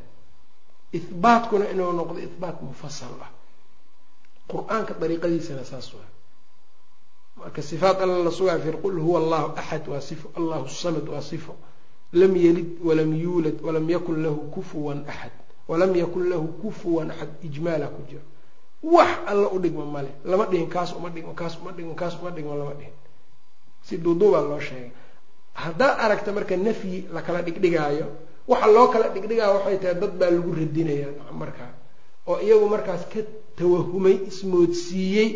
ihbaatkuna 0.99 1.65
inuu 1.73 1.93
noqdo 2.01 2.19
ihbaat 2.29 2.57
mufasal 2.69 3.15
ah. 3.27 3.31
Qur'aanka 4.53 4.93
dariiqadiisana 5.01 5.65
saas 5.71 5.89
waa 5.97 6.09
marka 7.37 7.63
sifaat 7.63 8.01
alla 8.03 8.19
la 8.25 8.31
sugaa 8.31 8.59
fir 8.59 8.77
qul 8.83 9.01
huwa 9.01 9.19
allahu 9.21 9.47
axad 9.57 9.89
waa 9.89 10.01
sifo 10.01 10.29
allahu 10.39 10.69
samad 10.69 11.09
waa 11.09 11.21
sifo 11.23 11.55
lam 12.13 12.37
yalid 12.37 12.71
walam 12.85 13.11
yuulad 13.15 13.57
walam 13.63 13.91
yakun 13.91 14.23
lahu 14.23 14.37
kufuwan 14.55 15.05
axad 15.09 15.33
walam 15.69 15.97
yakun 15.97 16.29
lahu 16.29 16.47
kufuwan 16.63 17.11
axad 17.11 17.31
ijmaala 17.43 17.87
ku 17.89 18.03
jiro 18.09 18.23
wax 18.83 19.11
alla 19.27 19.49
u 19.49 19.59
dhigmo 19.59 19.85
male 19.87 20.09
lama 20.25 20.45
dhihin 20.47 20.69
kaas 20.69 20.93
uma 20.93 21.09
dhigmo 21.11 21.33
kaas 21.35 21.57
uma 21.61 21.73
dhigmo 21.73 21.95
kaas 21.95 22.15
uma 22.21 22.31
dhigmo 22.31 22.55
lama 22.57 22.75
dhihin. 22.75 22.93
Si 23.83 23.97
duuduubaa 23.99 24.41
loo 24.43 24.61
sheegay. 24.61 24.91
Haddaad 25.55 25.97
aragta 26.01 26.33
marka 26.33 26.57
nafyi 26.57 27.07
lakala 27.15 27.43
dhigdhigaayo 27.43 28.07
waxa 28.49 28.67
loo 28.67 28.87
kala 28.93 29.09
dhigdhigaayo 29.15 29.55
waxay 29.59 29.79
tahay 29.79 29.95
dad 30.03 30.13
baa 30.19 30.31
lagu 30.31 30.51
radinayaa 30.55 31.33
markaa. 31.33 31.71
Oo 32.27 32.39
iyagu 32.43 32.67
markaas 32.69 33.07
ka 33.13 33.21
tawahumay 33.57 34.17
ismoodsiiyey 34.31 35.29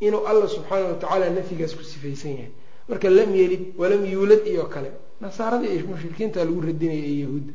inuu 0.00 0.26
alla 0.26 0.48
subxaana 0.48 0.86
watacaala 0.92 1.30
nafyigaas 1.30 1.74
ku 1.76 1.82
sifaysan 1.84 2.30
yahay. 2.38 2.50
Marka 2.88 3.10
lam 3.10 3.30
yelid 3.34 3.62
walam 3.78 4.04
yuulad 4.06 4.46
iyo 4.46 4.64
kale. 4.74 4.90
Nasaaradii 5.20 5.72
iyo 5.76 5.86
mushrikiinta 5.86 6.44
lagu 6.44 6.60
radinaya 6.60 7.02
ee 7.10 7.20
yahuudda 7.22 7.52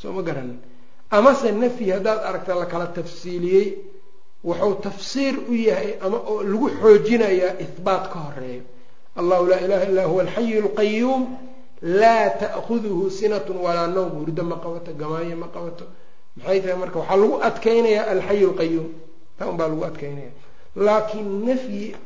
soo 0.00 0.12
ma 0.12 0.22
garanin. 0.22 0.58
Amase 1.10 1.52
nafyi 1.52 1.90
haddaad 1.90 2.20
aragta 2.28 2.54
lakala 2.54 2.86
tafsiiliyey 2.86 3.66
wuxuu 4.44 4.74
tafsiir 4.82 5.34
u 5.50 5.54
yahay 5.54 5.94
ama 6.00 6.18
oo 6.30 6.42
lagu 6.42 6.68
xoojinayaa 6.80 7.54
ihbaat 7.64 8.04
ka 8.12 8.18
horeeyo 8.26 8.62
allahu 9.16 9.46
laa 9.50 9.60
ilaha 9.66 9.84
illa 9.90 10.04
huwa 10.04 10.22
alxayu 10.22 10.60
lqayuum 10.66 11.22
laa 11.82 12.30
ta'kuduhu 12.40 13.10
sinatun 13.10 13.56
walaa 13.56 13.86
nawm. 13.86 14.10
Hurdo 14.18 14.42
ma 14.44 14.56
qabato 14.56 14.92
gamaayo 15.00 15.36
ma 15.36 15.48
qabato 15.54 15.84
maxay 16.36 16.60
tahay 16.60 16.76
marka 16.82 16.98
waxaa 16.98 17.16
lagu 17.16 17.34
adkeynayaa 17.48 18.06
alxayu 18.14 18.46
lqayuum 18.52 18.88
taa 19.38 19.46
un 19.50 19.56
baa 19.56 19.68
lagu 19.68 19.84
adkeynaya 19.84 20.30
laakiin 20.76 21.28
nafyi 21.48 21.96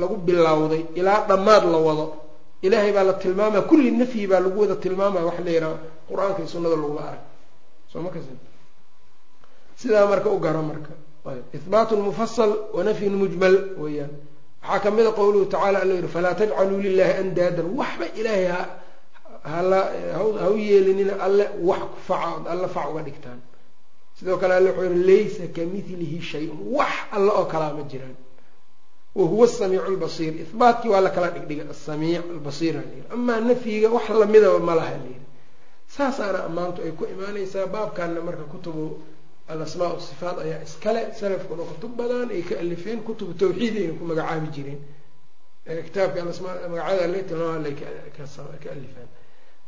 lagu 0.00 0.16
bilowday 0.26 0.82
ilaa 0.94 1.20
dhammaad 1.28 1.64
la 1.74 1.78
wado. 1.86 2.06
Ilaahay 2.62 2.92
baa 2.92 3.02
la 3.08 3.12
tilmaamaya 3.22 3.62
kulli 3.70 3.90
nafyi 3.90 4.26
baa 4.30 4.40
lagu 4.40 4.60
wada 4.60 4.76
tilmaamaya 4.76 5.24
waxa 5.28 5.42
la 5.46 5.50
yidhaha 5.50 5.76
qur'aanka 6.08 6.38
iyo 6.42 6.48
sunnada 6.52 6.76
laguma 6.76 7.00
arag 7.08 7.22
soo 7.92 8.00
ma 8.04 8.10
kas 8.14 8.24
sidaa 9.80 10.06
marka 10.12 10.28
u 10.30 10.38
garo 10.44 10.62
marka. 10.62 10.92
Ihbaatu 11.56 11.96
mufasal 11.96 12.50
wa 12.74 12.80
nafyun 12.84 13.14
mujmal 13.20 13.56
weeyaan. 13.82 14.10
Waxaa 14.62 14.80
ka 14.84 14.90
mid 14.90 15.06
a 15.06 15.12
qowluhu 15.18 15.46
tacala 15.52 15.78
alla 15.82 15.94
yihi 15.94 16.08
falaa 16.14 16.34
tajcaluu 16.38 16.80
lilahi 16.86 17.12
andaadan. 17.22 17.66
Waxba 17.80 18.06
ilaahay 18.20 18.46
ha 18.54 18.60
hala 19.52 19.80
ha 20.14 20.50
u 20.50 20.56
yeelinina 20.68 21.14
alle 21.26 21.44
wax 21.68 21.82
faca 22.08 22.46
alle 22.52 22.68
fac 22.74 22.86
uga 22.90 23.02
dhigtaan 23.06 23.40
sidoo 24.22 24.38
kale 24.38 24.54
alle 24.54 24.70
wuxuu 24.70 24.92
yihi 24.94 25.04
laysa 25.10 25.44
kamilihi 25.56 26.18
shay-un. 26.30 26.58
Wax 26.78 26.92
alle 27.16 27.30
oo 27.38 27.44
kalaa 27.52 27.72
ma 27.78 27.82
jiraan. 27.90 28.14
Wahuwa 29.14 29.44
asamiicu 29.46 29.90
lbasiir 29.96 30.34
ihbaatkii 30.44 30.88
waa 30.94 31.00
la 31.00 31.10
kala 31.10 31.28
dhigdhigay 31.34 31.66
asamiic 31.74 32.22
albasiir 32.34 32.74
halayiri 32.78 33.04
amaa 33.14 33.40
nafyiga 33.40 33.88
wax 33.96 34.06
lamidaba 34.20 34.58
ma 34.68 34.74
laha 34.74 34.90
layiri 35.02 35.20
saasaana 35.96 36.38
ammaantu 36.48 36.78
ay 36.86 36.92
ku 36.98 37.04
imaaneysaa 37.14 37.66
baabkanna 37.74 38.20
marka 38.26 38.44
kutubu 38.52 38.84
alasmaa 39.52 40.00
sifaat 40.08 40.38
ayaa 40.44 40.62
iskale 40.68 41.00
salafkuna 41.20 41.62
kutub 41.70 41.92
badan 41.98 42.28
ay 42.36 42.42
ka 42.48 42.54
alifeen 42.64 43.00
kutubu 43.06 43.32
tawxiid 43.40 43.74
ayna 43.80 43.92
ku 43.98 44.04
magacaabi 44.10 44.48
jireen. 44.54 44.80
Kitaabka 45.86 46.18
alasmaa 46.24 46.54
magacyada 46.72 47.04
alle 47.04 47.20
tilmaamaha 47.28 47.56
alle 47.58 47.72
ka 48.64 48.70
alifeen 48.76 49.08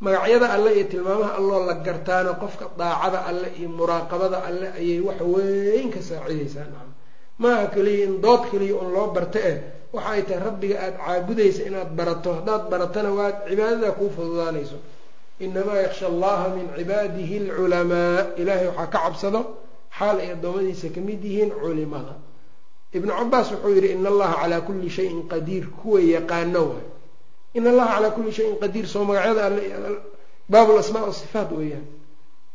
magacyada 0.01 0.47
alle 0.55 0.69
iyo 0.75 0.85
tilmaamaha 0.91 1.35
alloo 1.39 1.65
la 1.65 1.73
gartaana 1.85 2.33
qofka 2.33 2.65
daacada 2.77 3.19
alle 3.29 3.47
iyo 3.59 3.69
muraaqabada 3.69 4.37
alle 4.47 4.67
ayay 4.79 4.99
wax 5.07 5.19
weyn 5.21 5.87
ka 5.93 6.01
saacidaysaa 6.01 6.67
nacam 6.71 6.91
maaha 7.39 7.67
keliya 7.73 8.05
in 8.07 8.21
dood 8.21 8.41
keliya 8.51 8.75
un 8.81 8.91
loo 8.93 9.07
barto 9.15 9.39
eh 9.39 9.57
waxa 9.93 10.09
ay 10.11 10.21
tahay 10.27 10.43
rabbiga 10.47 10.75
aada 10.83 10.97
caabudaysa 11.05 11.61
inaad 11.69 11.91
barato. 11.95 12.29
Haddaad 12.37 12.63
baratana 12.71 13.09
waad 13.17 13.35
cibaadada 13.47 13.91
kuu 13.91 14.09
fududaanayso. 14.15 14.77
Inamaa 15.39 15.79
yaksha 15.87 16.07
allaha 16.07 16.49
min 16.55 16.67
cibaadihi 16.77 17.35
alculamaa. 17.49 18.35
Ilaahay 18.41 18.67
waxaa 18.67 18.87
ka 18.91 18.99
cabsado 18.99 19.39
xaal 19.97 20.17
ay 20.19 20.29
addoommadiisa 20.35 20.89
ka 20.95 20.99
mid 21.01 21.23
yihiin 21.23 21.51
culimada. 21.55 22.15
Ibnu 22.91 23.11
cabaas 23.19 23.51
wuxuu 23.51 23.71
yidhi 23.75 23.89
in 23.95 24.05
allaha 24.05 24.35
calaa 24.41 24.61
kulli 24.67 24.89
shayin 24.89 25.27
qadiir. 25.31 25.65
Kuwa 25.79 25.99
yaqaano 26.01 26.61
waay 26.71 26.85
in 27.57 27.63
allaha 27.71 27.93
calaa 27.95 28.11
kulli 28.15 28.31
shayin 28.37 28.55
qadiir. 28.61 28.85
Soo 28.93 29.03
magacyada 29.09 29.41
alle 29.49 29.61
baab 30.51 30.69
lasmaa 30.77 31.05
wasifaat 31.09 31.49
weeyaan. 31.51 31.85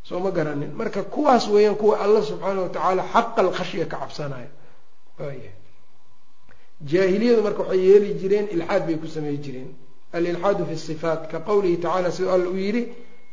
Soo 0.08 0.18
ma 0.24 0.30
garanin. 0.30 0.70
Marka 0.80 1.02
kuwaas 1.14 1.44
weeyaan 1.54 1.76
kuwa 1.80 1.94
alla 2.04 2.20
subxaana 2.22 2.60
watacaala 2.66 3.02
xaqa 3.12 3.38
alkhashya 3.44 3.86
ka 3.92 3.96
cabsanayo 4.02 4.50
jaahiliyadu 6.90 7.42
marka 7.42 7.62
waxay 7.62 7.80
yeeli 7.88 8.14
jireen 8.20 8.46
ilxaad 8.54 8.82
bay 8.86 8.96
ku 9.02 9.06
samey 9.06 9.36
jireen. 9.44 9.70
Alilxaadu 10.12 10.64
fi 10.68 10.76
sifaat 10.76 11.28
ka 11.30 11.38
qowlihi 11.48 11.76
tacala 11.84 12.10
siduu 12.10 12.30
alla 12.36 12.48
u 12.48 12.56
yidhi 12.56 12.82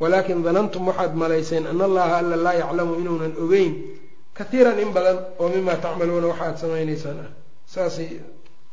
walaakin 0.02 0.44
danantum 0.44 0.88
waxaad 0.88 1.16
malayseen 1.16 1.64
ana 1.68 1.84
allaha 1.90 2.16
alla 2.22 2.36
laa 2.36 2.54
yaclamu 2.62 2.94
inuunan 3.02 3.34
ogeyn. 3.44 3.74
Kathiiran 4.38 4.80
in 4.80 4.92
badan 4.94 5.18
oo 5.40 5.50
mima 5.50 5.76
tacmaluuna 5.76 6.28
waxaad 6.28 6.56
samaynaysaan. 6.64 7.20
Ah 7.26 7.32
saasay 7.74 8.10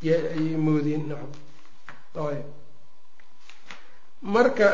ayay 0.03 0.57
moodeen 0.67 1.03
marka 4.25 4.67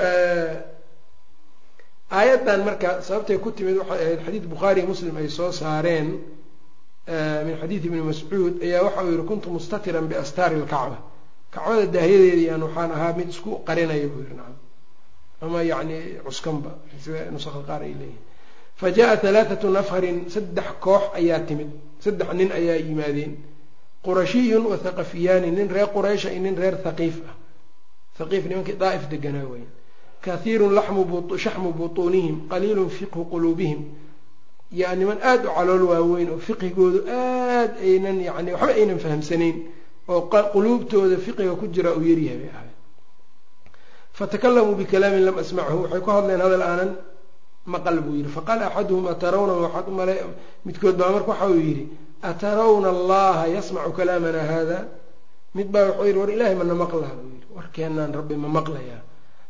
aayaddan 2.11 2.61
marka 2.65 3.03
sababtay 3.03 3.39
ku 3.39 3.51
timid 3.53 3.77
waxay 3.81 3.99
ahayd 4.05 4.21
xadiid 4.27 4.45
bukhaariy 4.53 4.87
muslim 4.87 5.17
ay 5.17 5.29
soo 5.29 5.53
saareen 5.53 6.09
min 7.47 7.55
xadiidi 7.61 7.87
ibni 7.89 8.03
mascuud 8.11 8.55
ayaa 8.63 8.83
waxa 8.87 9.03
uu 9.05 9.11
yihi 9.15 9.27
kuntu 9.31 9.47
mustatiran 9.57 10.07
biastaari 10.11 10.57
lkacba 10.65 10.99
kacbada 11.55 11.87
daahyadeediyaan 11.95 12.63
waxaan 12.67 12.91
ahaa 12.97 13.13
mid 13.19 13.29
isku 13.35 13.51
qarinaya 13.69 14.07
buu 14.13 14.23
yihi 14.25 14.35
nacam. 14.41 14.57
Ama 15.43 15.63
yacni 15.71 15.99
cuskanba 16.27 16.71
sida 17.03 17.31
nusakha 17.35 17.61
qaar 17.69 17.83
ay 17.87 17.95
leeyihiin 18.01 18.25
fa 18.81 18.87
jaa 18.97 19.17
halaathatu 19.23 19.67
saddex 20.35 20.69
koox 20.85 21.03
ayaa 21.19 21.41
timid 21.49 21.71
saddex 22.05 22.29
nin 22.39 22.51
ayaa 22.59 22.77
yimaadeen. 22.87 23.33
Qurashiyun 24.05 24.65
wa 24.71 24.77
thaqafiyaani 24.85 25.51
nin 25.51 25.69
reer 25.75 25.89
quraysha 25.95 26.29
iyo 26.33 26.43
nin 26.47 26.57
reer 26.63 26.77
thaqiif 26.87 27.17
ah 27.31 27.35
thaqiif 28.21 28.45
nimankii 28.51 28.77
daa'if 28.83 29.05
deganaa 29.13 29.47
weyn 29.53 29.67
kahiirun 30.25 30.73
shaxmu 31.45 31.73
butuunihim 31.81 32.37
qaliilun 32.53 32.89
fiqhu 32.99 33.25
quluubihim 33.33 33.81
yaa 34.81 34.95
niman 34.95 35.19
aada 35.23 35.49
u 35.51 35.55
calool 35.57 35.83
waaweyn 35.91 36.29
oo 36.31 36.39
fiqhigoodu 36.49 36.99
aad 37.09 37.73
aynan 37.89 38.17
yani 38.29 38.51
waxba 38.55 38.73
aynan 38.81 38.99
fahamsanayn 39.05 39.57
oo 40.09 40.21
quluubtooda 40.55 41.17
fiqiga 41.27 41.55
ku 41.61 41.67
jira 41.75 41.91
uu 41.97 42.05
yaryahay 42.11 42.39
bay 42.43 42.51
ahayd 42.57 42.73
fatakalamuu 44.19 44.75
bikalaamin 44.81 45.25
lam 45.29 45.37
asmachu 45.39 45.77
waxay 45.83 46.01
ku 46.01 46.11
hadleen 46.11 46.41
hadal 46.47 46.63
aanan 46.71 46.91
maqal 47.67 48.01
buu 48.05 48.15
yidhi 48.19 48.31
faqaala 48.37 48.67
axaduhum 48.69 49.07
atarawna 49.15 49.53
waxaad 49.65 49.87
u 49.89 49.95
midkood 50.67 50.95
baa 51.01 51.11
marka 51.17 51.31
waxa 51.33 51.47
uu 51.49 51.61
yidhi 51.69 51.85
atarawna 52.31 52.89
allaha 52.95 53.45
yasmacu 53.57 53.93
kalaamana 53.99 54.41
hada 54.53 54.79
mid 55.55 55.67
baa 55.75 55.85
wuxuu 55.89 56.07
yidhi 56.07 56.19
war 56.21 56.31
ilaahay 56.31 56.55
mana 56.55 56.75
yidhi 57.35 57.40
warkeenaan 57.61 58.13
rabbi 58.19 58.35
ma 58.37 58.49
maqlayaa. 58.49 59.01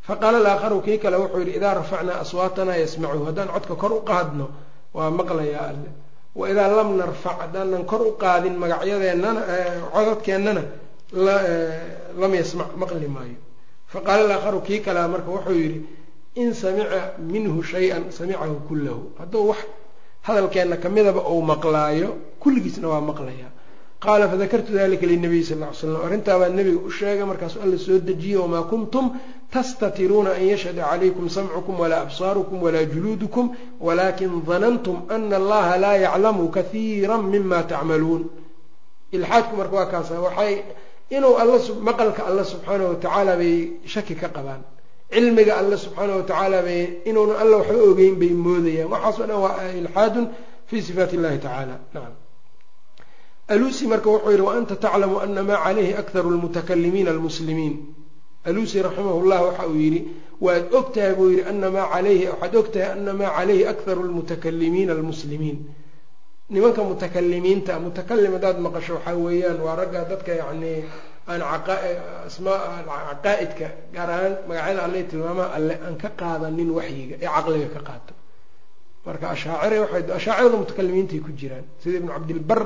Faqaala 0.06 0.38
alaakharu 0.42 0.82
kii 0.82 0.98
kale 0.98 1.16
wuxuu 1.22 1.38
yidhi 1.42 1.56
idaa 1.58 1.74
rafacnaa 1.80 2.18
aswaatanaa 2.24 2.76
yasmacu 2.82 3.24
haddaan 3.28 3.48
codka 3.54 3.74
kor 3.82 3.92
u 3.92 4.00
qaadno 4.10 4.46
waa 4.94 5.10
maqlayaa 5.10 5.64
alle. 5.70 5.90
Wa 6.34 6.44
idaa 6.50 6.68
lam 6.68 6.96
narfac 7.00 7.36
haddaanan 7.42 7.84
kor 7.90 8.02
u 8.02 8.12
qaadin 8.22 8.54
magacyadeennana 8.62 9.40
codadkeennana 9.94 10.62
lam 12.20 12.32
yasmac 12.40 12.70
maqli 12.76 13.08
maayo. 13.16 13.38
Faqaala 13.92 14.22
alaakharu 14.26 14.60
kii 14.66 14.80
kalea 14.86 15.08
marka 15.08 15.30
wuxuu 15.30 15.54
yidhi 15.62 15.80
in 16.34 16.54
samica 16.54 17.00
minhu 17.18 17.62
shay-an 17.62 18.10
samicahu 18.10 18.56
kullahu. 18.68 19.02
Hadduu 19.18 19.48
wax 19.50 19.58
hadalkeenna 20.26 20.76
kamidaba 20.76 21.20
uu 21.32 21.42
maqlaayo 21.42 22.08
kulligiisna 22.42 22.88
waa 22.88 23.00
maqlayaa 23.10 23.50
qaala 24.04 24.24
fadakartu 24.32 24.70
dalika 24.78 25.06
linabiy 25.12 25.42
sal 25.48 25.58
ly 25.62 25.66
slam 25.80 26.00
arrintaabaa 26.06 26.48
nebiga 26.58 26.80
u 26.88 26.90
sheegay 26.98 27.24
markaasu 27.30 27.56
alla 27.64 27.78
soo 27.86 27.98
dejiyey 28.08 28.38
wamaa 28.44 28.62
kuntum 28.72 29.06
tastatiruuna 29.54 30.30
an 30.38 30.44
yashhada 30.52 30.82
calaykum 30.90 31.26
samcukum 31.36 31.74
walaa 31.82 32.00
absaarukum 32.06 32.58
walaa 32.66 32.84
juluudukum 32.92 33.46
walaakin 33.86 34.30
danantum 34.48 34.96
ana 35.14 35.36
allaha 35.42 35.74
laa 35.84 35.96
yaclamu 36.06 36.42
kahiira 36.56 37.16
mima 37.32 37.58
tacmaluun 37.72 38.22
ilxaadku 39.16 39.52
marka 39.60 39.74
waa 39.80 39.88
kaasa 39.92 40.14
waxay 40.26 40.54
inuu 41.16 41.34
maqalka 41.88 42.22
alla 42.28 42.42
subxaana 42.52 42.84
watacaala 42.92 43.32
bay 43.40 43.54
shaki 43.92 44.14
ka 44.22 44.28
qabaan 44.36 44.62
cilmiga 45.14 45.52
alle 45.60 45.76
subxaana 45.84 46.12
watacaala 46.20 46.58
bay 46.68 46.80
inuuna 47.08 47.34
alla 47.42 47.54
waxba 47.60 47.78
ogeyn 47.90 48.14
bay 48.22 48.32
moodayaan 48.46 48.88
waxaasoo 48.94 49.26
dhan 49.30 49.38
waa 49.44 49.54
ilxaadun 49.80 50.26
fi 50.68 50.76
sifaat 50.86 51.10
illahi 51.16 51.38
tacaala 51.44 51.74
nacam 51.94 52.14
alusi 53.54 53.84
marka 53.92 54.08
wuxuu 54.14 54.30
yihi 54.34 54.44
waanta 54.48 54.74
taclamu 54.84 55.16
ana 55.24 55.42
maa 55.48 55.60
calayhi 55.64 55.92
akharu 56.02 56.28
lmutakalimiina 56.36 57.10
almuslimiin 57.14 57.74
alusi 58.48 58.76
raximah 58.86 59.14
llah 59.30 59.40
waxa 59.48 59.64
uu 59.72 59.78
yidhi 59.84 60.00
waad 60.44 60.64
ogtahay 60.80 61.12
buu 61.18 61.28
yihi 61.34 61.42
ana 61.50 61.68
maa 61.76 61.88
alayhi 61.98 62.24
waxaad 62.32 62.54
ogtahay 62.62 62.88
ana 62.96 63.12
maa 63.20 63.30
calayhi 63.38 63.64
akharu 63.72 64.02
lmutakalimiina 64.10 64.92
almuslimiin 64.96 65.58
nimanka 66.54 66.80
mutakalimiinta 66.90 67.72
mutakalim 67.84 68.32
haddaad 68.36 68.58
maqasho 68.66 68.92
waxaa 68.96 69.16
weeyaan 69.24 69.58
waa 69.66 69.76
ragga 69.80 70.00
dadka 70.10 70.32
yacni 70.40 70.72
aan 71.30 71.42
asmaa 72.26 72.58
caqaa-idka 72.88 73.66
gaar 73.94 74.08
ahaan 74.14 74.34
magacyada 74.48 74.80
alle 74.86 75.00
tilmaamaha 75.10 75.48
alle 75.56 75.74
aan 75.86 75.94
ka 76.02 76.08
qaadanin 76.20 76.70
waxyiga 76.78 77.14
ee 77.24 77.30
caqliga 77.36 77.68
ka 77.76 77.80
qaato. 77.88 78.12
Marka 79.06 79.26
ashaacira 79.34 79.76
waxay 79.84 80.02
ashaacirada 80.18 80.56
mutakalimiintay 80.62 81.20
ku 81.26 81.30
jiraan. 81.40 81.64
Sida 81.82 81.96
ibnu 82.00 82.10
cabdilbar 82.16 82.60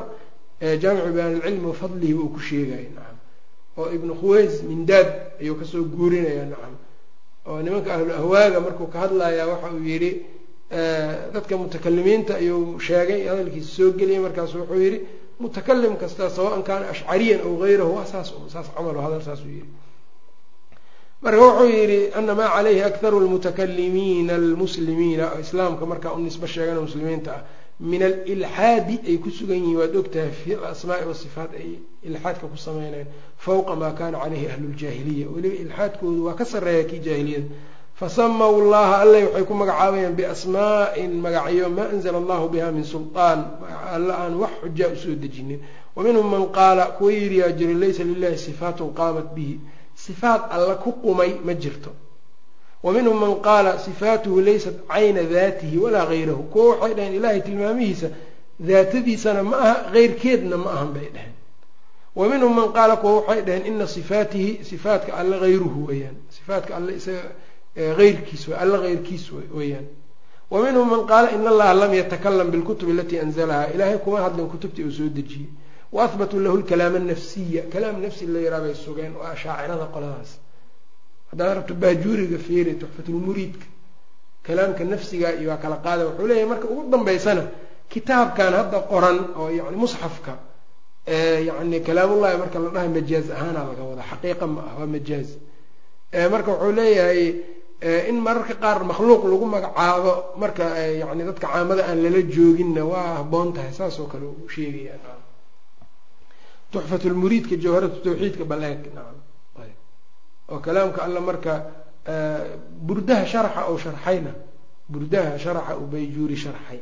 jaamicu 0.82 1.12
bayaan 1.16 1.32
ilcilmi 1.36 1.66
wafadlihi 1.72 2.14
uu 2.14 2.28
ku 2.34 2.40
sheegaya 2.48 2.88
nacam 2.96 3.16
oo 3.78 3.86
ibnu 3.96 4.12
khuweys 4.20 4.62
mindaad 4.62 5.08
ayuu 5.40 5.56
ka 5.60 5.64
soo 5.64 5.82
guurinaya 5.84 6.44
nacam 6.52 6.74
oo 7.48 7.58
nimanka 7.62 7.90
ahlu 7.94 8.12
ahwaaga 8.20 8.58
markuu 8.60 8.86
ka 8.92 8.98
hadlayaa 9.04 9.46
waxa 9.52 9.68
uu 9.76 9.84
yidhi 9.90 10.10
dadka 11.34 11.54
mutakalimiinta 11.60 12.32
ayuu 12.40 12.78
sheegay 12.86 13.20
hadalkiisa 13.30 13.70
soo 13.76 13.90
geliyay 13.98 14.20
markaasu 14.26 14.54
wuxuu 14.60 14.80
yidhi 14.84 14.98
mutakalim 15.40 15.94
kasta 16.02 16.30
sawaan 16.36 16.62
kaana 16.68 16.84
ashcariyan 16.94 17.40
aw 17.46 17.52
gayrahu 17.62 17.92
waa 17.98 18.06
saas 18.12 18.28
saas 18.52 18.66
camal 18.76 18.96
hadal 19.04 19.22
saasuu 19.28 19.50
yihi 19.56 19.66
marka 21.22 21.40
wuxuu 21.46 21.68
yidhi 21.76 22.00
ana 22.18 22.32
maa 22.38 22.48
calayhi 22.56 22.82
akharu 22.88 23.18
lmutakalimiina 23.24 24.34
almuslimiina 24.40 25.26
islaamka 25.42 25.84
markaa 25.86 26.12
u 26.16 26.18
nisbo 26.26 26.46
sheegana 26.46 26.80
muslimiinta 26.86 27.30
ah 27.36 27.42
min 27.80 28.02
alilxaadi 28.02 29.00
ay 29.08 29.16
ku 29.18 29.30
sugan 29.30 29.56
yihiin 29.58 29.76
waad 29.76 29.96
ogtahay 29.96 30.30
fi 30.30 30.54
alasmaai 30.54 31.04
wasifaat 31.10 31.50
ay 31.58 31.78
ilxaadka 32.06 32.46
ku 32.46 32.56
sameynayaan 32.56 33.06
fawqa 33.38 33.74
maa 33.76 33.92
kana 33.98 34.18
caleyhi 34.22 34.46
ahluuljaahiliya 34.52 35.26
weliba 35.34 35.56
ilxaadkoodu 35.64 36.24
waa 36.26 36.34
ka 36.38 36.44
sarreeya 36.44 36.84
kii 36.84 36.98
jaahiliyada 37.06 37.46
fasamaw 37.94 38.54
llaha 38.70 38.94
alle 39.02 39.24
waxay 39.26 39.44
ku 39.44 39.54
magacaabayaan 39.54 40.14
biasmaa'in 40.18 41.12
magacyo 41.24 41.68
maa 41.70 41.88
anzla 41.94 42.18
allahu 42.22 42.48
biha 42.54 42.70
min 42.72 42.84
sulطaan 42.84 43.40
alle 43.94 44.12
aan 44.22 44.34
wax 44.42 44.50
xujaa 44.62 44.90
u 44.94 44.96
soo 44.96 45.14
dejinin. 45.14 45.60
Wa 45.96 46.02
minhum 46.02 46.26
man 46.30 46.50
qaala 46.50 46.86
kuwa 46.98 47.12
yidhiyaa 47.12 47.52
jira 47.58 47.74
laysa 47.74 48.02
lilahi 48.04 48.38
sifaatun 48.38 48.94
qaamat 48.98 49.34
bihi. 49.34 49.60
Sifaat 49.94 50.50
alla 50.50 50.74
ku 50.82 50.90
qumay 51.02 51.38
ma 51.44 51.54
jirto 51.54 51.90
wa 52.84 52.92
man 52.92 53.34
qaala 53.46 53.78
sifaatuhu 53.78 54.40
laysat 54.40 54.76
cayna 54.88 55.22
daatihi 55.22 55.78
walaa 55.84 56.06
gayrahu 56.06 56.42
kuwa 56.52 56.76
waxay 56.76 56.94
dhaheen 56.94 57.14
ilaahay 57.14 57.40
tilmaamihiisa 57.40 58.08
daatadiisana 58.60 59.42
ma 59.42 59.56
aha 59.58 59.76
keyrkeedna 59.92 60.56
ma 60.56 60.70
ahan 60.76 60.92
bay 60.96 61.08
dhaheen. 61.14 61.32
Wa 62.16 62.28
minhum 62.28 62.52
man 62.56 62.68
qaala 62.76 62.96
kuwa 62.96 63.14
waxay 63.20 63.42
dhaheen 63.42 63.66
ina 63.66 63.86
sifaatihi 63.86 64.64
sifaatka 64.64 65.14
alle 65.16 65.38
hayruhu 65.38 65.86
weyaan 65.88 66.16
sifaatka 66.30 66.76
alle 66.76 66.92
isaga 67.00 67.22
eyrkiis 67.76 68.48
alla 68.62 68.78
heyrkiis 68.86 69.24
weyaan 69.58 69.86
wa 70.50 70.62
minhum 70.62 70.90
man 70.90 71.06
qaala 71.06 71.30
in 71.32 71.46
allaha 71.46 71.74
lam 71.74 71.94
yatakalam 71.94 72.50
bilkutubi 72.50 72.92
alatii 72.92 73.18
anzalahaa 73.18 73.66
ilaahay 73.74 73.98
kuma 73.98 74.20
hadlin 74.20 74.46
kutubtii 74.46 74.84
uu 74.84 74.90
soo 74.92 75.08
dejiyey. 75.08 75.48
Wa 75.92 76.04
ahbatuu 76.04 76.40
lahu 76.40 76.56
lkalaama 76.56 76.96
anafsiya 76.96 77.62
kalaam 77.72 78.02
nafsi 78.02 78.26
la 78.26 78.40
yaraa 78.40 78.60
bay 78.60 78.74
sugeen 78.74 79.12
oo 79.16 79.26
ashaacirada 79.34 79.86
qoladaas 79.94 80.30
haddaad 81.34 81.52
rabto 81.58 81.74
baajuuriga 81.82 82.38
feeri 82.46 82.72
tuxfatulmuriidka 82.82 83.66
kalaamka 84.46 84.82
nafsiga 84.92 85.28
iyo 85.40 85.48
waa 85.50 85.58
kala 85.64 85.76
qaada 85.84 86.02
wuxuu 86.08 86.26
leeyahay 86.30 86.48
marka 86.52 86.66
ugu 86.72 86.82
dambaysana 86.92 87.42
kitaabkan 87.92 88.52
hadda 88.60 88.78
qoran 88.92 89.18
oo 89.40 89.48
yani 89.58 89.76
musxafka 89.82 90.32
yani 91.48 91.76
kalaamullahi 91.86 92.36
marka 92.42 92.58
la 92.64 92.68
dhahay 92.74 92.90
majaaz 92.96 93.26
ahaana 93.36 93.60
laga 93.68 93.82
wada 93.90 94.02
xaqiiqa 94.10 94.44
ma 94.54 94.60
ah 94.70 94.74
waa 94.80 94.86
majaaz. 94.96 95.28
Marka 96.32 96.48
wuxuu 96.54 96.72
leeyahay 96.78 97.22
in 98.10 98.16
mararka 98.26 98.54
qaar 98.62 98.78
makhluuq 98.90 99.22
lagu 99.32 99.46
magacaabo 99.54 100.12
marka 100.42 100.64
yani 101.02 101.22
dadka 101.28 101.46
caamada 101.52 101.82
aan 101.88 101.98
lala 102.04 102.20
jooginna 102.34 102.82
waa 102.92 103.08
haboon 103.18 103.48
tahay 103.56 103.72
saas 103.78 103.94
oo 104.00 104.06
kale 104.12 104.24
u 104.24 104.48
sheegaya. 104.54 104.96
Tuxfatulmuriidka 106.72 107.54
jawharatu 107.64 107.98
tawxiidka 108.04 108.44
baleeg 108.50 108.80
naam 108.96 109.16
oo 110.52 110.58
kalaamka 110.66 111.00
alla 111.06 111.20
marka 111.20 111.52
burdaha 112.86 113.24
sharxa 113.26 113.60
ou 113.70 113.76
sharxayna 113.78 114.32
burdaha 114.88 115.38
sharaxa 115.38 115.76
u 115.76 115.86
bayjuuri 115.92 116.36
sharxay. 116.36 116.80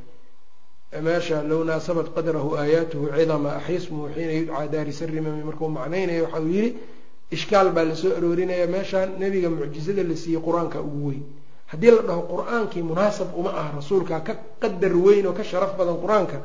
Meesha 1.03 1.43
low 1.43 1.65
naasabat 1.65 2.09
qadrahu 2.15 2.51
aayaatuhu 2.57 3.07
cidama 3.17 3.51
axyasmuhu 3.59 4.07
xiina 4.15 4.33
yudcaa 4.39 4.67
daari 4.73 4.93
sarimami 4.93 5.43
markuu 5.49 5.69
macnaynayo 5.69 6.25
waxa 6.25 6.41
uu 6.41 6.49
yidhi 6.57 6.71
ishkaal 7.31 7.69
baa 7.73 7.85
la 7.85 7.95
soo 7.95 8.13
aroorinaya 8.19 8.67
meeshaan 8.67 9.09
nebiga 9.19 9.49
mucjizada 9.49 10.03
la 10.03 10.17
siiyey 10.17 10.41
qur'aanka 10.47 10.79
ugu 10.81 11.01
weyn. 11.09 11.23
Haddii 11.73 11.91
la 11.97 12.03
dhaho 12.09 12.23
qur'aankii 12.33 12.83
munaasab 12.83 13.29
uma 13.41 13.51
ah 13.57 13.73
rasuulka 13.77 14.21
ka 14.21 14.35
qadar 14.61 14.93
weyn 15.05 15.27
oo 15.27 15.33
ka 15.33 15.43
sharaf 15.45 15.73
badan 15.79 15.97
qur'aanka 16.03 16.39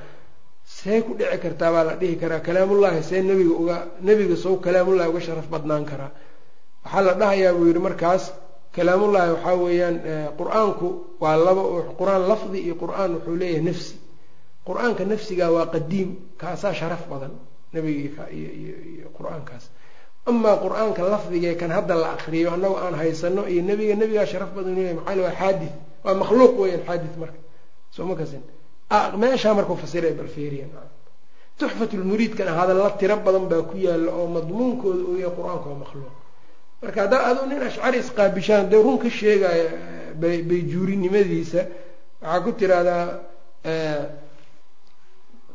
see 0.63 1.01
ku 1.01 1.11
dhici 1.20 1.38
kartaa 1.43 1.72
baa 1.76 1.84
la 1.84 1.95
dhihi 1.99 2.15
karaa 2.22 2.39
kalaamullahi 2.39 3.03
see 3.03 3.22
nebiga 3.22 3.51
uga 3.61 3.78
nebiga 4.01 4.36
sow 4.38 4.55
kalaamullahi 4.65 5.09
uga 5.09 5.20
sharaf 5.28 5.47
badnaan 5.51 5.84
karaa 5.86 6.11
waxaa 6.88 7.01
la 7.07 7.13
dhahayaa 7.21 7.53
buu 7.57 7.67
yidhi 7.69 7.79
markaas 7.88 8.23
kalaamullahi 8.75 9.29
waxaa 9.35 9.55
weeyaan 9.63 9.95
qur'aanku 10.39 10.88
waa 11.23 11.35
laba 11.45 11.61
qur'aan 11.99 12.21
lafdi 12.31 12.57
iyo 12.65 12.75
qur'aan 12.83 13.09
wuxuu 13.15 13.35
leeyahay 13.41 13.63
nafsi. 13.69 13.93
Qur'aanka 14.67 15.03
nafsiga 15.11 15.45
waa 15.55 15.65
qadiim 15.75 16.09
kaasaa 16.41 16.73
sharaf 16.79 17.03
badan 17.11 17.33
nebiga 17.73 18.23
iyo 18.39 19.07
qur'aankaas. 19.17 19.63
Amaa 20.29 20.55
qur'aanka 20.63 21.01
lafdigee 21.13 21.55
kan 21.61 21.71
hadda 21.77 21.95
la 22.01 22.07
akriyo 22.15 22.49
annagu 22.55 22.75
aan 22.83 22.95
haysano 23.01 23.41
iyo 23.53 23.61
nebiga 23.69 23.95
nebigaa 24.01 24.25
sharaf 24.31 24.49
badan 24.57 24.73
leeyahy 24.77 24.95
maxaa 24.99 25.21
waa 25.25 25.35
xaadith 25.39 25.75
waa 26.05 26.13
makhluuq 26.21 26.53
weeyaan 26.61 26.83
xaadith 26.88 27.15
marka. 27.21 27.39
Soo 27.95 28.05
ma 28.09 28.15
kasin. 28.19 28.43
Meeshaa 29.21 29.53
markuu 29.57 29.75
fasiray 29.83 30.13
balferiyan 30.19 30.69
tuxfatulmuriidkana 31.59 32.51
hadalla 32.59 32.89
tiro 32.99 33.15
badan 33.25 33.45
baa 33.51 33.61
ku 33.69 33.75
yaalla 33.77 34.11
oo 34.19 34.27
madmuunkooda 34.35 35.01
uu 35.09 35.17
yahay 35.23 35.33
qur'aanka 35.38 35.67
waa 35.71 35.79
makhluuq 35.83 36.13
marka 36.82 36.99
haddaa 37.03 37.23
aduu 37.30 37.45
nin 37.49 37.61
ashcari 37.69 37.97
isqaabishaan 38.03 38.69
dee 38.71 38.82
run 38.86 38.97
ka 39.03 39.09
sheegaya 39.09 39.65
bayjuurinimadiisa 40.49 41.61
waxaa 42.21 42.43
ku 42.45 42.51
tiraahdaa 42.59 43.05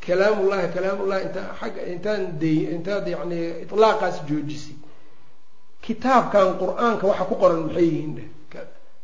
kalaamullahi 0.06 0.68
kalaamullahi 0.74 1.22
inta 1.26 1.42
agga 1.64 1.82
intaan 1.94 2.22
day 2.42 2.58
intaad 2.74 3.06
yani 3.14 3.40
itlaaqaas 3.64 4.16
joojisay 4.28 4.76
kitaabkan 5.84 6.48
qur'aanka 6.62 7.04
waxa 7.10 7.24
ku 7.30 7.34
qoran 7.42 7.60
maxay 7.66 7.86
yihiin 7.90 8.12
dheh 8.18 8.28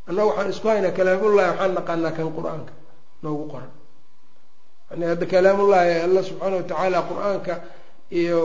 annaga 0.08 0.26
waxaan 0.30 0.50
isku 0.54 0.66
haynaa 0.72 0.96
kalaamullahi 0.98 1.48
waxaan 1.52 1.72
naqaanaa 1.78 2.12
kan 2.18 2.28
qur'aanka. 2.38 2.72
Noogu 3.22 3.44
qoran. 3.52 3.70
Yani 4.90 5.04
hadda 5.10 5.26
kalaamullahi 5.32 5.90
alla 6.06 6.20
subxaana 6.28 6.56
watacaala 6.60 6.98
qur'aanka 7.10 7.54
iyo 8.20 8.38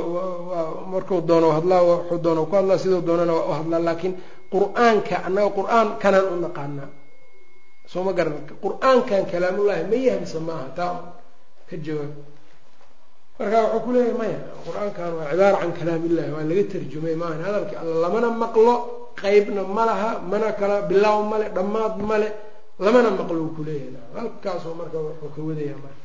marku 0.91 1.21
doono 1.29 1.47
hadlaa 1.57 1.81
wuxuu 1.89 2.19
doono 2.25 2.41
ku 2.49 2.53
hadlaa 2.59 2.77
siduu 2.83 3.01
doonana 3.07 3.33
waa 3.37 3.47
u 3.49 3.53
hadlaa 3.59 3.79
laakiin 3.87 4.13
qur'aanka 4.53 5.15
annaga 5.27 5.49
qur'aan 5.59 5.87
kanaan 6.03 6.25
u 6.33 6.35
naqaanaa. 6.45 6.89
Soo 7.91 8.03
ma 8.07 8.11
garan 8.17 8.35
qur'aankan 8.63 9.23
kalaamullahi 9.31 9.83
ma 9.91 9.95
yahmisa 10.07 10.39
maaha 10.47 10.67
taa 10.77 10.93
ka 11.69 11.75
jawaab. 11.85 12.13
Marka 13.39 13.57
wuxuu 13.63 13.81
ku 13.85 13.89
leeyahay 13.95 14.15
maya 14.21 14.39
qur'aankan 14.67 15.09
waa 15.17 15.27
cibaara 15.31 15.57
can 15.61 15.71
kalaamillahi 15.79 16.29
waa 16.35 16.45
laga 16.49 16.63
tarjumay 16.71 17.15
maahan 17.21 17.41
hadalka 17.47 17.75
alla 17.81 17.95
lamana 18.03 18.27
maqlo 18.43 18.73
qeybna 19.21 19.61
ma 19.75 19.83
laha 19.89 20.09
mana 20.31 20.47
kala 20.59 20.75
bilaaw 20.89 21.19
male 21.31 21.45
dhammaad 21.55 21.95
male 22.11 22.27
lamana 22.85 23.09
maqlo 23.19 23.37
uu 23.45 23.53
kuleeyahay 23.57 23.95
halkaasoo 24.17 24.73
marka 24.79 24.97
wuxuu 25.05 25.29
ka 25.35 25.39
wadaya 25.47 25.75
marka 25.83 26.02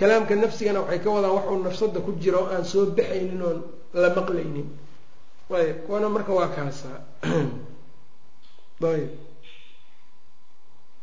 kalaamka 0.00 0.34
nafsigana 0.42 0.80
waxay 0.82 1.00
ka 1.04 1.08
wadaan 1.14 1.34
wax 1.36 1.44
uu 1.52 1.60
nafsada 1.66 1.98
ku 2.06 2.10
jira 2.22 2.38
oo 2.42 2.48
aan 2.54 2.64
soo 2.72 2.86
baxaynin 2.96 3.42
oon 3.46 3.58
la 4.02 4.08
maqlaynin. 4.16 4.68
Ayb 5.50 5.76
kuwana 5.86 6.08
marka 6.14 6.32
waa 6.38 6.48
kaasaa 6.56 6.98
ayb 8.92 9.10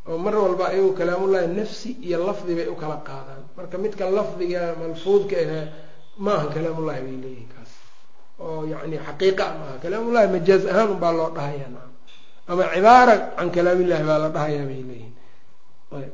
oo 0.10 0.18
mar 0.18 0.36
walba 0.44 0.66
ayagu 0.72 0.92
kalaamullahi 1.00 1.48
nafsi 1.60 1.90
iyo 2.08 2.18
lafdi 2.28 2.56
bay 2.58 2.68
u 2.68 2.76
kala 2.82 2.98
qaadaan. 3.08 3.44
Marka 3.58 3.76
midka 3.78 4.04
lafdiga 4.18 4.62
malfuudka 4.80 5.36
ahe 5.44 5.60
maaha 6.26 6.46
kalaamullahi 6.56 7.02
bay 7.06 7.16
leeyihiin 7.24 7.50
kaas. 7.54 7.72
Oo 8.44 8.64
yani 8.72 8.98
xaqiiqa 9.08 9.46
maaha 9.60 9.76
kalaamullahi 9.84 10.28
majaaz 10.36 10.64
ahaan 10.72 10.90
unbaa 10.96 11.12
loo 11.20 11.30
dhahayaa 11.38 11.86
ama 12.48 12.64
cibaara 12.74 13.16
can 13.38 13.50
kalaamillahi 13.56 14.04
baa 14.10 14.20
la 14.24 14.30
dhahayaa 14.36 14.66
bay 14.70 14.82
leeyihiin 14.90 15.14
ayb 16.00 16.14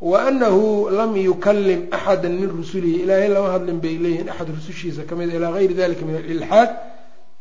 wa 0.00 0.22
anahu 0.28 0.90
lam 0.90 1.16
yukalim 1.16 1.86
axada 1.90 2.28
min 2.28 2.48
rusulihi 2.50 3.02
ilaahay 3.02 3.28
lama 3.28 3.50
hadlin 3.52 3.80
bay 3.80 3.96
leeyihiin 3.98 4.28
axad 4.28 4.48
rusushiisa 4.56 5.02
ka 5.08 5.16
mid 5.16 5.32
ilaa 5.34 5.52
gayri 5.52 5.74
dalika 5.74 6.04
min 6.04 6.16
alilxaad 6.16 6.70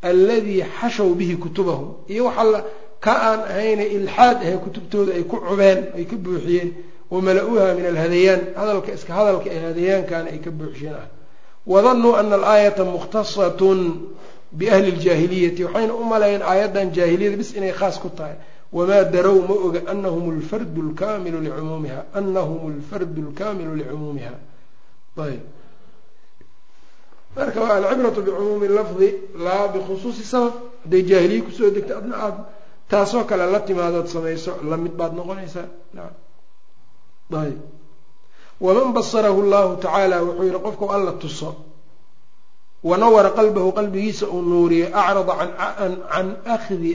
alladii 0.02 0.64
xashaw 0.80 1.10
bihi 1.20 1.36
kutubahum 1.36 1.88
iyo 2.08 2.26
waxaa 2.26 2.64
ka 3.00 3.14
aan 3.30 3.40
ahayna 3.52 3.84
ilxaad 3.84 4.38
ahe 4.46 4.58
kutubtooda 4.66 5.12
ay 5.14 5.24
ku 5.24 5.38
cubeen 5.48 5.80
ay 5.98 6.06
ka 6.06 6.16
buuxiyeen. 6.16 6.72
Wamala-uha 7.12 7.74
min 7.78 7.86
alhadayaan 7.86 8.42
hadalka 8.58 8.94
iska 8.98 9.14
hadalka 9.14 9.48
ee 9.52 9.60
hadayaankaana 9.68 10.30
ay 10.34 10.40
ka 10.46 10.52
buuxiyeen 10.52 10.96
ah 10.96 11.08
wadanuu 11.68 12.16
ana 12.16 12.36
alaayata 12.36 12.84
mukhtasatun 12.86 13.80
biahli 14.52 14.92
ljaahiliyati 14.92 15.64
waxayna 15.64 15.94
u 15.94 16.04
maleeyeen 16.04 16.42
aayaddan 16.42 16.88
jaahiliyada 16.98 17.38
bis 17.38 17.52
inay 17.58 17.72
khaas 17.80 18.00
ku 18.00 18.10
tahay 18.10 18.36
wamaa 18.72 19.04
darow 19.04 19.38
ma 19.48 19.56
oga 19.68 19.82
anahum 19.92 20.40
lfardu 20.40 20.82
lkaamilu 20.82 21.40
licumuumiha 21.42 22.06
anahum 22.14 22.78
lfardu 22.80 23.22
lkaamilu 23.30 23.76
licumuumiha 23.76 24.34
ayb 25.26 25.42
marka 27.36 27.62
waa 27.62 27.76
alcibratu 27.76 28.22
bicumuumi 28.22 28.68
lafdi 28.68 29.08
laa 29.46 29.68
bikhusuusi 29.68 30.24
sabab 30.24 30.54
hadday 30.84 31.02
jaahiliye 31.04 31.42
ku 31.42 31.52
soo 31.52 31.70
degto 31.70 31.98
adna 31.98 32.16
aada 32.18 32.44
taasoo 32.90 33.24
kale 33.24 33.46
la 33.52 33.60
timaadood 33.60 34.08
samayso 34.08 34.52
la 34.70 34.78
mid 34.78 34.94
baad 35.00 35.14
noqonaysaa 35.16 35.68
ayb 37.44 37.60
waman 38.62 38.94
basarahu 38.94 39.42
llahu 39.52 39.76
tacaala 39.84 40.24
wuxuu 40.24 40.44
yihi 40.48 40.60
qofkau 40.66 40.90
alla 40.96 41.12
tuso 41.24 41.56
wanawara 42.84 43.30
qalbahu 43.38 43.72
qalbigiisa 43.74 44.28
uu 44.30 44.42
nuuriyo 44.42 44.88
acrada 44.94 45.34
can 46.12 46.28
akhdi 46.46 46.92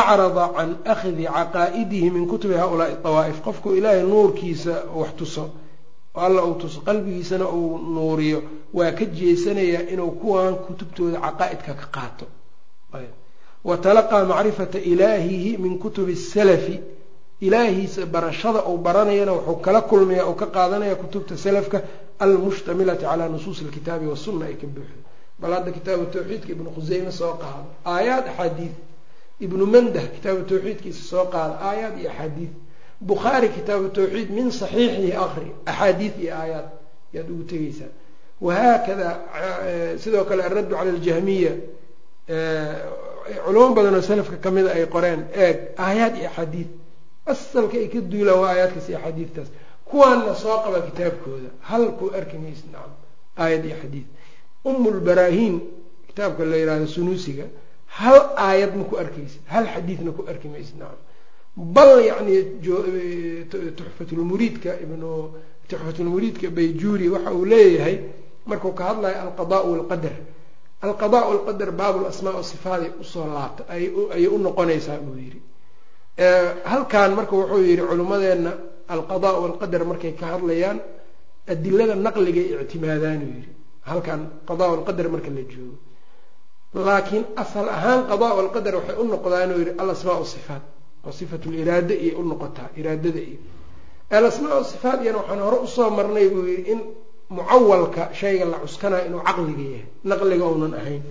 acrada 0.00 0.44
can 0.56 0.70
akhdi 0.94 1.24
caqaa'idihi 1.36 2.08
min 2.14 2.24
kutubi 2.30 2.54
haulaai 2.62 2.94
dawaa'if 3.04 3.38
qofku 3.46 3.68
ilaahay 3.78 4.02
nuurkiisa 4.12 4.74
wax 5.00 5.10
tuso 5.18 5.44
oo 6.14 6.20
alla 6.26 6.40
uu 6.48 6.54
tuso 6.62 6.78
qalbigiisana 6.88 7.46
uu 7.58 7.78
nuuriyo 7.94 8.38
waa 8.78 8.92
ka 8.98 9.04
jeesanayaa 9.18 9.82
inuu 9.92 10.10
kuwan 10.20 10.54
kutubtooda 10.66 11.18
caqaa'idka 11.26 11.72
ka 11.80 11.86
qaato 11.96 12.26
wa 13.68 13.76
talaqaa 13.84 14.24
macrifata 14.32 14.78
ilaahihi 14.92 15.50
min 15.64 15.78
kutubi 15.82 16.14
salafi 16.16 16.76
ilaahiisa 17.46 18.06
barashada 18.14 18.60
uu 18.70 18.78
baranayana 18.86 19.32
wuxuu 19.32 19.56
kala 19.66 19.80
kulmaya 19.90 20.26
uu 20.30 20.34
ka 20.40 20.46
qaadanaya 20.56 20.94
kutubta 21.02 21.36
salafka 21.44 21.78
almushtamilati 22.24 23.04
calaa 23.04 23.28
nusuusi 23.34 23.60
alkitaabi 23.64 24.06
wasunna 24.12 24.44
ay 24.50 24.54
ka 24.60 24.66
buuxdo 24.74 25.00
bal 25.40 25.52
hadda 25.56 25.70
kitaabu 25.76 26.04
tawxiidka 26.14 26.48
ibnu 26.54 26.68
khuseyme 26.74 27.10
soo 27.18 27.34
qaado 27.42 27.66
aayaad 27.92 28.24
axaadiid 28.30 28.74
ibnu 29.44 29.64
mandah 29.74 30.04
kitaabu 30.14 30.42
tawxiidkiisa 30.50 31.02
soo 31.10 31.24
qaada 31.34 31.54
aayaad 31.68 31.94
iyo 32.00 32.10
axaadiid. 32.10 32.52
Bukhaari 33.08 33.48
kitaabu 33.56 33.86
tawxiid 33.96 34.28
min 34.36 34.46
saxiixihi 34.60 35.12
akri 35.24 35.50
axaadiid 35.70 36.14
iyo 36.24 36.32
aayaad 36.42 36.68
yaad 37.14 37.28
ugu 37.32 37.44
tegeysaa 37.50 37.90
wahaakada 38.46 39.08
sidoo 40.02 40.24
kale 40.28 40.42
alraddu 40.48 40.74
cala 40.76 40.90
aljahmiya 40.96 41.52
culamo 43.44 43.74
badan 43.76 43.94
oo 43.98 44.02
salafka 44.08 44.36
kamida 44.44 44.70
ay 44.76 44.86
qoreen 44.94 45.20
eeg 45.44 45.56
aayaad 45.86 46.14
iyo 46.20 46.28
axaadiid. 46.30 46.70
Asalka 47.32 47.76
ay 47.82 47.88
ka 47.92 48.00
duulaan 48.12 48.38
waa 48.42 48.50
aayaadkaas 48.52 48.86
iyo 48.88 48.98
axaadiidtaas. 48.98 49.48
Kuwaanna 49.88 50.34
soo 50.42 50.56
qaba 50.64 50.78
kitaabkooda 50.88 51.50
hal 51.68 51.84
ku 51.98 52.04
arki 52.18 52.36
maysa 52.42 52.64
nacam 52.72 52.92
aayad 53.42 53.64
iyo 53.68 53.76
xadiid 53.82 54.06
umulbaraahiin 54.64 55.56
kitaabka 56.08 56.42
la 56.50 56.56
yihahdo 56.60 56.86
sunuusiga 56.86 57.44
hal 57.98 58.18
aayad 58.46 58.72
ma 58.78 58.84
ku 58.90 58.94
arkaysid 59.02 59.42
hal 59.52 59.64
xadiidna 59.74 60.10
ku 60.16 60.22
arki 60.30 60.48
maysid 60.54 60.76
nacam 60.80 61.00
bal 61.76 61.92
yacni 62.10 62.34
tuxfatulmuriidka 63.78 64.70
ibnu 64.84 65.10
tuxfatulmuriidka 65.68 66.46
bayjuuri 66.56 67.06
waxa 67.14 67.30
uu 67.38 67.44
leeyahay 67.52 67.96
markuu 68.46 68.72
ka 68.78 68.84
hadlayo 68.90 69.16
alqadaa 69.26 69.62
walqadar. 69.70 70.14
Alqadaa 70.86 71.24
walqadar 71.30 71.70
baabul 71.80 72.06
asmaa 72.12 72.34
o 72.40 72.42
sifaaday 72.42 72.90
u 73.00 73.04
soo 73.12 73.26
laabta 73.34 73.62
ayay 73.74 74.26
u 74.26 74.38
noqonaysaa 74.46 74.98
buu 75.04 75.16
yidhi. 75.24 75.40
Halkan 76.72 77.10
marka 77.18 77.34
wuxuu 77.40 77.62
yidhi 77.68 77.82
culimmadeenna 77.90 78.52
alqadaa 78.94 79.34
walqadar 79.44 79.82
markay 79.90 80.12
ka 80.20 80.26
hadlayaan 80.34 80.78
adilada 81.52 81.94
naqligay 82.06 82.46
ictimaadaanuu 82.62 83.30
yidhi. 83.36 83.50
Halkan 83.88 84.20
qadaa 84.48 84.68
walqadar 84.74 85.06
marka 85.14 85.30
la 85.36 85.42
joogo 85.52 85.76
laakiin 86.74 87.24
asal 87.36 87.68
ahaan 87.68 88.00
qadaa 88.10 88.34
walqadar 88.38 88.74
waxay 88.78 88.96
u 88.96 89.04
noqdaanuu 89.04 89.58
yidhi 89.60 89.72
alasmaa 89.82 90.24
sifaat 90.24 90.62
oo 91.06 91.12
sifat 91.12 91.42
liraada 91.46 91.94
iyo 91.94 92.18
u 92.18 92.22
noqotaa 92.30 92.68
iraadada 92.80 93.20
iyo. 93.20 93.38
Alasmaa 94.10 94.64
sifaat 94.64 94.98
iyana 95.02 95.18
waxaan 95.18 95.40
hore 95.46 95.58
u 95.64 95.66
soo 95.66 95.90
marnay 95.90 96.28
buu 96.32 96.46
yidhi 96.46 96.72
in 96.72 96.80
mucawalka 97.30 98.02
shayga 98.20 98.44
la 98.52 98.58
cuskanayo 98.64 99.04
inuu 99.08 99.22
caqliga 99.28 99.62
yahay 99.62 99.84
naqliga 100.10 100.44
uunan 100.50 100.74
ahayn. 100.80 101.02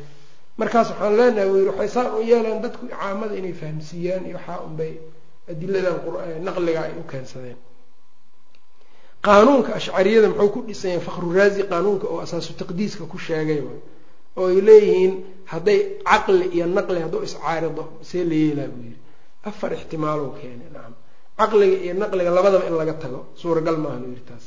Markaas 0.57 0.87
waxaan 0.91 1.13
leenahay 1.17 1.47
buu 1.49 1.57
yidhi 1.59 1.69
waxay 1.71 1.89
saan 1.95 2.07
u 2.17 2.21
yeeleen 2.29 2.61
dadku 2.63 2.85
caamada 2.91 3.35
inay 3.39 3.53
fahamsiiyaan 3.61 4.23
iyo 4.29 4.37
waxaa 4.37 4.59
unbay 4.67 4.93
adiladan 5.51 5.95
naqliga 6.47 6.79
ay 6.87 6.93
u 7.01 7.03
keensadeen. 7.11 7.57
Qaanuunka 9.25 9.71
ashcariyada 9.79 10.29
muxuu 10.29 10.49
ku 10.53 10.59
dhisan 10.67 10.91
yahay 10.91 11.05
fakru 11.07 11.27
raazi 11.37 11.61
qaanuunka 11.71 12.07
oo 12.13 12.19
asaasu 12.25 12.53
taqdiiska 12.61 13.03
ku 13.11 13.17
sheegay 13.17 13.59
oo 14.37 14.47
ay 14.49 14.61
leeyihiin 14.67 15.13
hadday 15.51 15.79
caqli 16.09 16.45
iyo 16.55 16.65
naqli 16.77 16.99
hadduu 17.05 17.21
iscaarido 17.27 17.83
see 18.09 18.23
la 18.29 18.35
yeelaa 18.43 18.67
buu 18.73 18.83
yidhi. 18.87 18.99
Afar 19.49 19.69
ixtimaalow 19.77 20.29
keenay 20.39 20.69
nacam 20.75 20.93
caqliga 21.39 21.77
iyo 21.85 21.93
naqliga 22.01 22.29
labadaba 22.37 22.65
in 22.69 22.75
laga 22.81 22.93
tago 23.03 23.19
suuragal 23.41 23.77
maahan 23.83 24.03
u 24.05 24.09
yidhi 24.13 24.23
taas. 24.29 24.45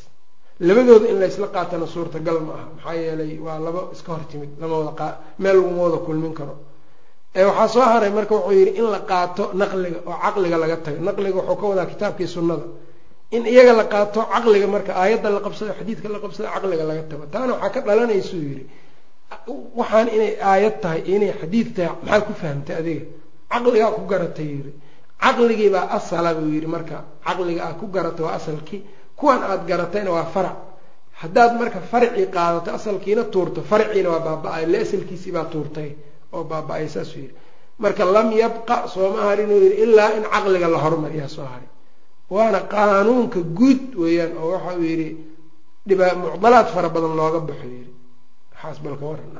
Labadooda 0.68 1.06
in 1.12 1.16
laysla 1.22 1.46
qaatana 1.56 1.86
suurtagal 1.94 2.38
ma 2.46 2.52
aha. 2.58 2.66
Maxaa 2.76 2.94
yeelay 3.02 3.32
waa 3.46 3.58
laba 3.66 3.80
iska 3.94 4.10
hor 4.14 4.24
timid 4.30 4.50
lama 4.60 4.76
wada 4.86 5.08
meel 5.42 5.56
laguma 5.58 5.82
wada 5.86 5.98
kulmin 6.06 6.32
karo. 6.38 6.54
Waxaa 7.48 7.68
soo 7.74 7.80
haray 7.92 8.10
marka 8.18 8.34
wuxuu 8.38 8.54
yidhi 8.58 8.72
in 8.80 8.86
la 8.94 9.00
qaato 9.10 9.44
naqliga 9.60 9.98
oo 10.10 10.16
caqliga 10.24 10.56
laga 10.62 10.76
tago. 10.84 10.98
Naqliga 11.08 11.36
wuxuu 11.40 11.56
ka 11.60 11.66
wadaa 11.70 11.86
kitaabkii 11.92 12.28
sunnada. 12.36 12.66
In 13.36 13.42
iyaga 13.52 13.72
la 13.80 13.84
qaato 13.94 14.20
caqliga 14.34 14.66
marka 14.74 14.92
aayadda 15.02 15.28
la 15.36 15.40
qabsado 15.46 15.72
xadiidka 15.78 16.08
la 16.14 16.18
qabsado 16.24 16.46
caqliga 16.54 16.84
laga 16.90 17.02
tago. 17.10 17.24
Taana 17.32 17.52
waxaa 17.54 17.70
ka 17.74 17.80
dhalanaysuu 17.86 18.40
yidhi 18.48 18.64
waxaan 19.78 20.08
inay 20.16 20.32
aayad 20.50 20.76
tahay 20.82 21.00
inay 21.14 21.32
xadiid 21.40 21.68
tahay 21.76 21.90
maxaad 22.02 22.22
ku 22.28 22.32
fahamtay 22.40 22.76
adiga? 22.80 23.04
Caqligaa 23.52 23.90
ku 23.96 24.02
garatay 24.12 24.46
yidhi. 24.54 24.72
Caqligiibaa 25.22 25.86
asala 25.96 26.30
buu 26.36 26.48
yidhi 26.54 26.66
marka. 26.74 26.96
Caqliga 27.26 27.62
aad 27.68 27.76
ku 27.80 27.86
garatay 27.94 28.24
waa 28.26 28.34
asalkii. 28.40 28.80
Kuwan 29.18 29.40
aad 29.50 29.62
garatayna 29.70 30.10
waa 30.16 30.26
farac. 30.34 30.56
Haddaad 31.20 31.52
marka 31.60 31.78
farcii 31.90 32.26
qaadato 32.34 32.70
asalkiina 32.78 33.24
tuurto 33.32 33.60
farciina 33.70 34.08
waa 34.14 34.22
baaba-ay. 34.26 34.64
Le 34.72 34.78
asalkiisii 34.86 35.32
baa 35.36 35.46
tuurtay 35.52 35.90
oo 36.34 36.44
baaba-ay 36.50 36.88
saasuu 36.94 37.20
yidhi. 37.24 37.34
Marka 37.82 38.02
lam 38.04 38.28
yabqa 38.42 38.76
sooma 38.94 39.20
harin 39.28 39.50
uu 39.54 39.60
yidhi 39.64 39.76
ilaa 39.84 40.10
in 40.18 40.24
caqliga 40.32 40.68
la 40.74 40.78
hormariyaa 40.84 41.28
soo 41.36 41.46
haray 41.52 41.68
waana 42.34 42.60
qaanuunka 42.72 43.40
guud 43.58 43.82
weeyaan 44.02 44.32
oo 44.42 44.48
waxa 44.54 44.72
uu 44.78 44.82
yidhi 44.90 45.08
dhiba 45.88 46.06
mucdalaad 46.22 46.66
fara 46.74 46.88
badan 46.94 47.14
looga 47.20 47.40
baxo 47.48 47.66
yidhi 47.76 47.92
waxaas 48.64 48.80
balka 48.84 49.04
waran 49.10 49.30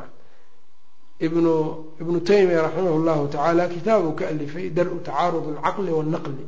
ibnu 1.27 1.53
ibnu 2.03 2.19
taymiya 2.31 2.61
raximah 2.67 2.95
llahu 3.09 3.25
tacaala 3.35 3.65
kitaabuu 3.75 4.15
ka 4.19 4.25
alifay 4.33 4.67
dar-u 4.77 4.99
tacaarud 5.09 5.45
alcaqli 5.53 5.91
waalnaqli 5.97 6.45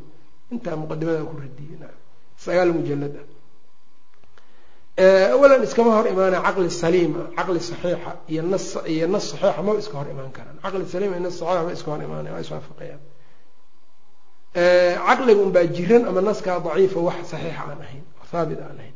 intaa 0.52 0.76
muqadimada 0.82 1.22
ku 1.30 1.34
radiyey 1.44 1.78
sagaal 2.44 2.70
mujalad 2.78 3.14
ah. 3.20 3.26
Awalan 5.34 5.62
iskama 5.66 5.90
hor 5.96 6.06
imaana 6.14 6.38
caqli 6.46 6.68
saliima 6.82 7.22
caqli 7.38 7.60
saxiixa 7.70 8.12
iyo 8.32 8.42
nas 8.52 8.66
iyo 8.92 9.06
nas 9.14 9.24
saxiixa 9.30 9.62
maba 9.66 9.78
iska 9.84 9.96
hor 10.00 10.08
imaan 10.14 10.32
karaan. 10.36 10.56
Caqli 10.64 10.84
saliima 10.92 11.14
iyo 11.16 11.24
nas 11.28 11.36
saxiixa 11.40 11.64
ma 11.66 11.72
iska 11.76 11.88
hor 11.92 12.02
imaanaya 12.06 12.32
waa 12.34 12.44
iswaafaqayaan 12.46 13.02
caqliga 15.08 15.40
unbaa 15.46 15.66
jiran 15.76 16.02
ama 16.08 16.20
naskaa 16.28 16.58
daciifa 16.66 17.00
wax 17.08 17.18
saxiixa 17.32 17.62
aan 17.70 17.80
ahayn 17.86 18.04
haabit 18.32 18.58
aan 18.66 18.78
ahayn 18.80 18.95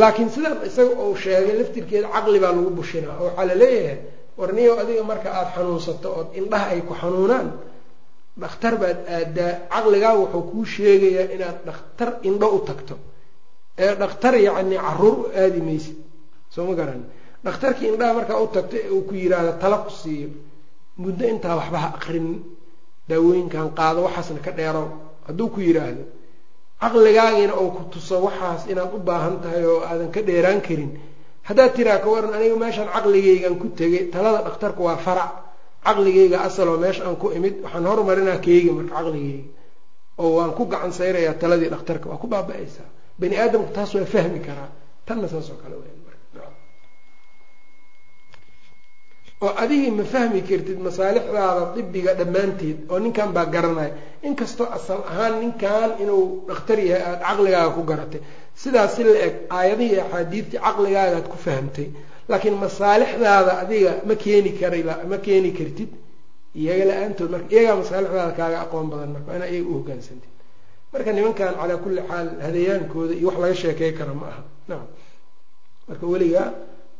laakiin 0.00 0.30
sidaa 0.34 0.64
isaga 0.68 0.94
uu 1.06 1.16
sheegay 1.22 1.54
laftirkeeda 1.60 2.08
caqli 2.14 2.38
baa 2.42 2.52
lagu 2.56 2.70
bushinaa. 2.78 3.16
Oo 3.20 3.26
waxaa 3.28 3.46
la 3.50 3.54
leeyahay 3.62 3.98
warniyow 4.38 4.74
adiga 4.82 5.02
marka 5.10 5.28
aada 5.38 5.50
xanuunsato 5.56 6.08
ood 6.18 6.28
indhaha 6.40 6.66
ay 6.74 6.80
ku 6.88 6.94
xanuunaan 7.00 7.48
dhakhtar 8.42 8.74
baad 8.82 8.98
aadaa 9.16 9.52
caqligaa 9.72 10.14
wuxuu 10.20 10.42
kuu 10.50 10.64
sheegayaa 10.74 11.26
inaad 11.34 11.58
dhakhtar 11.68 12.08
indho 12.28 12.48
u 12.56 12.58
tagto. 12.68 12.94
Ee 13.84 13.92
dhakhtar 14.00 14.34
yacni 14.46 14.76
carruur 14.86 15.16
u 15.22 15.24
aadi 15.42 15.60
maysid. 15.68 15.96
Soo 16.54 16.64
ma 16.68 16.74
garan? 16.80 17.02
Dhakhtarkii 17.44 17.88
indhaha 17.92 18.12
markaa 18.18 18.38
u 18.44 18.46
tagto 18.54 18.74
ee 18.84 18.88
uu 18.96 19.02
ku 19.08 19.14
yiraahdo 19.22 19.52
tala 19.62 19.76
ku 19.84 19.90
siiyo 20.02 20.28
muddo 21.02 21.24
intaa 21.32 21.54
waxba 21.60 21.78
ha 21.84 21.88
aqrin 21.98 22.26
daawooyinkan 23.08 23.66
qaado 23.78 24.00
waxaasna 24.06 24.40
ka 24.46 24.50
dheerow 24.58 24.86
hadduu 25.26 25.48
ku 25.54 25.60
yidhaahdo 25.66 26.02
caqligaagiina 26.82 27.54
oo 27.60 27.68
ku 27.76 27.82
tuso 27.92 28.16
waxaas 28.26 28.62
inaad 28.72 28.90
u 28.94 28.98
baahan 29.08 29.36
tahay 29.42 29.64
oo 29.72 29.80
aadan 29.90 30.10
ka 30.14 30.20
dheeraan 30.28 30.60
karin. 30.66 30.90
Haddaad 31.48 31.72
tiraa 31.76 31.98
ka 32.04 32.08
waran 32.14 32.34
aniga 32.36 32.56
meeshaan 32.62 32.88
caqligaygan 32.94 33.54
ku 33.62 33.66
tegay 33.78 34.04
talada 34.14 34.40
dhakhtarku 34.46 34.82
waa 34.88 34.96
farac. 35.06 35.30
Caqligayga 35.86 36.38
asaloo 36.46 36.78
meesha 36.84 37.02
aan 37.06 37.16
ku 37.22 37.26
imid 37.36 37.54
waxaan 37.64 37.86
hormarinaa 37.90 38.38
keyga 38.44 38.72
marka 38.78 38.94
caqligayga. 38.98 39.44
Oo 40.22 40.30
waan 40.38 40.52
ku 40.58 40.62
gacan 40.72 40.92
sayrayaa 40.98 41.34
taladii 41.42 41.70
dhakhtarka 41.74 42.06
waa 42.10 42.18
ku 42.22 42.26
baaba-aysaa. 42.32 42.88
Bani 43.20 43.34
aadamku 43.42 43.70
taas 43.76 43.90
waa 43.94 44.06
fahmi 44.14 44.40
karaa. 44.46 44.70
Tanna 45.06 45.26
saas 45.32 45.46
oo 45.52 45.58
kale 45.62 45.74
weyan 45.80 45.98
oo 49.44 49.50
adigii 49.62 49.90
ma 49.98 50.04
fahmi 50.12 50.40
kartid 50.48 50.78
masaalixdaada 50.86 51.62
dibiga 51.76 52.12
dhammaanteed 52.20 52.78
oo 52.92 52.98
ninkan 53.04 53.30
baa 53.36 53.46
garanaya 53.54 53.92
inkastoo 54.28 54.68
asal 54.76 55.00
ahaan 55.10 55.34
ninkan 55.42 55.90
inuu 56.02 56.24
dhakhtar 56.48 56.78
yahay 56.90 57.02
aada 57.08 57.24
caqligaaga 57.26 57.70
ku 57.76 57.82
garatay 57.90 58.20
sidaas 58.62 58.90
si 58.96 59.02
la 59.06 59.12
eg 59.26 59.34
aayadihii 59.58 59.98
axaadiidtii 60.04 60.58
caqligaagaad 60.66 61.26
ku 61.32 61.36
fahamtay. 61.46 61.88
Laakiin 62.30 62.56
masaalixdaada 62.64 63.52
adiga 63.62 63.92
ma 64.08 64.14
keeni 64.24 64.50
kara 64.60 64.78
ma 65.10 65.16
keeni 65.26 65.50
kartid. 65.58 65.90
Iyaga 66.60 66.84
la'aantood 66.90 67.30
marka 67.34 67.48
iyagaa 67.54 67.76
masaalixdaada 67.82 68.32
kaaga 68.38 68.58
aqoon 68.64 68.86
badan 68.92 69.10
marka 69.14 69.28
waa 69.30 69.36
inaa 69.38 69.50
iyaga 69.54 69.68
u 69.70 69.74
hogaansantid. 69.78 70.30
Marka 70.92 71.10
nimankan 71.16 71.54
calaa 71.60 71.78
kulli 71.84 72.00
xaal 72.10 72.28
hadayaankooda 72.46 73.14
iyo 73.20 73.26
wax 73.28 73.38
laga 73.42 73.54
sheekey 73.62 73.92
kara 73.98 74.12
ma 74.20 74.26
aha. 74.32 74.42
Nacam 74.68 74.86
marka 75.88 76.04
weligaa 76.12 76.48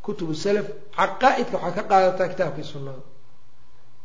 kutubu 0.05 0.34
salaf 0.44 0.66
caqaa-idka 0.98 1.57
waxaa 1.64 1.74
ka 1.78 1.82
qaadataa 1.90 2.28
kitaabkii 2.32 2.66
sunnada. 2.72 3.03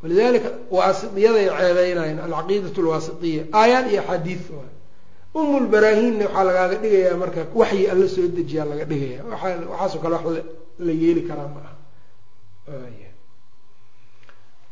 Walidalika 0.01 0.49
waasitiyaday 0.75 1.45
ceebeynayeen 1.59 2.19
alcaqiidat 2.25 2.77
lwaasitiya 2.85 3.43
aayaad 3.59 3.85
iyo 3.91 4.01
axaadiid 4.03 4.41
waay. 4.57 4.71
Umulbaraahiinna 5.39 6.25
waxaa 6.27 6.43
lagaaga 6.49 6.75
dhigayaa 6.83 7.17
marka 7.23 7.41
waxyi 7.61 7.83
alla 7.93 8.07
soo 8.15 8.27
dejiyaa 8.37 8.65
laga 8.71 8.85
dhigaya 8.91 9.19
waxaasoo 9.31 9.99
kale 10.03 10.15
wax 10.17 10.25
la 10.85 10.93
yeeli 11.03 11.21
karaa 11.29 11.49
ma 11.55 11.59
aha. 11.65 11.73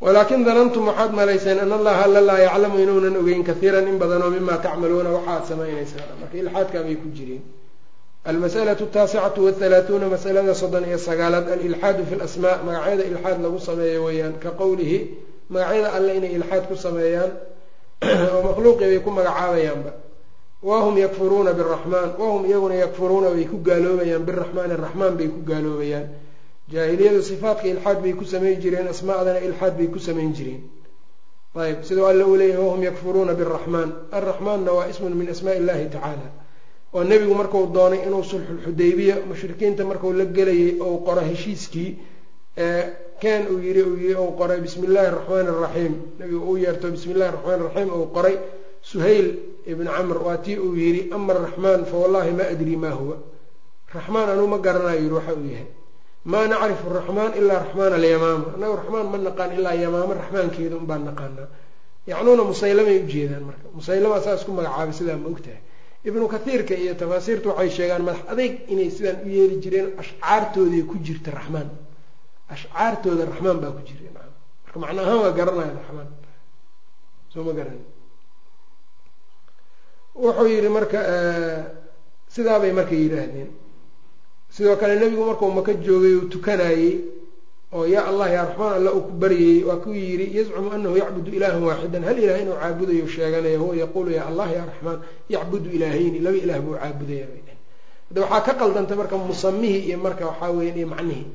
Walaakin 0.03 0.41
danantum 0.47 0.83
waxaad 0.89 1.11
malayseen 1.19 1.59
an 1.63 1.71
allaha 1.77 2.01
alla 2.07 2.21
laa 2.29 2.39
yaclamu 2.47 2.77
inuunan 2.83 3.15
ogeyn 3.21 3.43
kaiiran 3.49 3.87
in 3.91 3.97
badanoo 4.01 4.29
mima 4.35 4.55
tacmaluuna 4.65 5.09
waxaad 5.17 5.43
samaynaysaan. 5.49 6.09
Marka 6.21 6.35
ilxaadkaa 6.41 6.83
bay 6.87 6.95
ku 7.01 7.07
jireen 7.17 7.43
almasalatu 8.25 8.85
taasicatu 8.95 9.45
wathalaathuuna 9.45 10.07
masalada 10.09 10.53
soddon 10.55 10.85
iyo 10.89 10.97
sagaalaad 10.97 11.47
alilxaadu 11.55 12.03
fi 12.09 12.15
lasmaa 12.21 12.57
magacyada 12.67 13.03
ilxaad 13.11 13.37
lagu 13.45 13.59
sameeyo 13.59 14.03
weeyaan 14.07 14.33
ka 14.43 14.49
qowlihi 14.61 14.97
magacyada 15.49 15.89
alle 15.97 16.11
inay 16.17 16.33
ilxaad 16.37 16.63
ku 16.69 16.75
sameeyaan 16.85 17.31
oo 18.33 18.41
makhluuqii 18.47 18.87
bay 18.91 18.99
ku 19.05 19.11
magacaabayaanba 19.17 19.91
wahum 20.69 20.95
yakfuruuna 20.97 21.51
biraxmaan 21.59 22.09
wahum 22.21 22.41
iyaguna 22.49 22.75
yakfuruuna 22.83 23.27
way 23.35 23.45
ku 23.51 23.57
gaaloobayaan 23.67 24.23
biraxmaan 24.29 24.71
araxmaan 24.77 25.13
bay 25.19 25.27
ku 25.33 25.39
gaaloobayaan 25.49 26.05
jaahiliyadu 26.73 27.21
sifaatka 27.29 27.65
ilxaad 27.73 27.99
bay 28.03 28.13
ku 28.19 28.25
samayn 28.33 28.57
jireen 28.63 28.87
asmaadana 28.93 29.39
ilxaad 29.47 29.73
bay 29.77 29.87
ku 29.93 29.99
samayn 30.07 30.31
jireen 30.37 30.61
ayb 31.65 31.77
sidau 31.87 32.05
alla 32.11 32.25
uu 32.25 32.35
leeyahay 32.41 32.65
wahum 32.67 32.81
yakfuruuna 32.89 33.33
biraxmaan 33.41 33.89
arraxmaanna 34.17 34.71
waa 34.77 34.87
ismun 34.91 35.13
min 35.19 35.29
asmaai 35.33 35.57
illahi 35.61 35.85
tacaala 35.93 36.27
oo 36.95 37.03
nebigu 37.09 37.33
marku 37.41 37.57
doonay 37.75 37.99
inuu 38.07 38.23
sulxulxudaybiya 38.31 39.15
mushrikiinta 39.29 39.81
marku 39.89 40.07
la 40.19 40.25
gelayay 40.37 40.71
ou 40.85 40.93
qoro 41.07 41.21
heshiiskii 41.29 41.89
ken 43.21 43.41
uu 43.53 43.59
yii 43.59 43.81
uu 43.89 43.97
yii 44.03 44.15
qoray 44.39 44.59
bismi 44.65 44.85
illaahi 44.87 45.07
araxmaan 45.11 45.47
araxiim 45.53 45.93
nebigu 46.19 46.39
uu 46.51 46.57
yeerto 46.63 46.87
bismi 46.95 47.11
illahi 47.13 47.31
raxmaan 47.35 47.59
raxiim 47.67 47.89
uu 47.99 48.07
qoray. 48.15 48.35
Suhayl 48.89 49.27
ibn 49.71 49.85
camr 49.95 50.17
waa 50.25 50.37
tii 50.45 50.57
uu 50.65 50.75
yidhi 50.75 51.01
ama 51.15 51.33
araxmaan 51.33 51.81
fa 51.89 51.95
wallahi 52.01 52.31
ma 52.37 52.43
adri 52.53 52.75
ma 52.83 52.89
huwa. 52.99 53.15
Raxmaan 53.95 54.29
anuu 54.33 54.47
ma 54.53 54.57
garanayo 54.65 54.99
yidhi 55.03 55.15
waxa 55.17 55.33
uu 55.39 55.47
yahay. 55.53 55.67
Maa 56.31 56.47
nacrifu 56.51 56.85
raxmaan 56.97 57.31
ilaa 57.39 57.59
raxmaan 57.63 57.93
alyamaama. 57.97 58.45
Annagu 58.55 58.75
raxmaan 58.79 59.05
ma 59.11 59.17
naqaan 59.27 59.51
ilaa 59.57 59.73
yamaamo 59.83 60.13
raxmaankeeda 60.21 60.75
unbaan 60.81 61.03
naqaanaa. 61.09 61.47
Yacnuuna 62.09 62.43
musaylamay 62.49 62.97
ujeedaan 63.05 63.43
marka. 63.49 63.65
Musaylama 63.77 64.17
saa 64.25 64.35
isku 64.39 64.51
magacaabay 64.57 64.93
sidaa 64.99 65.17
ma 65.23 65.27
ogtahay 65.33 65.61
ibnu 66.07 66.25
kathiirka 66.33 66.73
iyo 66.83 66.93
tafaasiirtu 67.01 67.47
waxay 67.49 67.69
sheegaan 67.77 68.03
madax 68.07 68.21
adeyg 68.31 68.53
inay 68.73 68.89
sidaan 68.95 69.17
u 69.25 69.29
yeeli 69.37 69.55
jireen 69.63 69.87
ashcaartooday 70.01 70.83
ku 70.89 70.95
jirta 71.05 71.29
raxmaan. 71.37 71.69
Ashcaartooda 72.53 73.23
raxmaan 73.31 73.57
baa 73.63 73.71
ku 73.77 73.81
jira 73.87 74.09
marka 74.15 74.77
macna 74.83 75.01
ahaan 75.05 75.19
waa 75.23 75.33
garanaya 75.39 75.73
raxmaan. 75.79 76.09
Soo 77.33 77.43
ma 77.47 77.53
garan 77.57 77.79
wuxuu 80.23 80.47
yidhi 80.53 80.69
marka 80.77 80.99
sidaabay 82.33 82.71
marka 82.79 82.95
yidhaahdeen. 83.01 83.49
Sidoo 84.55 84.75
kale 84.81 84.93
nebigu 85.01 85.23
markuu 85.29 85.51
maka 85.57 85.71
joogay 85.85 86.13
uu 86.19 86.29
tukanayey 86.33 86.91
oo 87.73 87.85
yaa 87.85 88.05
allah 88.11 88.27
yaa 88.35 88.45
raxmaan 88.45 88.73
alla 88.77 88.91
uu 88.93 89.01
ku 89.07 89.11
baryayey 89.21 89.63
waa 89.63 89.77
kuu 89.83 89.93
yidhi 89.93 90.37
yazcumu 90.37 90.69
anahu 90.71 90.95
yacbudu 91.01 91.29
ilaahan 91.37 91.63
waaxidan. 91.63 92.03
Hal 92.03 92.17
ilaah 92.23 92.39
inuu 92.41 92.57
caabudayo 92.61 93.07
sheeganaya 93.07 93.57
huwa 93.59 93.75
yaquulu 93.75 94.09
yaa 94.17 94.27
allah 94.29 94.47
yaa 94.55 94.65
raxmaan 94.69 94.99
yacbudu 95.29 95.67
ilaahayni. 95.75 96.19
Laba 96.25 96.37
ilaah 96.37 96.59
buu 96.65 96.75
caabudaya 96.79 97.25
bay 97.31 97.41
dhehen 97.45 97.59
hadda 98.09 98.21
waxaa 98.21 98.41
ka 98.47 98.53
qaldantay 98.61 98.97
marka 98.97 99.15
musamihii 99.17 99.83
iyo 99.89 99.97
marka 100.05 100.23
waxaa 100.29 100.51
weyan 100.57 100.77
iyo 100.77 100.87
macnihii 100.93 101.27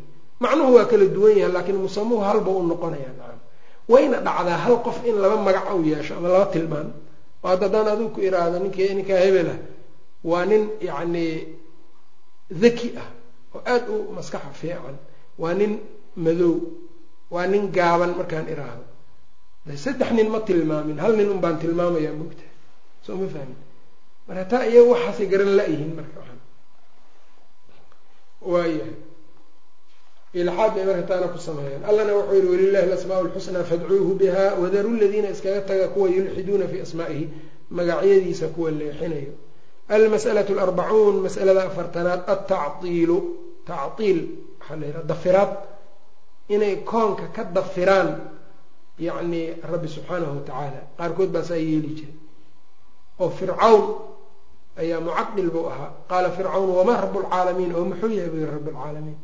macnuhu 0.43 0.71
waa 0.77 0.87
kala 0.91 1.05
duwan 1.15 1.35
yahay 1.39 1.53
laakiin 1.55 1.79
musamuhu 1.85 2.21
halba 2.29 2.51
u 2.51 2.63
noqonaya 2.71 3.11
nacam 3.19 3.39
wayna 3.93 4.17
dhacdaa 4.27 4.59
hal 4.65 4.77
qof 4.87 4.99
in 5.09 5.17
laba 5.23 5.37
magac 5.47 5.67
u 5.77 5.83
yeesho 5.91 6.13
ama 6.17 6.29
laba 6.29 6.47
tilmaan. 6.55 6.89
Oo 7.45 7.49
hadda 7.53 7.65
haddaan 7.67 7.89
adigu 7.93 8.11
ku 8.15 8.21
iraahdo 8.29 8.57
ninki 8.65 8.83
ninkaa 8.97 9.19
hebelah 9.25 9.59
waa 10.25 10.45
nin 10.51 10.63
yacni 10.89 11.25
daki 12.63 12.89
ah 13.03 13.09
oo 13.55 13.61
aada 13.73 13.91
u 13.93 14.13
maskaxa 14.17 14.51
fiican. 14.61 14.97
Waa 15.41 15.55
nin 15.59 15.73
madow. 16.17 16.55
Waa 17.31 17.47
nin 17.47 17.65
gaaban 17.77 18.13
markaan 18.19 18.49
iraahdo. 18.55 18.85
Saddex 19.85 20.11
nin 20.17 20.29
ma 20.35 20.41
tilmaamin 20.41 20.99
hal 20.99 21.13
nin 21.19 21.29
un 21.35 21.41
baan 21.45 21.57
tilmaamayaa 21.63 22.15
mogtahay 22.21 22.55
soo 23.07 23.17
ma 23.21 23.27
fahmin? 23.35 23.59
Marka 24.27 24.45
taa 24.51 24.65
iyaga 24.71 24.89
waxaasay 24.93 25.27
garan 25.33 25.53
la-yihiin 25.59 25.93
marka 25.99 26.19
waayahay 28.51 28.95
ilxaad 30.41 30.73
bay 30.75 30.85
marka 30.89 31.03
taana 31.11 31.29
ku 31.35 31.39
sameeyaan. 31.39 31.83
Allana 31.91 32.13
wuxuu 32.19 32.35
yihi 32.39 32.49
walilahi 32.53 32.85
alasmaa 32.89 33.23
lxusnaa 33.27 33.65
fadcuuhu 33.71 34.13
biha 34.21 34.45
wadaru 34.63 34.91
ladiina 35.01 35.29
iskaga 35.35 35.61
taga 35.71 35.87
kuwa 35.95 36.09
yulxiduuna 36.17 36.67
fi 36.73 36.77
asmaa'ihi. 36.87 37.25
Magacyadiisa 37.77 38.47
kuwa 38.55 38.71
leexinayo. 38.71 39.33
Almas'alatu 39.95 40.53
alarbacuun 40.57 41.17
masalada 41.27 41.63
afartanaad 41.71 42.21
altactiilu 42.33 43.17
tactiil 43.69 44.19
waxaa 44.61 44.77
la 44.81 44.87
yidhaha 44.87 45.05
dafiraad 45.13 45.53
inay 46.55 46.77
koonka 46.91 47.25
ka 47.35 47.45
dafiraan 47.45 48.11
yacni 48.99 49.55
rabbi 49.63 49.89
subxaanahu 49.89 50.37
watacaala 50.39 50.81
qaarkood 50.99 51.31
baa 51.33 51.43
saa 51.43 51.57
yeeli 51.57 51.95
jiray. 51.99 52.17
Oo 53.21 53.31
fircawn 53.31 53.85
ayaa 54.77 55.01
mucadil 55.01 55.51
buu 55.51 55.67
ahaa. 55.73 55.91
Qaala 56.11 56.31
fircawn 56.31 56.71
wamaa 56.79 57.01
rabu 57.07 57.23
lcaalamiin 57.25 57.75
oo 57.75 57.85
muxuu 57.85 58.13
yahay 58.17 58.31
buu 58.31 58.41
yihi 58.43 58.53
rabi 58.57 58.71
lcaalamiin 58.71 59.19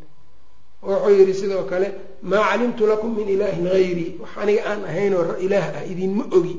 wuxuu 0.82 1.10
yidhi 1.18 1.34
sidoo 1.34 1.64
kale 1.64 1.88
maa 2.22 2.44
calimtu 2.50 2.86
lakum 2.86 3.16
min 3.16 3.28
ilaahin 3.28 3.66
hayrii 3.66 4.16
wax 4.20 4.30
aniga 4.42 4.62
aan 4.70 4.84
ahaynoo 4.84 5.36
ilaah 5.46 5.66
ah 5.78 5.84
idinma 5.92 6.24
ogi. 6.38 6.56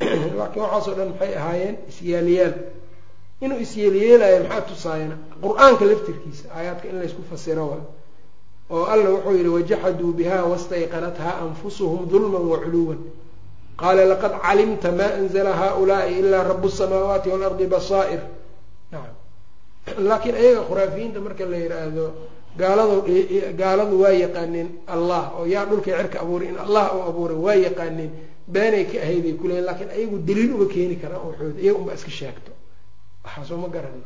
Laakiin 0.38 0.62
waxaasoo 0.64 0.94
dhan 0.98 1.08
maxay 1.12 1.34
ahaayeen? 1.40 1.76
Isyeelyaal 1.90 2.54
inuu 3.40 3.58
isyeelyeelayo 3.66 4.42
maxaa 4.44 4.60
tusaayana? 4.60 5.16
Qur'aanka 5.44 5.84
laftirkiisa 5.90 6.52
aayaadka 6.56 6.88
in 6.88 6.98
laysku 7.02 7.22
fasiro 7.30 7.66
wa 7.72 7.80
oo 8.74 8.84
alla 8.92 9.08
wuxuu 9.14 9.34
yihi 9.38 9.48
wajaxaduu 9.56 10.12
biha 10.18 10.38
wastayqanathaa 10.52 11.34
anfusuhum 11.44 12.00
dulman 12.12 12.44
waculuwan 12.52 12.98
qaala 13.80 14.02
laqad 14.12 14.32
calimta 14.44 14.88
ma 14.98 15.06
anzla 15.18 15.52
haulaai 15.60 16.12
ilaa 16.20 16.44
rabu 16.50 16.68
samaawaati 16.80 17.28
waalardi 17.32 17.66
basaa'ir. 17.74 18.20
Laakiin 20.08 20.34
ayaga 20.42 20.62
khuraafiyiinta 20.68 21.18
marka 21.26 21.44
la 21.52 21.56
yidhaahdo 21.64 22.04
gaaladu 22.60 22.96
gaaladu 23.60 23.94
waa 24.02 24.14
yaqaaneen 24.24 24.68
allah 24.94 25.22
oo 25.38 25.44
yaa 25.54 25.64
dhulkay 25.70 25.94
cirka 25.98 26.18
abuuray 26.24 26.48
in 26.52 26.58
allah 26.64 26.84
uu 26.96 27.02
abuuray 27.10 27.36
waa 27.46 27.54
yaqaaneen 27.66 28.10
beenay 28.54 28.84
ka 28.92 28.98
ahayday 29.04 29.32
kuleeyiin 29.40 29.64
laakiin 29.68 29.90
ayagu 29.96 30.16
daliil 30.28 30.52
uma 30.56 30.66
keeni 30.74 30.96
karaan 31.02 31.22
waxooda 31.28 31.58
iyaga 31.64 31.78
unba 31.80 31.92
iska 31.98 32.10
sheegto. 32.18 32.52
Waxaasoo 33.24 33.56
ma 33.62 33.68
garanay 33.74 34.04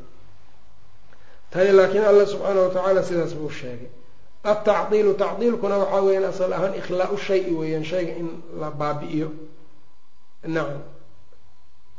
tani 1.52 1.70
laakiin 1.78 2.04
alla 2.10 2.24
subxaana 2.32 2.60
watacaala 2.66 3.00
sidaas 3.08 3.32
buu 3.38 3.50
sheegay 3.60 3.90
altacdiilu 4.44 5.12
tacdiilkuna 5.22 5.76
waxaa 5.82 6.02
weyaan 6.06 6.24
asal 6.32 6.52
ahaan 6.52 6.74
ikhlaau 6.80 7.16
shayi 7.26 7.50
weeyaan 7.60 7.84
shayga 7.84 8.12
in 8.20 8.28
la 8.60 8.70
baabi'iyo. 8.70 9.28
nacam 10.54 10.82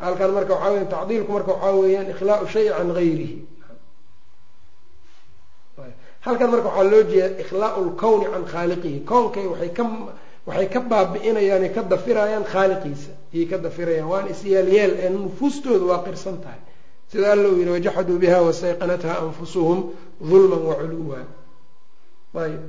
halkan 0.03 0.31
marka 0.35 0.53
waxaa 0.53 0.71
weya 0.73 0.85
tacdiilku 0.95 1.31
marka 1.37 1.51
waxaa 1.53 1.73
weeyaan 1.81 2.07
ikhlaau 2.13 2.47
shayi 2.53 2.69
can 2.77 2.89
gayrihi 2.97 3.37
halkan 6.25 6.49
marka 6.51 6.67
waxaa 6.69 6.89
loo 6.91 7.03
jeeda 7.11 7.39
ikhlaau 7.43 7.81
lkowni 7.89 8.25
can 8.33 8.45
khaaliqihi. 8.53 8.99
kownkay 9.11 9.45
waay 9.53 9.69
ka 9.77 9.83
waxay 10.47 10.67
ka 10.73 10.79
baabi'inayaan 10.91 11.65
ka 11.75 11.81
dafirayaan 11.83 12.45
khaaliqiisa. 12.53 13.11
ayay 13.33 13.45
ka 13.51 13.57
dafirayaan. 13.65 14.07
waana 14.11 14.29
isyaalyeel 14.35 14.93
ee 15.03 15.09
nufuustooda 15.09 15.85
waa 15.91 16.03
qirsan 16.05 16.37
tahay. 16.43 16.61
sida 17.11 17.31
alla 17.33 17.49
uu 17.49 17.57
yihi 17.61 17.71
wajaxaduu 17.77 18.17
biha 18.23 18.39
wastayqanatha 18.47 19.11
anfusuhum 19.25 19.79
dulman 20.29 20.61
waculuwa 20.69 21.19
ayb 22.43 22.61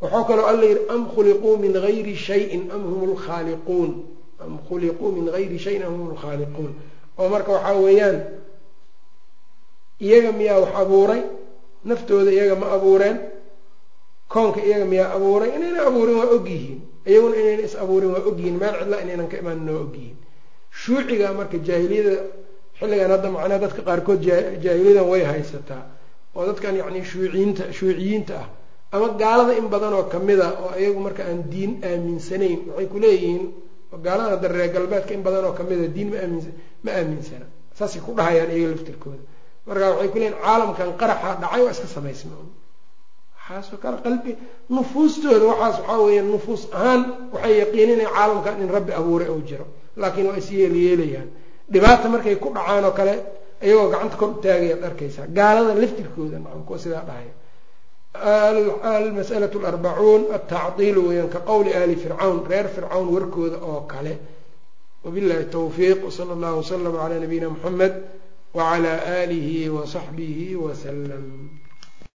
waxau 0.00 0.24
kaloo 0.28 0.46
alla 0.50 0.64
yihi 0.70 0.80
am 0.94 1.02
khuliquu 1.14 1.50
min 1.62 1.72
gayri 1.72 2.14
shayin 2.16 2.70
am 2.74 2.82
hum 2.90 3.02
lkhaaliquun 3.14 3.90
am 4.44 4.58
khuliquu 4.68 5.06
min 5.16 5.24
gayri 5.34 5.58
shayin 5.58 5.82
am 5.82 5.94
hum 5.98 6.08
lkhaaliquun 6.14 6.70
oo 7.18 7.28
marka 7.28 7.50
waxaa 7.56 7.76
weeyaan 7.84 8.18
iyaga 10.00 10.32
miyaa 10.38 10.60
wax 10.60 10.72
abuuray 10.82 11.22
naftooda 11.84 12.30
iyaga 12.36 12.54
ma 12.62 12.66
abuureen 12.76 13.16
koonka 14.32 14.60
iyaga 14.68 14.84
miyaa 14.92 15.10
abuuray 15.16 15.50
inayna 15.56 15.80
abuurin 15.88 16.16
waa 16.20 16.30
ogyihiin 16.36 16.80
iyaguna 17.06 17.36
inayna 17.42 17.62
is 17.68 17.74
abuurin 17.82 18.10
waa 18.14 18.24
ogyihiin 18.30 18.56
meel 18.60 18.74
cidla 18.80 18.96
inaynan 19.04 19.28
ka 19.32 19.36
imaanin 19.42 19.68
waa 19.74 19.82
ogyihiin 19.86 20.16
shuuciga 20.80 21.32
marka 21.38 21.56
jaahiliyada 21.68 22.14
xilligan 22.78 23.10
hadda 23.14 23.28
macnaha 23.34 23.58
dadka 23.64 23.82
qaarkood 23.88 24.20
jaahiliyadan 24.64 25.06
way 25.12 25.22
haysataa. 25.30 25.82
Oo 26.36 26.42
dadkan 26.48 26.74
yacni 26.80 27.00
shuuciyiinta 27.10 27.64
shuuciyiinta 27.78 28.34
ah 28.42 28.48
ama 28.92 29.08
gaalada 29.20 29.52
in 29.60 29.66
badan 29.72 29.92
oo 29.98 30.04
kamida 30.12 30.46
oo 30.64 30.72
iyagu 30.80 31.00
marka 31.06 31.22
aan 31.28 31.40
diin 31.52 31.72
aaminsanayn 31.88 32.58
waxay 32.70 32.86
kuleeyihiin 32.92 33.42
gaalada 34.06 34.30
hadda 34.36 34.48
reer 34.48 34.70
galbeedka 34.74 35.12
in 35.14 35.22
badan 35.26 35.44
oo 35.48 35.52
kamida 35.58 35.86
diin 35.96 36.08
ma 36.12 36.16
aamin 36.22 36.44
ma 36.84 36.90
aaminsana. 36.98 37.46
Saasay 37.78 38.00
ku 38.06 38.10
dhahayaan 38.18 38.50
iyaga 38.54 38.70
laftirkooda. 38.74 39.22
Marka 39.66 39.84
waxay 39.90 40.08
kuleeyihin 40.14 40.36
caalamkan 40.44 40.88
qaraxa 41.00 41.30
dhacay 41.42 41.60
waa 41.64 41.72
iska 41.74 41.88
samaysma 41.96 42.34
waxaasoo 43.38 43.78
kale 43.82 43.96
qalbi 44.04 44.30
nufuustooda 44.74 45.44
waxaas 45.52 45.76
waxaa 45.80 45.98
weeya 46.06 46.22
nufuus 46.32 46.62
ahaan 46.76 47.00
waxay 47.34 47.54
yaqiininaya 47.62 48.10
caalamkan 48.16 48.54
in 48.62 48.68
rabbi 48.76 48.92
abuuray 49.00 49.28
oo 49.34 49.40
jiro. 49.48 49.66
Laakiin 50.00 50.26
waa 50.30 50.38
is 50.42 50.48
yeelyeelayaan 50.50 51.28
dhibaata 51.72 52.06
markay 52.14 52.36
ku 52.42 52.48
dhacaan 52.56 52.84
oo 52.88 52.92
kale 52.98 53.14
iyagoo 53.66 53.88
gacanta 53.92 54.16
kor 54.20 54.28
u 54.30 54.34
taagayaad 54.44 54.82
arkaysaa. 54.88 55.26
Gaalada 55.38 55.74
laftirkooda 55.82 56.38
kuwa 56.66 56.78
sidaa 56.78 57.04
dhahaya 57.08 57.32
almas'alatu 58.14 59.58
alarbacuun 59.58 60.22
altacdiilu 60.32 61.08
weyaan 61.08 61.28
ka 61.28 61.40
qowli 61.40 61.74
ali 61.74 61.96
fircawn 61.96 62.46
reer 62.48 62.68
fircawn 62.68 63.08
warkooda 63.14 63.58
oo 63.58 63.80
kale. 63.92 64.18
Wabillahi 65.04 65.44
tawfiiq 65.50 65.98
wsala 66.08 66.32
allahu 66.36 66.56
waslama 66.62 66.98
calaa 66.98 67.18
nabiyina 67.24 67.48
muxamed 67.50 67.94
wacala 68.54 68.92
aalihi 69.18 69.68
wasaxbihi 69.68 70.54
wasalam 70.56 71.24